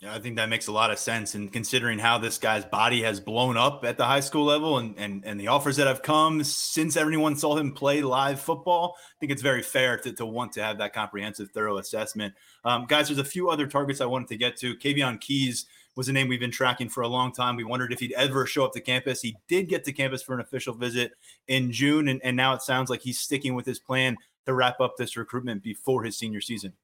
Yeah, 0.00 0.14
I 0.14 0.18
think 0.18 0.36
that 0.36 0.50
makes 0.50 0.66
a 0.66 0.72
lot 0.72 0.90
of 0.90 0.98
sense. 0.98 1.34
And 1.34 1.50
considering 1.50 1.98
how 1.98 2.18
this 2.18 2.36
guy's 2.36 2.66
body 2.66 3.02
has 3.02 3.18
blown 3.18 3.56
up 3.56 3.82
at 3.82 3.96
the 3.96 4.04
high 4.04 4.20
school 4.20 4.44
level 4.44 4.76
and, 4.76 4.94
and, 4.98 5.24
and 5.24 5.40
the 5.40 5.48
offers 5.48 5.76
that 5.76 5.86
have 5.86 6.02
come 6.02 6.44
since 6.44 6.98
everyone 6.98 7.34
saw 7.34 7.56
him 7.56 7.72
play 7.72 8.02
live 8.02 8.38
football, 8.38 8.94
I 8.98 9.16
think 9.20 9.32
it's 9.32 9.40
very 9.40 9.62
fair 9.62 9.96
to, 9.98 10.12
to 10.12 10.26
want 10.26 10.52
to 10.52 10.62
have 10.62 10.76
that 10.78 10.92
comprehensive, 10.92 11.50
thorough 11.50 11.78
assessment. 11.78 12.34
Um, 12.62 12.84
guys, 12.86 13.08
there's 13.08 13.18
a 13.18 13.24
few 13.24 13.48
other 13.48 13.66
targets 13.66 14.02
I 14.02 14.06
wanted 14.06 14.28
to 14.28 14.36
get 14.36 14.58
to. 14.58 14.76
Kayvon 14.76 15.18
Keys 15.18 15.64
was 15.96 16.10
a 16.10 16.12
name 16.12 16.28
we've 16.28 16.38
been 16.38 16.50
tracking 16.50 16.90
for 16.90 17.02
a 17.02 17.08
long 17.08 17.32
time. 17.32 17.56
We 17.56 17.64
wondered 17.64 17.90
if 17.90 18.00
he'd 18.00 18.12
ever 18.12 18.44
show 18.44 18.66
up 18.66 18.74
to 18.74 18.82
campus. 18.82 19.22
He 19.22 19.34
did 19.48 19.66
get 19.66 19.84
to 19.84 19.92
campus 19.94 20.22
for 20.22 20.34
an 20.34 20.40
official 20.40 20.74
visit 20.74 21.12
in 21.48 21.72
June, 21.72 22.08
and, 22.08 22.20
and 22.22 22.36
now 22.36 22.52
it 22.52 22.60
sounds 22.60 22.90
like 22.90 23.00
he's 23.00 23.18
sticking 23.18 23.54
with 23.54 23.64
his 23.64 23.78
plan 23.78 24.18
to 24.44 24.52
wrap 24.52 24.78
up 24.78 24.98
this 24.98 25.16
recruitment 25.16 25.62
before 25.62 26.04
his 26.04 26.18
senior 26.18 26.42
season. 26.42 26.74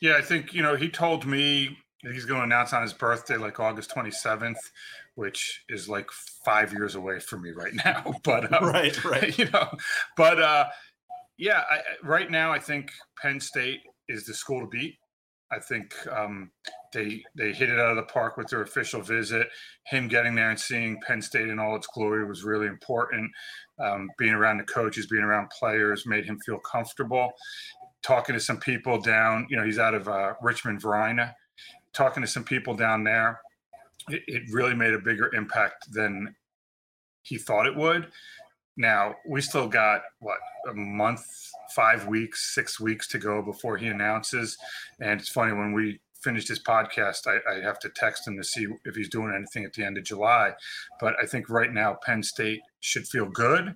Yeah, 0.00 0.16
I 0.16 0.22
think 0.22 0.52
you 0.52 0.62
know 0.62 0.76
he 0.76 0.88
told 0.88 1.26
me 1.26 1.78
he's 2.02 2.24
going 2.24 2.40
to 2.40 2.44
announce 2.44 2.72
on 2.72 2.82
his 2.82 2.92
birthday, 2.92 3.36
like 3.36 3.58
August 3.58 3.90
27th, 3.94 4.58
which 5.14 5.64
is 5.68 5.88
like 5.88 6.10
five 6.44 6.72
years 6.72 6.94
away 6.94 7.18
from 7.18 7.42
me 7.42 7.50
right 7.50 7.74
now. 7.84 8.14
But 8.22 8.52
um, 8.52 8.68
right, 8.68 9.04
right, 9.04 9.36
you 9.38 9.50
know, 9.50 9.68
but 10.16 10.40
uh, 10.40 10.66
yeah, 11.38 11.62
I, 11.70 11.80
right 12.02 12.30
now 12.30 12.52
I 12.52 12.58
think 12.58 12.90
Penn 13.20 13.40
State 13.40 13.80
is 14.08 14.24
the 14.24 14.34
school 14.34 14.60
to 14.60 14.66
beat. 14.66 14.96
I 15.52 15.60
think 15.60 15.94
um, 16.10 16.50
they 16.92 17.22
they 17.36 17.52
hit 17.52 17.68
it 17.68 17.78
out 17.78 17.90
of 17.90 17.96
the 17.96 18.12
park 18.12 18.36
with 18.36 18.48
their 18.48 18.62
official 18.62 19.00
visit. 19.00 19.46
Him 19.86 20.08
getting 20.08 20.34
there 20.34 20.50
and 20.50 20.58
seeing 20.58 21.00
Penn 21.06 21.22
State 21.22 21.48
in 21.48 21.60
all 21.60 21.76
its 21.76 21.86
glory 21.86 22.26
was 22.26 22.42
really 22.42 22.66
important. 22.66 23.30
Um, 23.78 24.08
being 24.18 24.32
around 24.32 24.58
the 24.58 24.64
coaches, 24.64 25.06
being 25.06 25.22
around 25.22 25.50
players, 25.50 26.04
made 26.04 26.24
him 26.24 26.40
feel 26.44 26.58
comfortable 26.58 27.32
talking 28.06 28.34
to 28.34 28.40
some 28.40 28.58
people 28.58 29.00
down, 29.00 29.46
you 29.50 29.56
know, 29.56 29.64
he's 29.64 29.80
out 29.80 29.92
of 29.92 30.06
uh, 30.06 30.34
Richmond, 30.40 30.80
Virginia, 30.80 31.34
talking 31.92 32.22
to 32.22 32.28
some 32.28 32.44
people 32.44 32.72
down 32.72 33.02
there. 33.02 33.40
It, 34.08 34.22
it 34.28 34.42
really 34.52 34.76
made 34.76 34.94
a 34.94 35.00
bigger 35.00 35.34
impact 35.34 35.92
than 35.92 36.36
he 37.22 37.36
thought 37.36 37.66
it 37.66 37.74
would. 37.74 38.06
Now, 38.76 39.16
we 39.28 39.40
still 39.40 39.66
got 39.66 40.02
what 40.20 40.36
a 40.70 40.74
month, 40.74 41.24
five 41.74 42.06
weeks, 42.06 42.54
six 42.54 42.78
weeks 42.78 43.08
to 43.08 43.18
go 43.18 43.42
before 43.42 43.76
he 43.76 43.88
announces. 43.88 44.56
And 45.00 45.20
it's 45.20 45.30
funny 45.30 45.52
when 45.52 45.72
we 45.72 45.98
finish 46.22 46.46
this 46.46 46.62
podcast, 46.62 47.26
I, 47.26 47.38
I, 47.50 47.60
have 47.62 47.78
to 47.80 47.88
text 47.88 48.26
him 48.26 48.36
to 48.36 48.44
see 48.44 48.66
if 48.84 48.94
he's 48.94 49.08
doing 49.08 49.32
anything 49.36 49.64
at 49.64 49.72
the 49.72 49.84
end 49.84 49.98
of 49.98 50.04
July. 50.04 50.52
But 51.00 51.14
I 51.22 51.26
think 51.26 51.48
right 51.48 51.72
now, 51.72 51.98
Penn 52.04 52.22
State 52.22 52.60
should 52.80 53.06
feel 53.06 53.26
good. 53.26 53.74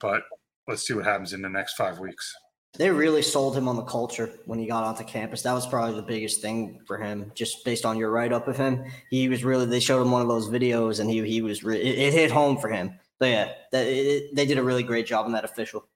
But 0.00 0.22
let's 0.68 0.86
see 0.86 0.94
what 0.94 1.04
happens 1.04 1.32
in 1.32 1.42
the 1.42 1.48
next 1.48 1.74
five 1.74 1.98
weeks. 1.98 2.34
They 2.78 2.90
really 2.90 3.20
sold 3.20 3.54
him 3.54 3.68
on 3.68 3.76
the 3.76 3.82
culture 3.82 4.40
when 4.46 4.58
he 4.58 4.66
got 4.66 4.82
onto 4.84 5.04
campus. 5.04 5.42
That 5.42 5.52
was 5.52 5.66
probably 5.66 5.94
the 5.94 6.02
biggest 6.02 6.40
thing 6.40 6.80
for 6.86 6.96
him, 6.96 7.30
just 7.34 7.64
based 7.66 7.84
on 7.84 7.98
your 7.98 8.10
write 8.10 8.32
up 8.32 8.48
of 8.48 8.56
him. 8.56 8.84
He 9.10 9.28
was 9.28 9.44
really. 9.44 9.66
They 9.66 9.80
showed 9.80 10.00
him 10.00 10.10
one 10.10 10.22
of 10.22 10.28
those 10.28 10.48
videos, 10.48 10.98
and 10.98 11.10
he 11.10 11.22
he 11.28 11.42
was. 11.42 11.62
Re- 11.62 11.80
it, 11.80 11.98
it, 11.98 12.12
hit 12.14 12.30
home 12.30 12.56
for 12.56 12.68
him. 12.68 12.98
So 13.18 13.26
yeah, 13.26 13.52
that, 13.72 13.86
it, 13.86 14.34
they 14.34 14.46
did 14.46 14.56
a 14.56 14.62
really 14.62 14.82
great 14.82 15.06
job 15.06 15.26
on 15.26 15.32
that 15.32 15.44
official 15.44 15.86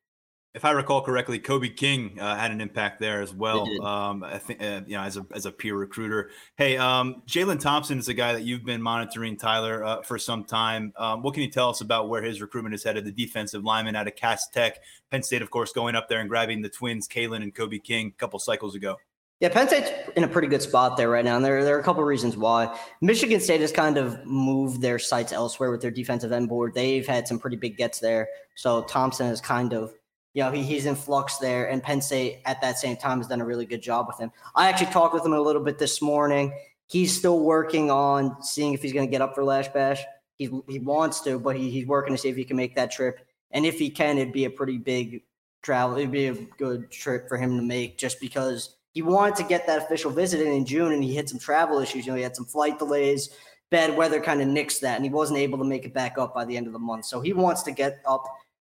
if 0.56 0.64
I 0.64 0.70
recall 0.70 1.02
correctly, 1.02 1.38
Kobe 1.38 1.68
King 1.68 2.18
uh, 2.18 2.34
had 2.34 2.50
an 2.50 2.62
impact 2.62 2.98
there 2.98 3.20
as 3.20 3.34
well. 3.34 3.68
Um, 3.86 4.24
I 4.24 4.38
think 4.38 4.62
uh, 4.62 4.80
you 4.86 4.96
know 4.96 5.02
as 5.02 5.18
a 5.18 5.26
as 5.34 5.44
a 5.44 5.52
peer 5.52 5.76
recruiter. 5.76 6.30
Hey, 6.56 6.78
um, 6.78 7.22
Jalen 7.26 7.60
Thompson 7.60 7.98
is 7.98 8.08
a 8.08 8.14
guy 8.14 8.32
that 8.32 8.42
you've 8.42 8.64
been 8.64 8.80
monitoring, 8.80 9.36
Tyler, 9.36 9.84
uh, 9.84 10.02
for 10.02 10.18
some 10.18 10.44
time. 10.44 10.94
Um, 10.96 11.22
what 11.22 11.34
can 11.34 11.42
you 11.42 11.50
tell 11.50 11.68
us 11.68 11.82
about 11.82 12.08
where 12.08 12.22
his 12.22 12.40
recruitment 12.40 12.74
is 12.74 12.82
headed? 12.82 13.04
The 13.04 13.12
defensive 13.12 13.64
lineman 13.64 13.96
out 13.96 14.06
of 14.06 14.16
Cass 14.16 14.48
Tech, 14.48 14.78
Penn 15.10 15.22
State, 15.22 15.42
of 15.42 15.50
course, 15.50 15.72
going 15.72 15.94
up 15.94 16.08
there 16.08 16.20
and 16.20 16.28
grabbing 16.28 16.62
the 16.62 16.70
twins, 16.70 17.06
Kalen 17.06 17.42
and 17.42 17.54
Kobe 17.54 17.78
King, 17.78 18.08
a 18.08 18.18
couple 18.18 18.38
cycles 18.38 18.74
ago. 18.74 18.96
Yeah, 19.40 19.50
Penn 19.50 19.68
State's 19.68 19.90
in 20.16 20.24
a 20.24 20.28
pretty 20.28 20.48
good 20.48 20.62
spot 20.62 20.96
there 20.96 21.10
right 21.10 21.24
now, 21.24 21.36
and 21.36 21.44
there, 21.44 21.62
there 21.62 21.76
are 21.76 21.80
a 21.80 21.84
couple 21.84 22.02
of 22.02 22.08
reasons 22.08 22.38
why. 22.38 22.74
Michigan 23.02 23.38
State 23.40 23.60
has 23.60 23.72
kind 23.72 23.98
of 23.98 24.24
moved 24.24 24.80
their 24.80 24.98
sights 24.98 25.34
elsewhere 25.34 25.70
with 25.70 25.82
their 25.82 25.90
defensive 25.90 26.32
end 26.32 26.48
board. 26.48 26.72
They've 26.74 27.06
had 27.06 27.28
some 27.28 27.38
pretty 27.38 27.58
big 27.58 27.76
gets 27.76 28.00
there, 28.00 28.26
so 28.54 28.84
Thompson 28.84 29.26
has 29.26 29.42
kind 29.42 29.74
of 29.74 29.92
you 30.36 30.42
know, 30.42 30.50
he, 30.50 30.62
he's 30.62 30.84
in 30.84 30.94
flux 30.94 31.38
there. 31.38 31.70
And 31.70 31.82
Penn 31.82 32.02
State 32.02 32.42
at 32.44 32.60
that 32.60 32.78
same 32.78 32.94
time 32.98 33.16
has 33.18 33.26
done 33.26 33.40
a 33.40 33.44
really 33.44 33.64
good 33.64 33.80
job 33.80 34.06
with 34.06 34.18
him. 34.18 34.30
I 34.54 34.68
actually 34.68 34.92
talked 34.92 35.14
with 35.14 35.24
him 35.24 35.32
a 35.32 35.40
little 35.40 35.62
bit 35.62 35.78
this 35.78 36.02
morning. 36.02 36.52
He's 36.88 37.16
still 37.16 37.40
working 37.40 37.90
on 37.90 38.42
seeing 38.42 38.74
if 38.74 38.82
he's 38.82 38.92
going 38.92 39.06
to 39.06 39.10
get 39.10 39.22
up 39.22 39.34
for 39.34 39.42
Lasch 39.42 39.68
Bash. 39.68 40.04
He, 40.36 40.50
he 40.68 40.78
wants 40.78 41.20
to, 41.20 41.38
but 41.38 41.56
he, 41.56 41.70
he's 41.70 41.86
working 41.86 42.12
to 42.12 42.18
see 42.18 42.28
if 42.28 42.36
he 42.36 42.44
can 42.44 42.58
make 42.58 42.76
that 42.76 42.90
trip. 42.90 43.26
And 43.52 43.64
if 43.64 43.78
he 43.78 43.88
can, 43.88 44.18
it'd 44.18 44.34
be 44.34 44.44
a 44.44 44.50
pretty 44.50 44.76
big 44.76 45.22
travel. 45.62 45.96
It'd 45.96 46.10
be 46.10 46.26
a 46.26 46.34
good 46.34 46.90
trip 46.90 47.30
for 47.30 47.38
him 47.38 47.56
to 47.56 47.62
make 47.62 47.96
just 47.96 48.20
because 48.20 48.76
he 48.92 49.00
wanted 49.00 49.36
to 49.36 49.42
get 49.44 49.66
that 49.66 49.84
official 49.84 50.10
visit 50.10 50.42
in 50.42 50.52
in 50.52 50.66
June 50.66 50.92
and 50.92 51.02
he 51.02 51.16
had 51.16 51.30
some 51.30 51.38
travel 51.38 51.78
issues. 51.78 52.04
You 52.04 52.12
know, 52.12 52.16
he 52.16 52.22
had 52.22 52.36
some 52.36 52.44
flight 52.44 52.78
delays, 52.78 53.30
bad 53.70 53.96
weather 53.96 54.20
kind 54.20 54.42
of 54.42 54.48
nixed 54.48 54.80
that, 54.80 54.96
and 54.96 55.04
he 55.04 55.10
wasn't 55.10 55.38
able 55.38 55.56
to 55.56 55.64
make 55.64 55.86
it 55.86 55.94
back 55.94 56.18
up 56.18 56.34
by 56.34 56.44
the 56.44 56.58
end 56.58 56.66
of 56.66 56.74
the 56.74 56.78
month. 56.78 57.06
So 57.06 57.22
he 57.22 57.32
wants 57.32 57.62
to 57.62 57.72
get 57.72 58.02
up 58.06 58.26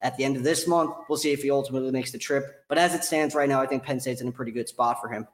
at 0.01 0.17
the 0.17 0.25
end 0.25 0.37
of 0.37 0.43
this 0.43 0.67
month. 0.67 0.95
We'll 1.09 1.19
see 1.19 1.33
if 1.33 1.43
he 1.43 1.51
ultimately 1.51 1.91
makes 1.91 2.13
the 2.13 2.19
trip. 2.19 2.65
But 2.69 2.79
as 2.79 2.95
it 2.95 3.05
stands 3.05 3.35
right 3.35 3.49
now, 3.49 3.61
I 3.61 3.67
think 3.67 3.83
Penn 3.83 4.01
State's 4.01 4.21
in 4.21 4.29
a 4.29 4.33
pretty 4.33 4.53
good 4.53 4.69
spot 4.69 5.01
for 5.01 5.09
him. 5.09 5.27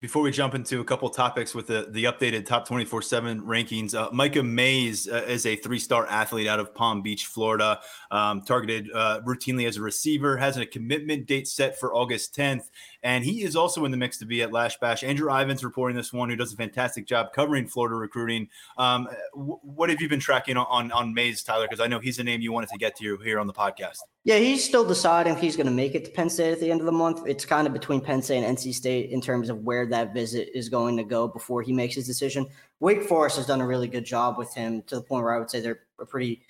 Before 0.00 0.22
we 0.22 0.30
jump 0.30 0.54
into 0.54 0.80
a 0.80 0.84
couple 0.84 1.10
topics 1.10 1.54
with 1.54 1.66
the, 1.66 1.88
the 1.90 2.04
updated 2.04 2.46
top 2.46 2.66
24 2.66 3.02
7 3.02 3.42
rankings, 3.42 3.94
uh, 3.94 4.08
Micah 4.12 4.42
Mays 4.42 5.06
uh, 5.06 5.26
is 5.28 5.44
a 5.44 5.56
three 5.56 5.78
star 5.78 6.06
athlete 6.06 6.46
out 6.46 6.58
of 6.58 6.74
Palm 6.74 7.02
Beach, 7.02 7.26
Florida, 7.26 7.78
um, 8.10 8.40
targeted 8.40 8.88
uh, 8.94 9.20
routinely 9.26 9.68
as 9.68 9.76
a 9.76 9.82
receiver, 9.82 10.38
has 10.38 10.56
a 10.56 10.64
commitment 10.64 11.26
date 11.26 11.46
set 11.46 11.78
for 11.78 11.94
August 11.94 12.34
10th. 12.34 12.70
And 13.02 13.22
he 13.22 13.42
is 13.42 13.56
also 13.56 13.84
in 13.84 13.90
the 13.90 13.98
mix 13.98 14.16
to 14.20 14.24
be 14.24 14.40
at 14.40 14.52
Lasch 14.52 14.78
Bash. 14.80 15.04
Andrew 15.04 15.30
Ivins 15.30 15.62
reporting 15.62 15.98
this 15.98 16.14
one, 16.14 16.30
who 16.30 16.36
does 16.36 16.54
a 16.54 16.56
fantastic 16.56 17.06
job 17.06 17.34
covering 17.34 17.66
Florida 17.66 17.96
recruiting. 17.96 18.48
Um, 18.78 19.06
w- 19.34 19.58
what 19.60 19.90
have 19.90 20.00
you 20.00 20.08
been 20.08 20.18
tracking 20.18 20.56
on, 20.56 20.66
on, 20.70 20.92
on 20.92 21.12
Mays, 21.12 21.42
Tyler? 21.42 21.66
Because 21.68 21.80
I 21.80 21.88
know 21.88 21.98
he's 21.98 22.18
a 22.18 22.24
name 22.24 22.40
you 22.40 22.52
wanted 22.52 22.70
to 22.70 22.78
get 22.78 22.96
to 23.00 23.18
here 23.18 23.38
on 23.38 23.46
the 23.46 23.52
podcast. 23.52 23.98
Yeah, 24.24 24.36
he's 24.36 24.62
still 24.62 24.84
deciding 24.84 25.32
if 25.32 25.40
he's 25.40 25.56
going 25.56 25.66
to 25.66 25.72
make 25.72 25.94
it 25.94 26.04
to 26.04 26.10
Penn 26.10 26.28
State 26.28 26.52
at 26.52 26.60
the 26.60 26.70
end 26.70 26.80
of 26.80 26.86
the 26.86 26.92
month. 26.92 27.22
It's 27.26 27.46
kind 27.46 27.66
of 27.66 27.72
between 27.72 28.02
Penn 28.02 28.20
State 28.20 28.44
and 28.44 28.58
NC 28.58 28.74
State 28.74 29.10
in 29.10 29.20
terms 29.22 29.48
of 29.48 29.62
where 29.64 29.86
that 29.86 30.12
visit 30.12 30.50
is 30.54 30.68
going 30.68 30.98
to 30.98 31.04
go 31.04 31.26
before 31.26 31.62
he 31.62 31.72
makes 31.72 31.94
his 31.94 32.06
decision. 32.06 32.46
Wake 32.80 33.04
Forest 33.04 33.38
has 33.38 33.46
done 33.46 33.62
a 33.62 33.66
really 33.66 33.88
good 33.88 34.04
job 34.04 34.36
with 34.36 34.52
him 34.54 34.82
to 34.88 34.96
the 34.96 35.02
point 35.02 35.24
where 35.24 35.34
I 35.34 35.38
would 35.38 35.50
say 35.50 35.60
they're 35.60 35.80
a 35.98 36.04
pretty 36.04 36.42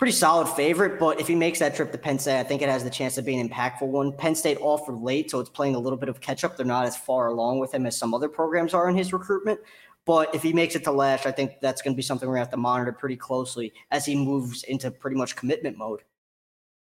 pretty 0.00 0.12
solid 0.12 0.48
favorite, 0.48 0.98
but 0.98 1.20
if 1.20 1.28
he 1.28 1.34
makes 1.34 1.58
that 1.58 1.74
trip 1.74 1.92
to 1.92 1.98
Penn 1.98 2.18
State, 2.18 2.40
I 2.40 2.42
think 2.42 2.62
it 2.62 2.70
has 2.70 2.82
the 2.82 2.88
chance 2.88 3.18
of 3.18 3.26
being 3.26 3.38
an 3.38 3.50
impactful 3.50 3.86
one. 3.86 4.12
Penn 4.14 4.34
State 4.34 4.56
offered 4.62 4.96
late, 4.96 5.30
so 5.30 5.40
it's 5.40 5.50
playing 5.50 5.74
a 5.74 5.78
little 5.78 5.98
bit 5.98 6.08
of 6.08 6.22
catch 6.22 6.42
up. 6.42 6.56
They're 6.56 6.64
not 6.64 6.86
as 6.86 6.96
far 6.96 7.26
along 7.26 7.58
with 7.58 7.74
him 7.74 7.84
as 7.84 7.98
some 7.98 8.14
other 8.14 8.28
programs 8.28 8.72
are 8.72 8.88
in 8.88 8.96
his 8.96 9.12
recruitment. 9.12 9.60
But 10.06 10.34
if 10.34 10.42
he 10.42 10.54
makes 10.54 10.74
it 10.74 10.84
to 10.84 10.90
Lasch, 10.90 11.26
I 11.26 11.30
think 11.30 11.60
that's 11.60 11.82
going 11.82 11.92
to 11.92 11.96
be 11.96 12.02
something 12.02 12.26
we're 12.26 12.36
going 12.36 12.46
to 12.46 12.46
have 12.46 12.52
to 12.52 12.56
monitor 12.56 12.92
pretty 12.92 13.16
closely 13.16 13.74
as 13.90 14.06
he 14.06 14.16
moves 14.16 14.62
into 14.64 14.90
pretty 14.90 15.18
much 15.18 15.36
commitment 15.36 15.76
mode. 15.76 16.00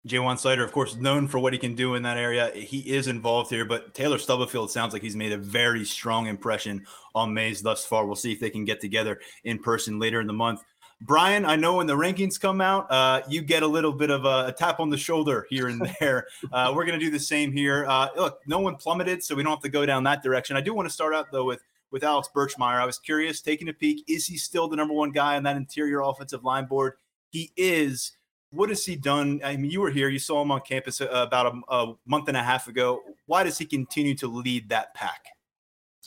Ja'Juan 0.06 0.34
Seider, 0.34 0.64
of 0.64 0.72
course, 0.72 0.96
known 0.96 1.28
for 1.28 1.38
what 1.38 1.52
he 1.52 1.58
can 1.60 1.76
do 1.76 1.94
in 1.94 2.02
that 2.02 2.16
area. 2.16 2.50
He 2.50 2.80
is 2.80 3.06
involved 3.06 3.50
here, 3.50 3.64
but 3.64 3.94
Taylor 3.94 4.18
Stubblefield 4.18 4.70
sounds 4.70 4.92
like 4.92 5.02
he's 5.02 5.14
made 5.14 5.30
a 5.30 5.38
very 5.38 5.84
strong 5.84 6.26
impression 6.26 6.84
on 7.14 7.32
Mays 7.32 7.62
thus 7.62 7.84
far. 7.84 8.04
We'll 8.04 8.16
see 8.16 8.32
if 8.32 8.40
they 8.40 8.50
can 8.50 8.64
get 8.64 8.80
together 8.80 9.20
in 9.44 9.60
person 9.60 10.00
later 10.00 10.20
in 10.20 10.26
the 10.26 10.32
month. 10.32 10.64
Brian, 11.00 11.44
I 11.44 11.56
know 11.56 11.76
when 11.76 11.86
the 11.86 11.96
rankings 11.96 12.40
come 12.40 12.60
out, 12.60 12.90
uh, 12.90 13.22
you 13.28 13.42
get 13.42 13.62
a 13.62 13.66
little 13.66 13.92
bit 13.92 14.10
of 14.10 14.24
a, 14.24 14.46
a, 14.48 14.52
tap 14.52 14.78
on 14.78 14.88
the 14.88 14.96
shoulder 14.96 15.46
here 15.50 15.68
and 15.68 15.80
there. 16.00 16.26
Uh, 16.52 16.72
we're 16.74 16.84
going 16.84 16.98
to 16.98 17.04
do 17.04 17.10
the 17.10 17.18
same 17.18 17.52
here. 17.52 17.84
Uh, 17.88 18.08
look, 18.16 18.40
no 18.46 18.60
one 18.60 18.76
plummeted, 18.76 19.22
so 19.22 19.34
we 19.34 19.42
don't 19.42 19.50
have 19.50 19.62
to 19.62 19.68
go 19.68 19.84
down 19.84 20.04
that 20.04 20.22
direction. 20.22 20.56
I 20.56 20.60
do 20.60 20.74
want 20.74 20.86
to 20.88 20.94
start 20.94 21.14
out 21.14 21.32
though 21.32 21.44
with 21.44 21.60
with 21.92 22.04
Alex 22.04 22.28
Birchmeier. 22.34 22.80
I 22.80 22.86
was 22.86 22.98
curious, 22.98 23.40
taking 23.40 23.68
a 23.68 23.72
peek, 23.72 24.04
is 24.08 24.26
he 24.26 24.36
still 24.36 24.66
the 24.66 24.76
number 24.76 24.94
one 24.94 25.10
guy 25.10 25.36
on 25.36 25.42
that 25.42 25.56
interior 25.56 26.00
offensive 26.00 26.42
line 26.42 26.64
board? 26.64 26.94
He 27.30 27.52
is. 27.56 28.12
What 28.52 28.68
has 28.68 28.84
he 28.84 28.96
done? 28.96 29.40
I 29.42 29.56
mean, 29.56 29.70
you 29.70 29.80
were 29.80 29.90
here, 29.90 30.08
you 30.08 30.18
saw 30.18 30.42
him 30.42 30.50
on 30.50 30.60
campus 30.60 31.00
uh, 31.00 31.08
about 31.10 31.46
a, 31.46 31.74
a 31.74 31.94
month 32.06 32.28
and 32.28 32.36
a 32.36 32.42
half 32.42 32.68
ago. 32.68 33.00
Why 33.26 33.42
does 33.42 33.58
he 33.58 33.64
continue 33.64 34.14
to 34.16 34.28
lead 34.28 34.68
that 34.68 34.94
pack? 34.94 35.24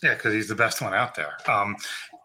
Yeah, 0.04 0.14
because 0.14 0.34
he's 0.34 0.48
the 0.48 0.56
best 0.56 0.82
one 0.82 0.94
out 0.94 1.16
there. 1.16 1.34
Um, 1.48 1.76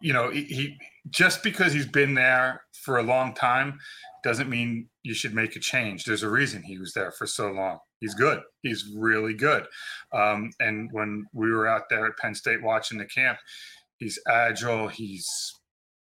you 0.00 0.12
know, 0.12 0.30
he, 0.30 0.42
he 0.44 0.78
just 1.08 1.42
because 1.42 1.72
he's 1.72 1.86
been 1.86 2.14
there 2.14 2.62
for 2.72 2.98
a 2.98 3.02
long 3.02 3.34
time 3.34 3.78
doesn't 4.22 4.50
mean 4.50 4.88
you 5.02 5.14
should 5.14 5.34
make 5.34 5.56
a 5.56 5.60
change. 5.60 6.04
There's 6.04 6.22
a 6.22 6.30
reason 6.30 6.62
he 6.62 6.78
was 6.78 6.92
there 6.92 7.10
for 7.10 7.26
so 7.26 7.50
long. 7.50 7.78
He's 8.00 8.14
good. 8.14 8.40
He's 8.62 8.90
really 8.96 9.34
good. 9.34 9.66
Um, 10.12 10.50
and 10.60 10.90
when 10.92 11.26
we 11.32 11.50
were 11.50 11.66
out 11.66 11.84
there 11.88 12.06
at 12.06 12.16
Penn 12.18 12.34
State 12.34 12.62
watching 12.62 12.98
the 12.98 13.06
camp, 13.06 13.38
he's 13.98 14.18
agile. 14.28 14.88
He's 14.88 15.26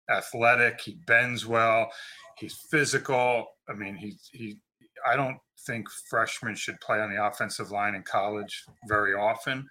athletic. 0.09 0.81
He 0.81 0.97
bends 1.07 1.45
well. 1.45 1.89
He's 2.37 2.57
physical. 2.69 3.47
I 3.69 3.73
mean, 3.73 3.95
he's 3.95 4.29
he. 4.31 4.57
I 5.07 5.15
don't 5.15 5.37
think 5.65 5.87
freshmen 6.09 6.55
should 6.55 6.79
play 6.81 6.99
on 6.99 7.13
the 7.13 7.23
offensive 7.23 7.71
line 7.71 7.95
in 7.95 8.03
college 8.03 8.63
very 8.87 9.13
often 9.13 9.67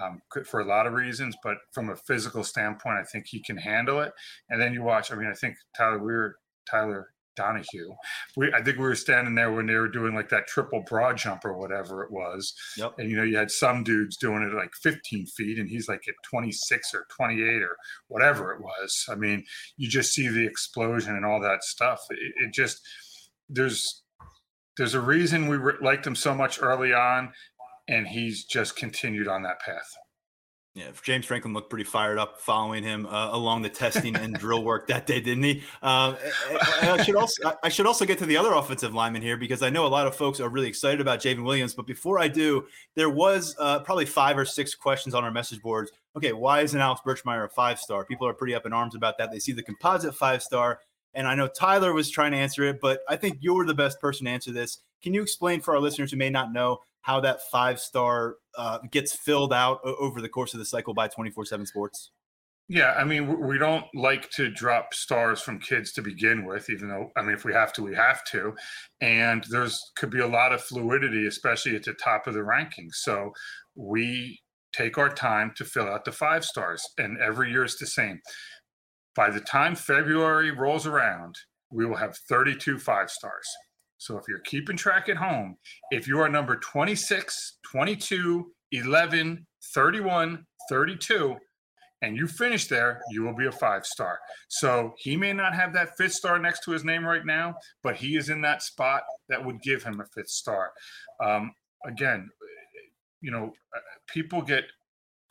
um, 0.00 0.22
for 0.46 0.60
a 0.60 0.64
lot 0.64 0.86
of 0.86 0.94
reasons, 0.94 1.36
but 1.42 1.56
from 1.72 1.90
a 1.90 1.96
physical 1.96 2.44
standpoint, 2.44 2.98
I 2.98 3.04
think 3.04 3.26
he 3.26 3.40
can 3.40 3.56
handle 3.56 4.00
it. 4.00 4.12
And 4.50 4.60
then 4.60 4.72
you 4.72 4.82
watch. 4.82 5.12
I 5.12 5.16
mean, 5.16 5.28
I 5.28 5.34
think 5.34 5.56
Tyler 5.76 5.98
we 5.98 6.12
were 6.12 6.36
Tyler 6.68 7.08
Donahue. 7.36 7.92
We, 8.36 8.52
I 8.52 8.62
think 8.62 8.78
we 8.78 8.84
were 8.84 8.94
standing 8.94 9.34
there 9.34 9.52
when 9.52 9.66
they 9.66 9.74
were 9.74 9.88
doing 9.88 10.14
like 10.14 10.28
that 10.30 10.46
triple 10.46 10.84
broad 10.88 11.16
jump 11.16 11.44
or 11.44 11.56
whatever 11.56 12.02
it 12.02 12.10
was. 12.10 12.54
Yep. 12.76 12.94
And 12.98 13.10
you 13.10 13.16
know, 13.16 13.22
you 13.22 13.36
had 13.36 13.50
some 13.50 13.84
dudes 13.84 14.16
doing 14.16 14.42
it 14.42 14.54
like 14.54 14.72
15 14.82 15.26
feet, 15.26 15.58
and 15.58 15.68
he's 15.68 15.88
like 15.88 16.02
at 16.08 16.14
26 16.28 16.94
or 16.94 17.06
28 17.16 17.62
or 17.62 17.76
whatever 18.08 18.52
it 18.52 18.60
was. 18.60 19.04
I 19.08 19.14
mean, 19.14 19.44
you 19.76 19.88
just 19.88 20.12
see 20.12 20.28
the 20.28 20.46
explosion 20.46 21.16
and 21.16 21.24
all 21.24 21.40
that 21.40 21.64
stuff. 21.64 22.00
It, 22.10 22.32
it 22.44 22.52
just 22.52 22.80
there's 23.48 24.02
there's 24.76 24.94
a 24.94 25.00
reason 25.00 25.48
we 25.48 25.56
re- 25.56 25.74
liked 25.80 26.06
him 26.06 26.16
so 26.16 26.34
much 26.34 26.60
early 26.62 26.94
on, 26.94 27.32
and 27.88 28.06
he's 28.06 28.44
just 28.44 28.76
continued 28.76 29.28
on 29.28 29.42
that 29.42 29.60
path. 29.60 29.96
Yeah, 30.74 30.90
James 31.02 31.26
Franklin 31.26 31.52
looked 31.52 31.68
pretty 31.68 31.84
fired 31.84 32.16
up 32.16 32.40
following 32.40 32.82
him 32.82 33.04
uh, 33.04 33.28
along 33.32 33.60
the 33.60 33.68
testing 33.68 34.16
and 34.16 34.34
drill 34.34 34.64
work 34.64 34.86
that 34.86 35.06
day, 35.06 35.20
didn't 35.20 35.44
he? 35.44 35.62
Uh, 35.82 36.14
I 36.80 37.02
should 37.02 37.14
also 37.14 37.52
I 37.62 37.68
should 37.68 37.84
also 37.84 38.06
get 38.06 38.16
to 38.20 38.26
the 38.26 38.38
other 38.38 38.54
offensive 38.54 38.94
lineman 38.94 39.20
here 39.20 39.36
because 39.36 39.62
I 39.62 39.68
know 39.68 39.84
a 39.84 39.88
lot 39.88 40.06
of 40.06 40.16
folks 40.16 40.40
are 40.40 40.48
really 40.48 40.68
excited 40.68 41.02
about 41.02 41.20
J'ven 41.20 41.44
Williams. 41.44 41.74
But 41.74 41.86
before 41.86 42.18
I 42.18 42.28
do, 42.28 42.66
there 42.94 43.10
was 43.10 43.54
uh, 43.58 43.80
probably 43.80 44.06
five 44.06 44.38
or 44.38 44.46
six 44.46 44.74
questions 44.74 45.14
on 45.14 45.24
our 45.24 45.30
message 45.30 45.60
boards. 45.60 45.92
Okay, 46.16 46.32
why 46.32 46.62
isn't 46.62 46.80
Alex 46.80 47.02
Birchmeier 47.04 47.44
a 47.44 47.48
five 47.50 47.78
star? 47.78 48.06
People 48.06 48.26
are 48.26 48.34
pretty 48.34 48.54
up 48.54 48.64
in 48.64 48.72
arms 48.72 48.94
about 48.94 49.18
that. 49.18 49.30
They 49.30 49.40
see 49.40 49.52
the 49.52 49.62
composite 49.62 50.14
five 50.14 50.42
star, 50.42 50.80
and 51.12 51.28
I 51.28 51.34
know 51.34 51.48
Tyler 51.48 51.92
was 51.92 52.10
trying 52.10 52.32
to 52.32 52.38
answer 52.38 52.64
it, 52.64 52.80
but 52.80 53.00
I 53.10 53.16
think 53.16 53.36
you're 53.42 53.66
the 53.66 53.74
best 53.74 54.00
person 54.00 54.24
to 54.24 54.30
answer 54.30 54.52
this. 54.52 54.78
Can 55.02 55.12
you 55.12 55.20
explain 55.20 55.60
for 55.60 55.74
our 55.74 55.80
listeners 55.82 56.12
who 56.12 56.16
may 56.16 56.30
not 56.30 56.50
know 56.50 56.80
how 57.02 57.20
that 57.20 57.42
five 57.50 57.78
star 57.78 58.36
uh, 58.56 58.78
gets 58.90 59.14
filled 59.14 59.52
out 59.52 59.80
over 59.84 60.20
the 60.20 60.28
course 60.28 60.54
of 60.54 60.58
the 60.58 60.66
cycle 60.66 60.94
by 60.94 61.08
24 61.08 61.44
7 61.44 61.66
sports? 61.66 62.10
Yeah, 62.68 62.92
I 62.92 63.04
mean, 63.04 63.46
we 63.46 63.58
don't 63.58 63.84
like 63.94 64.30
to 64.30 64.48
drop 64.48 64.94
stars 64.94 65.42
from 65.42 65.58
kids 65.58 65.92
to 65.92 66.02
begin 66.02 66.46
with, 66.46 66.70
even 66.70 66.88
though, 66.88 67.10
I 67.16 67.22
mean, 67.22 67.34
if 67.34 67.44
we 67.44 67.52
have 67.52 67.72
to, 67.74 67.82
we 67.82 67.94
have 67.94 68.24
to. 68.26 68.54
And 69.00 69.44
there's 69.50 69.78
could 69.96 70.10
be 70.10 70.20
a 70.20 70.26
lot 70.26 70.52
of 70.52 70.62
fluidity, 70.62 71.26
especially 71.26 71.76
at 71.76 71.82
the 71.82 71.92
top 71.94 72.26
of 72.26 72.34
the 72.34 72.40
rankings. 72.40 72.94
So 72.94 73.32
we 73.74 74.40
take 74.72 74.96
our 74.96 75.12
time 75.12 75.52
to 75.56 75.64
fill 75.64 75.86
out 75.86 76.04
the 76.04 76.12
five 76.12 76.44
stars, 76.44 76.82
and 76.98 77.18
every 77.18 77.50
year 77.50 77.64
is 77.64 77.76
the 77.76 77.86
same. 77.86 78.20
By 79.14 79.28
the 79.28 79.40
time 79.40 79.74
February 79.74 80.50
rolls 80.50 80.86
around, 80.86 81.36
we 81.70 81.84
will 81.84 81.96
have 81.96 82.16
32 82.28 82.78
five 82.78 83.10
stars. 83.10 83.48
So 84.02 84.18
if 84.18 84.24
you're 84.28 84.40
keeping 84.40 84.76
track 84.76 85.08
at 85.08 85.16
home, 85.16 85.56
if 85.92 86.08
you 86.08 86.18
are 86.18 86.28
number 86.28 86.56
26, 86.56 87.58
22, 87.70 88.52
11, 88.72 89.46
31, 89.74 90.44
32, 90.68 91.36
and 92.02 92.16
you 92.16 92.26
finish 92.26 92.66
there, 92.66 93.00
you 93.12 93.22
will 93.22 93.36
be 93.36 93.46
a 93.46 93.52
five 93.52 93.86
star. 93.86 94.18
So 94.48 94.92
he 94.98 95.16
may 95.16 95.32
not 95.32 95.54
have 95.54 95.72
that 95.74 95.96
fifth 95.96 96.14
star 96.14 96.40
next 96.40 96.64
to 96.64 96.72
his 96.72 96.82
name 96.82 97.04
right 97.04 97.24
now, 97.24 97.54
but 97.84 97.94
he 97.94 98.16
is 98.16 98.28
in 98.28 98.40
that 98.40 98.64
spot 98.64 99.04
that 99.28 99.44
would 99.44 99.62
give 99.62 99.84
him 99.84 100.00
a 100.00 100.06
fifth 100.06 100.30
star. 100.30 100.72
Um, 101.24 101.52
again, 101.86 102.28
you 103.20 103.30
know, 103.30 103.52
uh, 103.76 103.80
people 104.08 104.42
get 104.42 104.64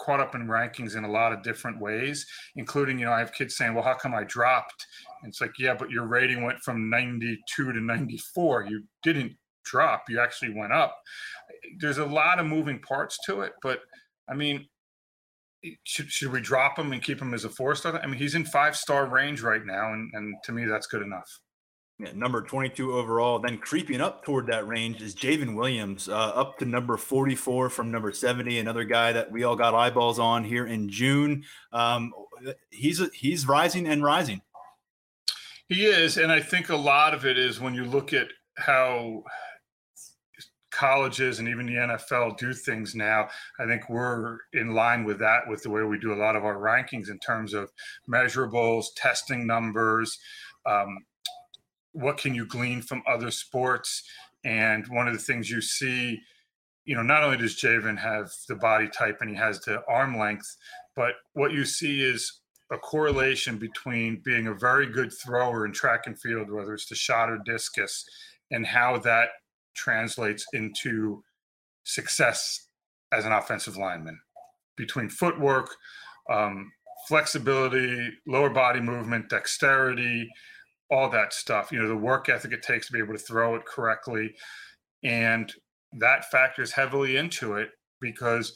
caught 0.02 0.20
up 0.20 0.36
in 0.36 0.48
rankings 0.48 0.96
in 0.96 1.04
a 1.04 1.12
lot 1.12 1.32
of 1.32 1.44
different 1.44 1.80
ways, 1.80 2.26
including, 2.56 3.00
you 3.00 3.06
know, 3.06 3.12
I 3.12 3.20
have 3.20 3.34
kids 3.34 3.56
saying, 3.56 3.74
well, 3.74 3.84
how 3.84 3.94
come 3.94 4.14
I 4.14 4.24
dropped? 4.24 4.86
And 5.22 5.30
it's 5.30 5.42
like, 5.42 5.54
yeah, 5.60 5.76
but 5.76 5.92
your 5.92 6.08
rating 6.08 6.44
went 6.44 6.60
from 6.60 6.90
92 6.90 7.74
to 7.74 7.80
94. 7.80 8.66
You 8.70 8.84
didn't 9.04 9.34
drop, 9.64 10.04
you 10.10 10.20
actually 10.20 10.54
went 10.54 10.74
up. 10.74 10.98
There's 11.80 12.00
a 12.00 12.06
lot 12.06 12.40
of 12.40 12.48
moving 12.48 12.80
parts 12.80 13.18
to 13.26 13.42
it, 13.42 13.54
but 13.62 13.82
I 14.28 14.34
mean, 14.34 14.66
should, 15.84 16.12
should 16.12 16.32
we 16.32 16.42
drop 16.42 16.80
him 16.80 16.92
and 16.92 17.04
keep 17.04 17.22
him 17.22 17.34
as 17.34 17.46
a 17.46 17.50
four 17.50 17.76
star? 17.76 18.00
I 18.02 18.08
mean, 18.08 18.18
he's 18.18 18.36
in 18.36 18.46
five 18.46 18.76
star 18.76 19.06
range 19.06 19.42
right 19.42 19.64
now, 19.64 19.94
and, 19.94 20.10
and 20.14 20.36
to 20.46 20.52
me, 20.52 20.66
that's 20.66 20.88
good 20.88 21.04
enough. 21.04 21.30
Yeah, 22.02 22.14
number 22.16 22.42
22 22.42 22.94
overall. 22.94 23.38
Then 23.38 23.60
creeping 23.60 24.02
up 24.02 24.26
toward 24.26 24.48
that 24.48 24.68
range 24.68 25.04
is 25.04 25.14
J'ven 25.14 25.56
Williams, 25.56 26.10
uh, 26.10 26.14
up 26.14 26.58
to 26.58 26.66
number 26.66 26.98
44 26.98 27.70
from 27.70 27.92
number 27.92 28.12
70. 28.12 28.58
Another 28.58 28.84
guy 28.84 29.14
that 29.14 29.32
we 29.32 29.44
all 29.44 29.56
got 29.56 29.76
eyeballs 29.76 30.18
on 30.18 30.44
here 30.44 30.66
in 30.66 30.90
June. 30.90 31.44
Um, 31.72 32.12
he's 32.72 33.00
he's 33.14 33.48
rising 33.48 33.88
and 33.88 34.04
rising. 34.04 34.42
He 35.68 35.86
is, 35.86 36.18
and 36.18 36.32
I 36.32 36.40
think 36.40 36.70
a 36.70 36.76
lot 36.76 37.14
of 37.14 37.26
it 37.26 37.38
is 37.38 37.60
when 37.60 37.76
you 37.76 37.86
look 37.86 38.14
at 38.14 38.30
how 38.58 39.24
colleges 40.72 41.38
and 41.38 41.48
even 41.48 41.68
the 41.68 41.74
NFL 41.74 42.36
do 42.38 42.52
things 42.52 42.96
now. 42.96 43.30
I 43.60 43.68
think 43.68 43.90
we're 43.90 44.40
in 44.54 44.74
line 44.74 45.04
with 45.04 45.20
that 45.20 45.48
with 45.48 45.62
the 45.62 45.70
way 45.70 45.84
we 45.84 46.00
do 46.00 46.14
a 46.14 46.16
lot 46.16 46.36
of 46.36 46.46
our 46.46 46.56
rankings 46.56 47.12
in 47.12 47.20
terms 47.20 47.54
of 47.54 47.72
measurables, 48.10 48.86
testing 48.96 49.46
numbers. 49.46 50.18
Um, 50.66 50.98
what 51.94 52.18
can 52.18 52.34
you 52.34 52.46
glean 52.46 52.82
from 52.82 53.04
other 53.08 53.32
sports? 53.32 54.04
And 54.44 54.88
one 54.88 55.08
of 55.08 55.14
the 55.14 55.20
things 55.20 55.50
you 55.50 55.62
see, 55.62 56.20
you 56.86 56.96
know, 56.96 57.04
not 57.04 57.24
only 57.24 57.38
does 57.38 57.56
J'ven 57.56 57.98
have 57.98 58.32
the 58.48 58.56
body 58.56 58.88
type 58.88 59.18
and 59.22 59.30
he 59.30 59.36
has 59.36 59.60
the 59.62 59.84
arm 59.88 60.18
length, 60.18 60.58
but 60.96 61.14
what 61.34 61.52
you 61.52 61.66
see 61.66 62.04
is 62.04 62.40
a 62.72 62.78
correlation 62.78 63.58
between 63.58 64.22
being 64.24 64.48
a 64.48 64.54
very 64.54 64.88
good 64.88 65.12
thrower 65.14 65.66
in 65.66 65.74
track 65.74 66.04
and 66.06 66.20
field, 66.20 66.50
whether 66.50 66.74
it's 66.74 66.88
the 66.88 66.96
shot 66.96 67.30
or 67.30 67.38
discus, 67.46 68.06
and 68.50 68.66
how 68.66 68.98
that 68.98 69.30
translates 69.76 70.46
into 70.54 71.24
success 71.84 72.68
as 73.12 73.26
an 73.26 73.32
offensive 73.32 73.78
lineman 73.78 74.20
between 74.78 75.10
footwork, 75.10 75.70
um, 76.30 76.72
flexibility, 77.08 78.10
lower 78.26 78.50
body 78.50 78.80
movement, 78.80 79.30
dexterity, 79.30 80.30
all 80.92 81.10
that 81.10 81.34
stuff. 81.34 81.72
You 81.72 81.82
know, 81.82 81.88
the 81.88 81.96
work 81.96 82.30
ethic 82.30 82.52
it 82.52 82.62
takes 82.62 82.88
to 82.88 82.94
be 82.94 83.00
able 83.00 83.14
to 83.14 83.20
throw 83.20 83.56
it 83.56 83.66
correctly. 83.66 84.36
And 85.04 85.52
that 85.94 86.30
factors 86.30 86.72
heavily 86.74 87.16
into 87.18 87.56
it 87.56 87.70
because, 88.00 88.54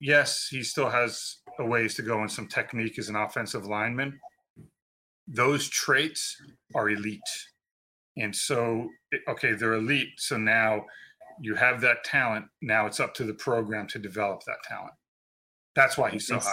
yes, 0.00 0.48
he 0.50 0.62
still 0.62 0.90
has 0.90 1.36
a 1.58 1.64
ways 1.64 1.94
to 1.94 2.02
go 2.02 2.22
in 2.22 2.28
some 2.28 2.48
technique 2.48 2.98
as 2.98 3.08
an 3.08 3.16
offensive 3.16 3.66
lineman. 3.66 4.18
Those 5.28 5.68
traits 5.68 6.36
are 6.74 6.90
elite. 6.90 7.20
And 8.16 8.34
so, 8.34 8.88
okay, 9.28 9.52
they're 9.52 9.74
elite. 9.74 10.08
So 10.18 10.36
now 10.36 10.84
you 11.40 11.54
have 11.54 11.80
that 11.82 12.04
talent. 12.04 12.46
Now 12.62 12.86
it's 12.86 13.00
up 13.00 13.14
to 13.14 13.24
the 13.24 13.34
program 13.34 13.86
to 13.88 13.98
develop 13.98 14.42
that 14.46 14.62
talent. 14.68 14.94
That's 15.74 15.98
why 15.98 16.10
he's 16.10 16.26
so 16.26 16.38
high. 16.38 16.52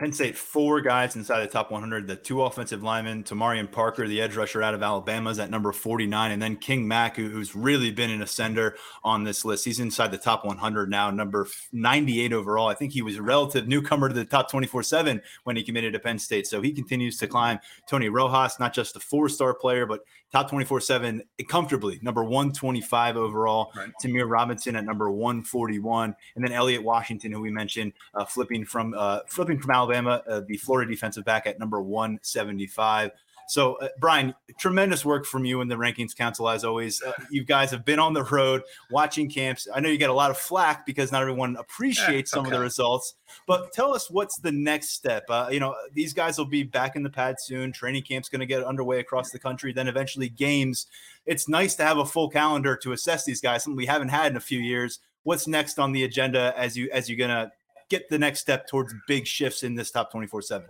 Penn 0.00 0.14
State, 0.14 0.34
four 0.34 0.80
guys 0.80 1.14
inside 1.14 1.40
the 1.40 1.46
top 1.46 1.70
100. 1.70 2.06
The 2.06 2.16
two 2.16 2.40
offensive 2.40 2.82
linemen, 2.82 3.22
Tamarian 3.22 3.70
Parker, 3.70 4.08
the 4.08 4.22
edge 4.22 4.34
rusher 4.34 4.62
out 4.62 4.72
of 4.72 4.82
Alabama, 4.82 5.28
is 5.28 5.38
at 5.38 5.50
number 5.50 5.72
49. 5.72 6.30
And 6.30 6.40
then 6.40 6.56
King 6.56 6.88
Mack, 6.88 7.16
who, 7.16 7.28
who's 7.28 7.54
really 7.54 7.90
been 7.90 8.08
an 8.08 8.22
ascender 8.22 8.76
on 9.04 9.24
this 9.24 9.44
list. 9.44 9.66
He's 9.66 9.78
inside 9.78 10.10
the 10.10 10.16
top 10.16 10.46
100 10.46 10.88
now, 10.88 11.10
number 11.10 11.46
98 11.72 12.32
overall. 12.32 12.68
I 12.68 12.74
think 12.74 12.94
he 12.94 13.02
was 13.02 13.16
a 13.16 13.22
relative 13.22 13.68
newcomer 13.68 14.08
to 14.08 14.14
the 14.14 14.24
top 14.24 14.50
24 14.50 14.84
7 14.84 15.20
when 15.44 15.56
he 15.56 15.62
committed 15.62 15.92
to 15.92 15.98
Penn 15.98 16.18
State. 16.18 16.46
So 16.46 16.62
he 16.62 16.72
continues 16.72 17.18
to 17.18 17.26
climb. 17.26 17.58
Tony 17.86 18.08
Rojas, 18.08 18.58
not 18.58 18.72
just 18.72 18.96
a 18.96 19.00
four 19.00 19.28
star 19.28 19.52
player, 19.52 19.84
but 19.84 20.00
top 20.32 20.48
24 20.48 20.80
7 20.80 21.22
comfortably, 21.48 21.98
number 22.02 22.24
125 22.24 23.16
overall. 23.16 23.72
Right. 23.76 23.90
Ta'Mere 24.00 24.28
Robinson 24.28 24.76
at 24.76 24.84
number 24.84 25.10
141. 25.10 26.14
And 26.36 26.44
then 26.44 26.52
Elliot 26.52 26.82
Washington, 26.82 27.32
who 27.32 27.40
we 27.40 27.50
mentioned, 27.50 27.92
uh, 28.14 28.24
flipping 28.24 28.64
from 28.64 28.94
uh, 28.96 29.20
flipping 29.28 29.58
from 29.58 29.70
Alabama, 29.72 29.89
uh, 29.94 30.42
the 30.46 30.56
Florida 30.56 30.90
defensive 30.90 31.24
back 31.24 31.46
at 31.46 31.58
number 31.58 31.80
175. 31.80 33.12
So, 33.50 33.74
uh, 33.80 33.88
Brian, 33.98 34.32
tremendous 34.60 35.04
work 35.04 35.26
from 35.26 35.44
you 35.44 35.60
and 35.60 35.68
the 35.68 35.74
Rankings 35.74 36.14
Council 36.14 36.48
as 36.48 36.62
always. 36.62 37.02
Uh, 37.02 37.10
you 37.32 37.42
guys 37.42 37.72
have 37.72 37.84
been 37.84 37.98
on 37.98 38.12
the 38.12 38.22
road 38.22 38.62
watching 38.92 39.28
camps. 39.28 39.66
I 39.74 39.80
know 39.80 39.88
you 39.88 39.98
get 39.98 40.08
a 40.08 40.14
lot 40.14 40.30
of 40.30 40.38
flack 40.38 40.86
because 40.86 41.10
not 41.10 41.20
everyone 41.20 41.56
appreciates 41.56 42.30
yeah, 42.30 42.36
some 42.36 42.46
okay. 42.46 42.54
of 42.54 42.58
the 42.58 42.62
results. 42.62 43.14
But 43.48 43.72
tell 43.72 43.92
us 43.92 44.08
what's 44.08 44.38
the 44.38 44.52
next 44.52 44.90
step. 44.90 45.24
Uh, 45.28 45.48
you 45.50 45.58
know, 45.58 45.74
these 45.92 46.12
guys 46.12 46.38
will 46.38 46.44
be 46.44 46.62
back 46.62 46.94
in 46.94 47.02
the 47.02 47.10
pad 47.10 47.40
soon. 47.40 47.72
Training 47.72 48.04
camp's 48.04 48.28
going 48.28 48.38
to 48.38 48.46
get 48.46 48.62
underway 48.62 49.00
across 49.00 49.30
the 49.30 49.38
country. 49.40 49.72
Then 49.72 49.88
eventually 49.88 50.28
games. 50.28 50.86
It's 51.26 51.48
nice 51.48 51.74
to 51.74 51.82
have 51.82 51.98
a 51.98 52.06
full 52.06 52.30
calendar 52.30 52.76
to 52.76 52.92
assess 52.92 53.24
these 53.24 53.40
guys. 53.40 53.64
Something 53.64 53.76
we 53.76 53.86
haven't 53.86 54.10
had 54.10 54.30
in 54.30 54.36
a 54.36 54.40
few 54.40 54.60
years. 54.60 55.00
What's 55.24 55.48
next 55.48 55.80
on 55.80 55.90
the 55.90 56.04
agenda 56.04 56.54
as 56.56 56.76
you 56.76 56.88
as 56.92 57.08
you're 57.08 57.18
going 57.18 57.30
to 57.30 57.50
get 57.90 58.08
the 58.08 58.18
next 58.18 58.40
step 58.40 58.66
towards 58.66 58.94
big 59.06 59.26
shifts 59.26 59.62
in 59.62 59.74
this 59.74 59.90
top 59.90 60.10
24 60.10 60.42
7? 60.42 60.66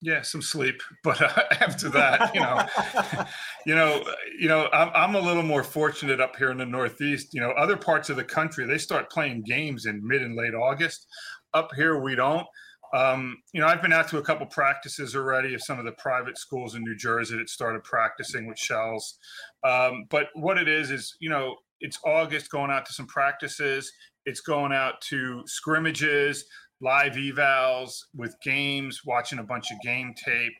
Yeah, 0.00 0.20
some 0.20 0.42
sleep, 0.42 0.82
but 1.04 1.20
uh, 1.20 1.44
after 1.60 1.88
that, 1.88 2.34
you 2.34 2.40
know, 2.40 3.24
you 3.66 3.74
know, 3.74 4.04
you 4.38 4.48
know, 4.48 4.68
I'm 4.72 4.90
I'm 4.94 5.14
a 5.14 5.20
little 5.20 5.42
more 5.42 5.64
fortunate 5.64 6.20
up 6.20 6.36
here 6.36 6.50
in 6.50 6.58
the 6.58 6.66
Northeast. 6.66 7.32
You 7.32 7.40
know, 7.40 7.50
other 7.52 7.76
parts 7.76 8.10
of 8.10 8.16
the 8.16 8.24
country 8.24 8.66
they 8.66 8.78
start 8.78 9.10
playing 9.10 9.42
games 9.42 9.86
in 9.86 10.06
mid 10.06 10.22
and 10.22 10.36
late 10.36 10.54
August. 10.54 11.06
Up 11.54 11.70
here, 11.74 12.00
we 12.00 12.14
don't. 12.14 12.46
Um, 12.94 13.38
you 13.52 13.60
know, 13.60 13.66
I've 13.66 13.82
been 13.82 13.92
out 13.92 14.08
to 14.08 14.18
a 14.18 14.22
couple 14.22 14.46
practices 14.46 15.16
already 15.16 15.54
of 15.54 15.62
some 15.62 15.78
of 15.78 15.84
the 15.84 15.92
private 15.92 16.38
schools 16.38 16.76
in 16.76 16.84
New 16.84 16.96
Jersey 16.96 17.36
that 17.38 17.48
started 17.48 17.82
practicing 17.82 18.46
with 18.46 18.58
shells. 18.58 19.18
Um, 19.64 20.04
but 20.10 20.28
what 20.34 20.58
it 20.58 20.68
is 20.68 20.92
is, 20.92 21.16
you 21.18 21.28
know, 21.28 21.56
it's 21.80 21.98
August 22.04 22.50
going 22.50 22.70
out 22.70 22.86
to 22.86 22.92
some 22.92 23.06
practices. 23.06 23.90
It's 24.26 24.40
going 24.40 24.72
out 24.72 25.00
to 25.08 25.42
scrimmages 25.46 26.44
live 26.80 27.12
evals 27.12 27.92
with 28.14 28.36
games, 28.42 29.00
watching 29.04 29.38
a 29.38 29.44
bunch 29.44 29.70
of 29.70 29.78
game 29.82 30.14
tape, 30.22 30.52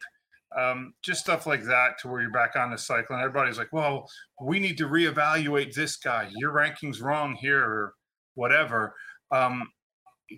um, 0.56 0.94
just 1.02 1.20
stuff 1.20 1.46
like 1.46 1.64
that 1.64 1.98
to 2.00 2.08
where 2.08 2.22
you're 2.22 2.30
back 2.30 2.56
on 2.56 2.70
the 2.70 2.78
cycle. 2.78 3.16
And 3.16 3.24
everybody's 3.24 3.58
like, 3.58 3.72
well, 3.72 4.08
we 4.40 4.58
need 4.60 4.78
to 4.78 4.86
reevaluate 4.88 5.74
this 5.74 5.96
guy. 5.96 6.28
Your 6.36 6.52
ranking's 6.52 7.00
wrong 7.00 7.34
here 7.34 7.62
or 7.62 7.94
whatever. 8.34 8.94
Um, 9.32 9.68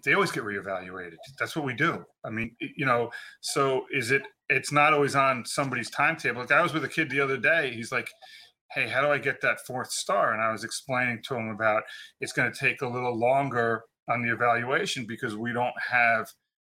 they 0.04 0.14
always 0.14 0.32
get 0.32 0.44
reevaluated. 0.44 1.16
That's 1.38 1.54
what 1.54 1.64
we 1.64 1.74
do. 1.74 2.04
I 2.24 2.30
mean, 2.30 2.56
you 2.60 2.86
know, 2.86 3.10
so 3.40 3.84
is 3.92 4.10
it, 4.10 4.22
it's 4.48 4.72
not 4.72 4.92
always 4.92 5.14
on 5.14 5.44
somebody's 5.44 5.90
timetable. 5.90 6.40
Like 6.40 6.52
I 6.52 6.62
was 6.62 6.72
with 6.72 6.84
a 6.84 6.88
kid 6.88 7.10
the 7.10 7.20
other 7.20 7.36
day. 7.36 7.72
He's 7.72 7.92
like, 7.92 8.08
Hey, 8.72 8.88
how 8.88 9.00
do 9.00 9.08
I 9.08 9.18
get 9.18 9.40
that 9.42 9.58
fourth 9.66 9.90
star? 9.90 10.32
And 10.32 10.42
I 10.42 10.52
was 10.52 10.64
explaining 10.64 11.22
to 11.28 11.36
him 11.36 11.48
about 11.48 11.82
it's 12.20 12.32
going 12.32 12.52
to 12.52 12.58
take 12.58 12.82
a 12.82 12.88
little 12.88 13.18
longer 13.18 13.82
on 14.08 14.22
the 14.22 14.32
evaluation 14.32 15.06
because 15.06 15.36
we 15.36 15.52
don't 15.52 15.74
have 15.90 16.26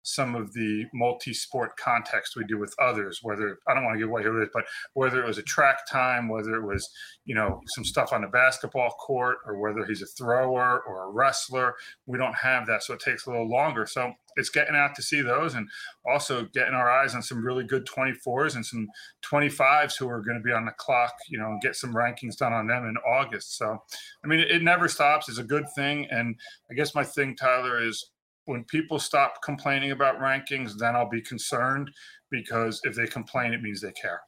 some 0.04 0.36
of 0.36 0.54
the 0.54 0.86
multi-sport 0.94 1.76
context 1.78 2.36
we 2.36 2.44
do 2.46 2.58
with 2.58 2.76
others 2.80 3.20
whether 3.24 3.60
i 3.68 3.74
don't 3.74 3.84
want 3.84 3.96
to 3.96 4.00
give 4.00 4.10
away 4.10 4.24
who 4.24 4.40
it 4.40 4.44
is 4.44 4.50
but 4.54 4.66
whether 4.94 5.24
it 5.24 5.28
was 5.28 5.38
a 5.38 5.44
track 5.44 5.80
time 5.90 6.30
whether 6.30 6.56
it 6.56 6.66
was 6.66 6.90
you 7.26 7.34
know 7.36 7.60
some 7.68 7.84
stuff 7.84 8.14
on 8.14 8.22
the 8.22 8.28
basketball 8.28 8.90
court 8.92 9.38
or 9.46 9.60
whether 9.60 9.86
he's 9.86 10.02
a 10.02 10.08
thrower 10.08 10.82
or 10.88 11.06
a 11.06 11.12
wrestler 11.12 11.76
we 12.06 12.18
don't 12.18 12.36
have 12.36 12.68
that 12.68 12.84
so 12.84 12.94
it 12.94 13.00
takes 13.00 13.26
a 13.26 13.32
little 13.32 13.50
longer. 13.50 13.86
So 13.86 14.14
it's 14.36 14.50
getting 14.50 14.76
out 14.76 14.96
to 14.96 15.02
see 15.02 15.22
those 15.22 15.54
and 15.54 15.68
also 16.10 16.46
getting 16.54 16.74
our 16.74 16.90
eyes 16.90 17.14
on 17.14 17.22
some 17.22 17.46
really 17.46 17.64
good 17.64 17.86
24s 17.86 18.56
and 18.56 18.66
some 18.66 18.88
25s 19.24 19.98
who 19.98 20.10
are 20.10 20.22
going 20.22 20.38
to 20.38 20.44
be 20.44 20.52
on 20.52 20.66
the 20.66 20.72
clock 20.72 21.14
you 21.30 21.38
know 21.38 21.48
and 21.48 21.62
get 21.62 21.76
some 21.76 21.94
rankings 21.94 22.38
done 22.38 22.54
on 22.54 22.68
them 22.68 22.86
in 22.86 22.98
august. 22.98 23.58
So 23.58 23.78
i 24.24 24.28
mean 24.28 24.40
it, 24.40 24.52
it 24.52 24.64
never 24.64 24.88
stops. 24.88 25.30
It's 25.30 25.38
a 25.38 25.44
good 25.44 25.66
thing 25.76 26.08
and 26.10 26.36
i 26.72 26.74
guess 26.74 26.96
my 26.96 27.04
thing 27.04 27.36
tyler 27.36 27.82
is 27.82 28.10
when 28.46 28.64
people 28.66 29.00
stop 29.00 29.42
complaining 29.44 29.92
about 29.92 30.20
rankings, 30.20 30.74
then 30.78 30.96
I'll 30.96 31.10
be 31.10 31.22
concerned 31.22 31.90
because 32.30 32.82
if 32.84 32.96
they 32.96 33.08
complain, 33.08 33.54
it 33.54 33.62
means 33.62 33.82
they 33.82 33.92
care. 33.92 34.22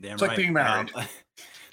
Damn 0.00 0.14
it's 0.14 0.22
right. 0.22 0.28
like 0.28 0.36
being 0.36 0.52
married. 0.52 0.90
Um, 0.94 1.06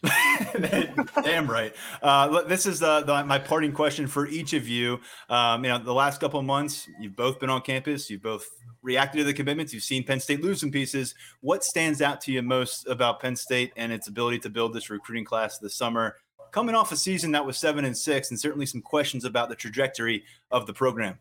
Damn 1.24 1.50
right. 1.50 1.76
Uh, 2.02 2.42
this 2.44 2.66
is 2.66 2.80
the, 2.80 3.02
the, 3.02 3.24
my 3.26 3.40
parting 3.40 3.72
question 3.72 4.08
for 4.08 4.28
each 4.28 4.54
of 4.54 4.68
you. 4.68 5.00
Um, 5.30 5.64
you 5.64 5.72
know, 5.72 5.78
the 5.78 5.94
last 5.94 6.22
couple 6.22 6.42
months, 6.42 6.88
you've 7.00 7.16
both 7.16 7.40
been 7.40 7.50
on 7.50 7.62
campus. 7.62 8.10
You've 8.10 8.22
both 8.22 8.48
reacted 8.82 9.20
to 9.20 9.26
the 9.26 9.34
commitments. 9.34 9.74
You've 9.74 9.84
seen 9.84 10.04
Penn 10.04 10.20
State 10.20 10.42
lose 10.42 10.62
some 10.62 10.72
pieces. 10.72 11.16
What 11.42 11.64
stands 11.64 12.02
out 12.02 12.22
to 12.22 12.32
you 12.32 12.42
most 12.42 12.88
about 12.88 13.20
Penn 13.20 13.36
State 13.36 13.74
and 13.76 13.92
its 13.92 14.08
ability 14.08 14.40
to 14.40 14.50
build 14.50 14.74
this 14.74 14.90
recruiting 14.90 15.26
class 15.26 15.58
this 15.58 15.76
summer? 15.76 16.16
Coming 16.52 16.76
off 16.76 16.92
a 16.92 16.98
season 16.98 17.32
that 17.34 17.46
was 17.46 17.58
seven 17.58 17.86
and 17.86 17.98
six, 17.98 18.32
and 18.32 18.40
certainly 18.40 18.66
some 18.66 18.82
questions 18.82 19.26
about 19.26 19.50
the 19.50 19.56
trajectory 19.56 20.24
of 20.50 20.66
the 20.66 20.74
program 20.74 21.20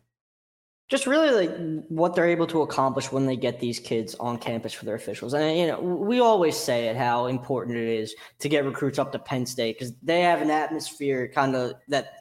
just 0.89 1.05
really 1.05 1.47
like 1.47 1.85
what 1.87 2.15
they're 2.15 2.27
able 2.27 2.47
to 2.47 2.63
accomplish 2.63 3.11
when 3.11 3.27
they 3.27 3.37
get 3.37 3.59
these 3.59 3.79
kids 3.79 4.15
on 4.15 4.39
campus 4.39 4.73
for 4.73 4.85
their 4.85 4.95
officials. 4.95 5.35
And 5.35 5.57
you 5.57 5.67
know, 5.67 5.79
we 5.79 6.19
always 6.19 6.57
say 6.57 6.87
it 6.87 6.97
how 6.97 7.27
important 7.27 7.77
it 7.77 7.87
is 7.87 8.15
to 8.39 8.49
get 8.49 8.65
recruits 8.65 8.97
up 8.97 9.11
to 9.11 9.19
Penn 9.19 9.45
State 9.45 9.77
because 9.77 9.93
they 10.01 10.21
have 10.21 10.41
an 10.41 10.49
atmosphere 10.49 11.31
kind 11.33 11.55
of 11.55 11.73
that 11.89 12.13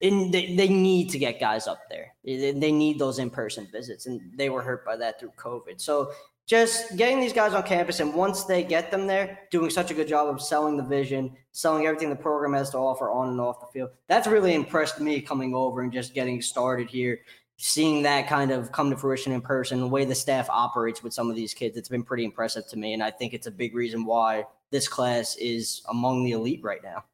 in 0.00 0.32
they, 0.32 0.56
they 0.56 0.68
need 0.68 1.10
to 1.10 1.18
get 1.18 1.38
guys 1.38 1.68
up 1.68 1.82
there. 1.88 2.14
They 2.24 2.72
need 2.72 2.98
those 2.98 3.20
in-person 3.20 3.68
visits 3.70 4.06
and 4.06 4.20
they 4.34 4.50
were 4.50 4.62
hurt 4.62 4.84
by 4.84 4.96
that 4.96 5.20
through 5.20 5.32
COVID. 5.36 5.80
So 5.80 6.10
just 6.46 6.96
getting 6.96 7.20
these 7.20 7.32
guys 7.32 7.54
on 7.54 7.62
campus 7.62 8.00
and 8.00 8.12
once 8.12 8.42
they 8.42 8.64
get 8.64 8.90
them 8.90 9.06
there, 9.06 9.38
doing 9.52 9.70
such 9.70 9.92
a 9.92 9.94
good 9.94 10.08
job 10.08 10.26
of 10.26 10.42
selling 10.42 10.76
the 10.76 10.82
vision, 10.82 11.36
selling 11.52 11.86
everything 11.86 12.10
the 12.10 12.16
program 12.16 12.54
has 12.54 12.70
to 12.70 12.78
offer 12.78 13.08
on 13.08 13.28
and 13.28 13.40
off 13.40 13.60
the 13.60 13.66
field. 13.66 13.90
That's 14.08 14.26
really 14.26 14.54
impressed 14.54 15.00
me 15.00 15.20
coming 15.20 15.54
over 15.54 15.82
and 15.82 15.92
just 15.92 16.12
getting 16.12 16.42
started 16.42 16.90
here 16.90 17.20
seeing 17.62 18.02
that 18.02 18.26
kind 18.26 18.50
of 18.50 18.72
come 18.72 18.88
to 18.90 18.96
fruition 18.96 19.32
in 19.32 19.42
person, 19.42 19.80
the 19.80 19.86
way 19.86 20.06
the 20.06 20.14
staff 20.14 20.48
operates 20.48 21.02
with 21.02 21.12
some 21.12 21.28
of 21.28 21.36
these 21.36 21.52
kids, 21.52 21.76
it's 21.76 21.90
been 21.90 22.02
pretty 22.02 22.24
impressive 22.24 22.66
to 22.66 22.78
me. 22.78 22.94
And 22.94 23.02
I 23.02 23.10
think 23.10 23.34
it's 23.34 23.46
a 23.46 23.50
big 23.50 23.74
reason 23.74 24.06
why 24.06 24.46
this 24.70 24.88
class 24.88 25.36
is 25.36 25.82
among 25.90 26.24
the 26.24 26.32
elite 26.32 26.62
right 26.62 26.82
now. 26.82 27.04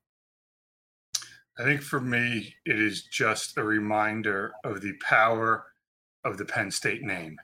I 1.58 1.64
think 1.64 1.82
for 1.82 2.00
me, 2.00 2.54
it 2.64 2.78
is 2.78 3.02
just 3.02 3.58
a 3.58 3.64
reminder 3.64 4.52
of 4.62 4.82
the 4.82 4.92
power 5.02 5.66
of 6.24 6.38
the 6.38 6.44
Penn 6.44 6.70
State 6.70 7.02
name. 7.02 7.36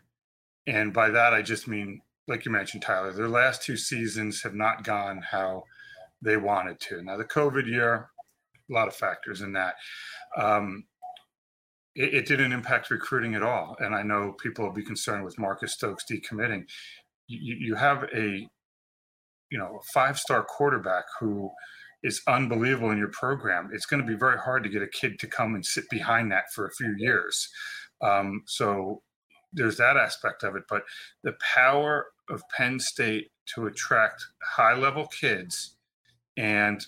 And 0.69 0.93
by 0.93 1.11
that, 1.11 1.35
I 1.35 1.43
just 1.43 1.67
mean, 1.67 2.01
like 2.29 2.45
you 2.45 2.53
mentioned, 2.53 2.85
Tyler, 2.85 3.11
their 3.11 3.29
last 3.29 3.63
two 3.63 3.77
seasons 3.77 4.43
have 4.43 4.55
not 4.55 4.85
gone 4.85 5.21
how 5.29 5.65
they 6.21 6.37
wanted 6.37 6.79
to. 6.79 7.03
Now, 7.03 7.17
the 7.17 7.25
COVID 7.25 7.67
year, 7.67 8.11
a 8.71 8.73
lot 8.73 8.87
of 8.87 8.95
factors 8.95 9.41
in 9.41 9.53
that. 9.55 9.75
Um, 10.37 10.85
it, 11.95 12.15
it, 12.15 12.27
didn't 12.27 12.53
impact 12.53 12.91
recruiting 12.91 13.35
at 13.35 13.43
all. 13.43 13.77
And 13.79 13.95
I 13.95 14.03
know 14.03 14.35
people 14.43 14.65
will 14.65 14.73
be 14.73 14.85
concerned 14.85 15.25
with 15.25 15.39
Marcus 15.39 15.75
Stokes 15.75 16.05
decommitting. 16.11 16.65
You, 17.29 17.57
you 17.59 17.75
have 17.75 18.05
a, 18.15 18.49
you 19.51 19.59
know, 19.59 19.79
a 19.81 19.93
five-star 19.93 20.45
quarterback 20.45 21.05
who 21.21 21.51
is 22.03 22.23
unbelievable 22.27 22.91
in 22.91 22.99
your 22.99 23.13
program. 23.13 23.71
It's 23.73 23.87
going 23.87 24.03
to 24.03 24.09
be 24.09 24.19
very 24.19 24.39
hard 24.39 24.63
to 24.65 24.69
get 24.69 24.83
a 24.83 24.89
kid 24.89 25.19
to 25.21 25.27
come 25.27 25.55
and 25.55 25.65
sit 25.65 25.85
behind 25.91 26.33
that 26.33 26.53
for 26.55 26.67
a 26.67 26.73
few 26.73 26.95
years. 26.99 27.49
Um, 28.01 28.43
so 28.47 29.03
there's 29.53 29.77
that 29.77 29.97
aspect 29.97 30.43
of 30.43 30.57
it. 30.57 30.65
But 30.69 30.83
the 31.23 31.37
power 31.55 32.07
of 32.29 32.43
Penn 32.57 32.81
State 32.81 33.31
to 33.55 33.67
attract 33.67 34.25
high-level 34.43 35.09
kids 35.09 35.77
and 36.37 36.85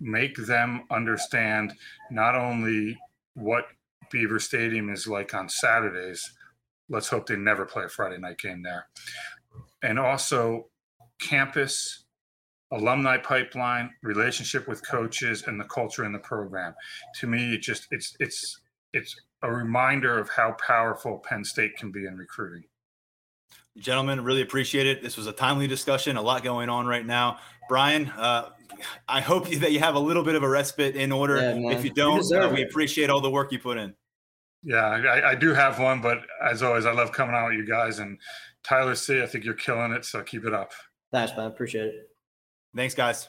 make 0.00 0.36
them 0.36 0.84
understand 0.90 1.72
not 2.10 2.34
only 2.34 2.96
what 3.34 3.64
Beaver 4.10 4.38
Stadium 4.38 4.90
is 4.90 5.06
like 5.06 5.34
on 5.34 5.48
Saturdays. 5.48 6.22
Let's 6.88 7.08
hope 7.08 7.26
they 7.26 7.36
never 7.36 7.66
play 7.66 7.84
a 7.84 7.88
Friday 7.88 8.18
night 8.18 8.38
game 8.38 8.62
there. 8.62 8.86
And 9.82 9.98
also, 9.98 10.68
campus, 11.20 12.04
alumni 12.72 13.18
pipeline, 13.18 13.90
relationship 14.02 14.68
with 14.68 14.86
coaches, 14.86 15.44
and 15.46 15.60
the 15.60 15.64
culture 15.64 16.04
in 16.04 16.12
the 16.12 16.18
program. 16.18 16.74
To 17.20 17.26
me, 17.26 17.54
it 17.54 17.62
just 17.62 17.88
it's 17.90 18.16
it's 18.20 18.60
it's 18.92 19.14
a 19.42 19.52
reminder 19.52 20.18
of 20.18 20.28
how 20.30 20.52
powerful 20.52 21.18
Penn 21.18 21.44
State 21.44 21.76
can 21.76 21.92
be 21.92 22.06
in 22.06 22.16
recruiting. 22.16 22.64
Gentlemen, 23.76 24.24
really 24.24 24.42
appreciate 24.42 24.86
it. 24.86 25.02
This 25.02 25.16
was 25.16 25.26
a 25.28 25.32
timely 25.32 25.68
discussion, 25.68 26.16
a 26.16 26.22
lot 26.22 26.42
going 26.42 26.68
on 26.68 26.86
right 26.86 27.06
now. 27.06 27.38
Brian, 27.68 28.08
uh, 28.08 28.48
I 29.06 29.20
hope 29.20 29.48
that 29.60 29.72
you 29.72 29.78
have 29.78 29.94
a 29.94 30.00
little 30.00 30.24
bit 30.24 30.34
of 30.34 30.42
a 30.42 30.48
respite 30.48 30.96
in 30.96 31.12
order. 31.12 31.36
Yeah, 31.36 31.70
if 31.70 31.84
you 31.84 31.90
don't, 31.90 32.24
uh, 32.32 32.50
we 32.52 32.62
appreciate 32.62 33.10
all 33.10 33.20
the 33.20 33.30
work 33.30 33.52
you 33.52 33.58
put 33.58 33.78
in. 33.78 33.94
Yeah, 34.62 34.86
I, 34.86 35.30
I, 35.30 35.34
do 35.34 35.54
have 35.54 35.78
one, 35.78 36.00
but 36.00 36.18
as 36.42 36.62
always, 36.62 36.84
I 36.84 36.92
love 36.92 37.12
coming 37.12 37.34
out 37.34 37.50
with 37.50 37.58
you 37.58 37.66
guys. 37.66 38.00
And 38.00 38.18
Tyler 38.64 38.96
C, 38.96 39.22
I 39.22 39.26
think 39.26 39.44
you're 39.44 39.54
killing 39.54 39.92
it, 39.92 40.04
so 40.04 40.22
keep 40.22 40.44
it 40.44 40.52
up. 40.52 40.72
Thanks, 41.12 41.36
man. 41.36 41.46
Appreciate 41.46 41.86
it. 41.86 42.10
Thanks, 42.74 42.94
guys. 42.94 43.28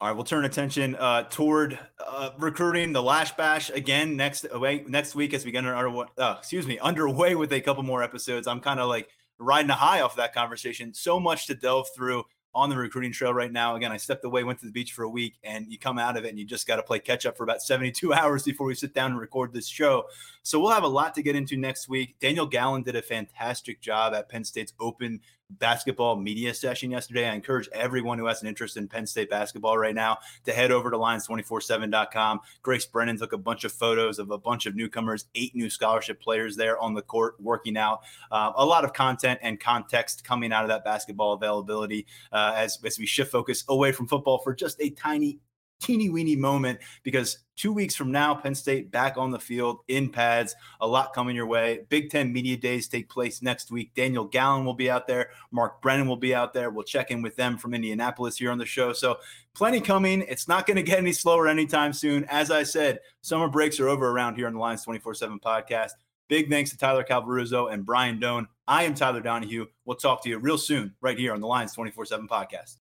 All 0.00 0.08
right, 0.08 0.16
we'll 0.16 0.24
turn 0.24 0.44
attention 0.44 0.96
uh, 0.96 1.24
toward 1.24 1.78
uh, 2.04 2.30
recruiting 2.38 2.92
the 2.92 3.02
Lasch 3.02 3.36
Bash 3.36 3.70
again 3.70 4.16
next 4.16 4.44
away 4.50 4.84
next 4.88 5.14
week 5.14 5.32
as 5.32 5.44
we 5.44 5.52
get 5.52 5.64
under, 5.64 5.76
uh, 6.18 6.34
excuse 6.38 6.66
me 6.66 6.76
underway 6.80 7.36
with 7.36 7.52
a 7.52 7.60
couple 7.60 7.84
more 7.84 8.02
episodes. 8.02 8.48
I'm 8.48 8.58
kind 8.58 8.80
of 8.80 8.88
like 8.88 9.08
riding 9.38 9.70
a 9.70 9.74
high 9.74 10.00
off 10.00 10.12
of 10.12 10.16
that 10.16 10.34
conversation. 10.34 10.92
So 10.92 11.20
much 11.20 11.46
to 11.46 11.54
delve 11.54 11.86
through 11.94 12.24
on 12.54 12.68
the 12.68 12.76
recruiting 12.76 13.12
trail 13.12 13.32
right 13.32 13.50
now. 13.50 13.76
Again, 13.76 13.92
I 13.92 13.96
stepped 13.96 14.24
away, 14.24 14.44
went 14.44 14.60
to 14.60 14.66
the 14.66 14.72
beach 14.72 14.92
for 14.92 15.04
a 15.04 15.08
week, 15.08 15.38
and 15.42 15.66
you 15.70 15.78
come 15.78 15.98
out 15.98 16.16
of 16.16 16.24
it 16.24 16.28
and 16.28 16.38
you 16.38 16.44
just 16.44 16.66
got 16.66 16.76
to 16.76 16.82
play 16.82 16.98
catch 16.98 17.24
up 17.24 17.36
for 17.36 17.44
about 17.44 17.62
72 17.62 18.12
hours 18.12 18.42
before 18.42 18.66
we 18.66 18.74
sit 18.74 18.94
down 18.94 19.12
and 19.12 19.20
record 19.20 19.52
this 19.52 19.66
show. 19.66 20.04
So 20.42 20.60
we'll 20.60 20.72
have 20.72 20.82
a 20.82 20.88
lot 20.88 21.14
to 21.14 21.22
get 21.22 21.36
into 21.36 21.56
next 21.56 21.88
week. 21.88 22.16
Daniel 22.20 22.46
Gallen 22.46 22.82
did 22.82 22.96
a 22.96 23.02
fantastic 23.02 23.80
job 23.80 24.12
at 24.12 24.28
Penn 24.28 24.44
State's 24.44 24.74
open 24.80 25.20
basketball 25.58 26.16
media 26.16 26.54
session 26.54 26.90
yesterday. 26.90 27.28
I 27.28 27.34
encourage 27.34 27.68
everyone 27.72 28.18
who 28.18 28.26
has 28.26 28.42
an 28.42 28.48
interest 28.48 28.76
in 28.76 28.88
Penn 28.88 29.06
State 29.06 29.30
basketball 29.30 29.78
right 29.78 29.94
now 29.94 30.18
to 30.44 30.52
head 30.52 30.70
over 30.70 30.90
to 30.90 30.96
lions247.com. 30.96 32.40
Grace 32.62 32.86
Brennan 32.86 33.18
took 33.18 33.32
a 33.32 33.38
bunch 33.38 33.64
of 33.64 33.72
photos 33.72 34.18
of 34.18 34.30
a 34.30 34.38
bunch 34.38 34.66
of 34.66 34.74
newcomers, 34.74 35.26
eight 35.34 35.54
new 35.54 35.70
scholarship 35.70 36.20
players 36.20 36.56
there 36.56 36.78
on 36.78 36.94
the 36.94 37.02
court 37.02 37.34
working 37.40 37.76
out. 37.76 38.00
Uh, 38.30 38.52
a 38.56 38.64
lot 38.64 38.84
of 38.84 38.92
content 38.92 39.38
and 39.42 39.60
context 39.60 40.24
coming 40.24 40.52
out 40.52 40.64
of 40.64 40.68
that 40.68 40.84
basketball 40.84 41.32
availability 41.32 42.06
uh, 42.32 42.54
as, 42.56 42.78
as 42.84 42.98
we 42.98 43.06
shift 43.06 43.30
focus 43.30 43.64
away 43.68 43.92
from 43.92 44.06
football 44.06 44.38
for 44.38 44.54
just 44.54 44.80
a 44.80 44.90
tiny 44.90 45.38
teeny 45.82 46.08
weeny 46.08 46.36
moment 46.36 46.78
because 47.02 47.38
two 47.56 47.72
weeks 47.72 47.94
from 47.94 48.10
now, 48.10 48.34
Penn 48.34 48.54
State 48.54 48.90
back 48.90 49.16
on 49.16 49.30
the 49.30 49.38
field 49.38 49.80
in 49.88 50.08
pads. 50.08 50.54
A 50.80 50.86
lot 50.86 51.12
coming 51.12 51.36
your 51.36 51.46
way. 51.46 51.80
Big 51.88 52.10
Ten 52.10 52.32
Media 52.32 52.56
Days 52.56 52.88
take 52.88 53.08
place 53.08 53.42
next 53.42 53.70
week. 53.70 53.92
Daniel 53.94 54.24
Gallen 54.24 54.64
will 54.64 54.74
be 54.74 54.90
out 54.90 55.06
there. 55.06 55.30
Mark 55.50 55.82
Brennan 55.82 56.08
will 56.08 56.16
be 56.16 56.34
out 56.34 56.54
there. 56.54 56.70
We'll 56.70 56.84
check 56.84 57.10
in 57.10 57.22
with 57.22 57.36
them 57.36 57.58
from 57.58 57.74
Indianapolis 57.74 58.38
here 58.38 58.50
on 58.50 58.58
the 58.58 58.66
show. 58.66 58.92
So, 58.92 59.18
plenty 59.54 59.80
coming. 59.80 60.22
It's 60.22 60.48
not 60.48 60.66
going 60.66 60.76
to 60.76 60.82
get 60.82 60.98
any 60.98 61.12
slower 61.12 61.48
anytime 61.48 61.92
soon. 61.92 62.24
As 62.24 62.50
I 62.50 62.62
said, 62.62 63.00
summer 63.20 63.48
breaks 63.48 63.80
are 63.80 63.88
over 63.88 64.08
around 64.08 64.36
here 64.36 64.46
on 64.46 64.54
the 64.54 64.60
Lions 64.60 64.84
24 64.84 65.14
7 65.14 65.40
podcast. 65.40 65.92
Big 66.28 66.48
thanks 66.48 66.70
to 66.70 66.78
Tyler 66.78 67.04
Calvaruso 67.04 67.72
and 67.72 67.84
Brian 67.84 68.18
Dohn. 68.18 68.46
I 68.66 68.84
am 68.84 68.94
Tyler 68.94 69.20
Donahue. 69.20 69.66
We'll 69.84 69.96
talk 69.96 70.22
to 70.22 70.30
you 70.30 70.38
real 70.38 70.56
soon 70.56 70.94
right 71.00 71.18
here 71.18 71.34
on 71.34 71.40
the 71.40 71.46
Lions 71.46 71.74
24 71.74 72.06
7 72.06 72.26
podcast. 72.26 72.81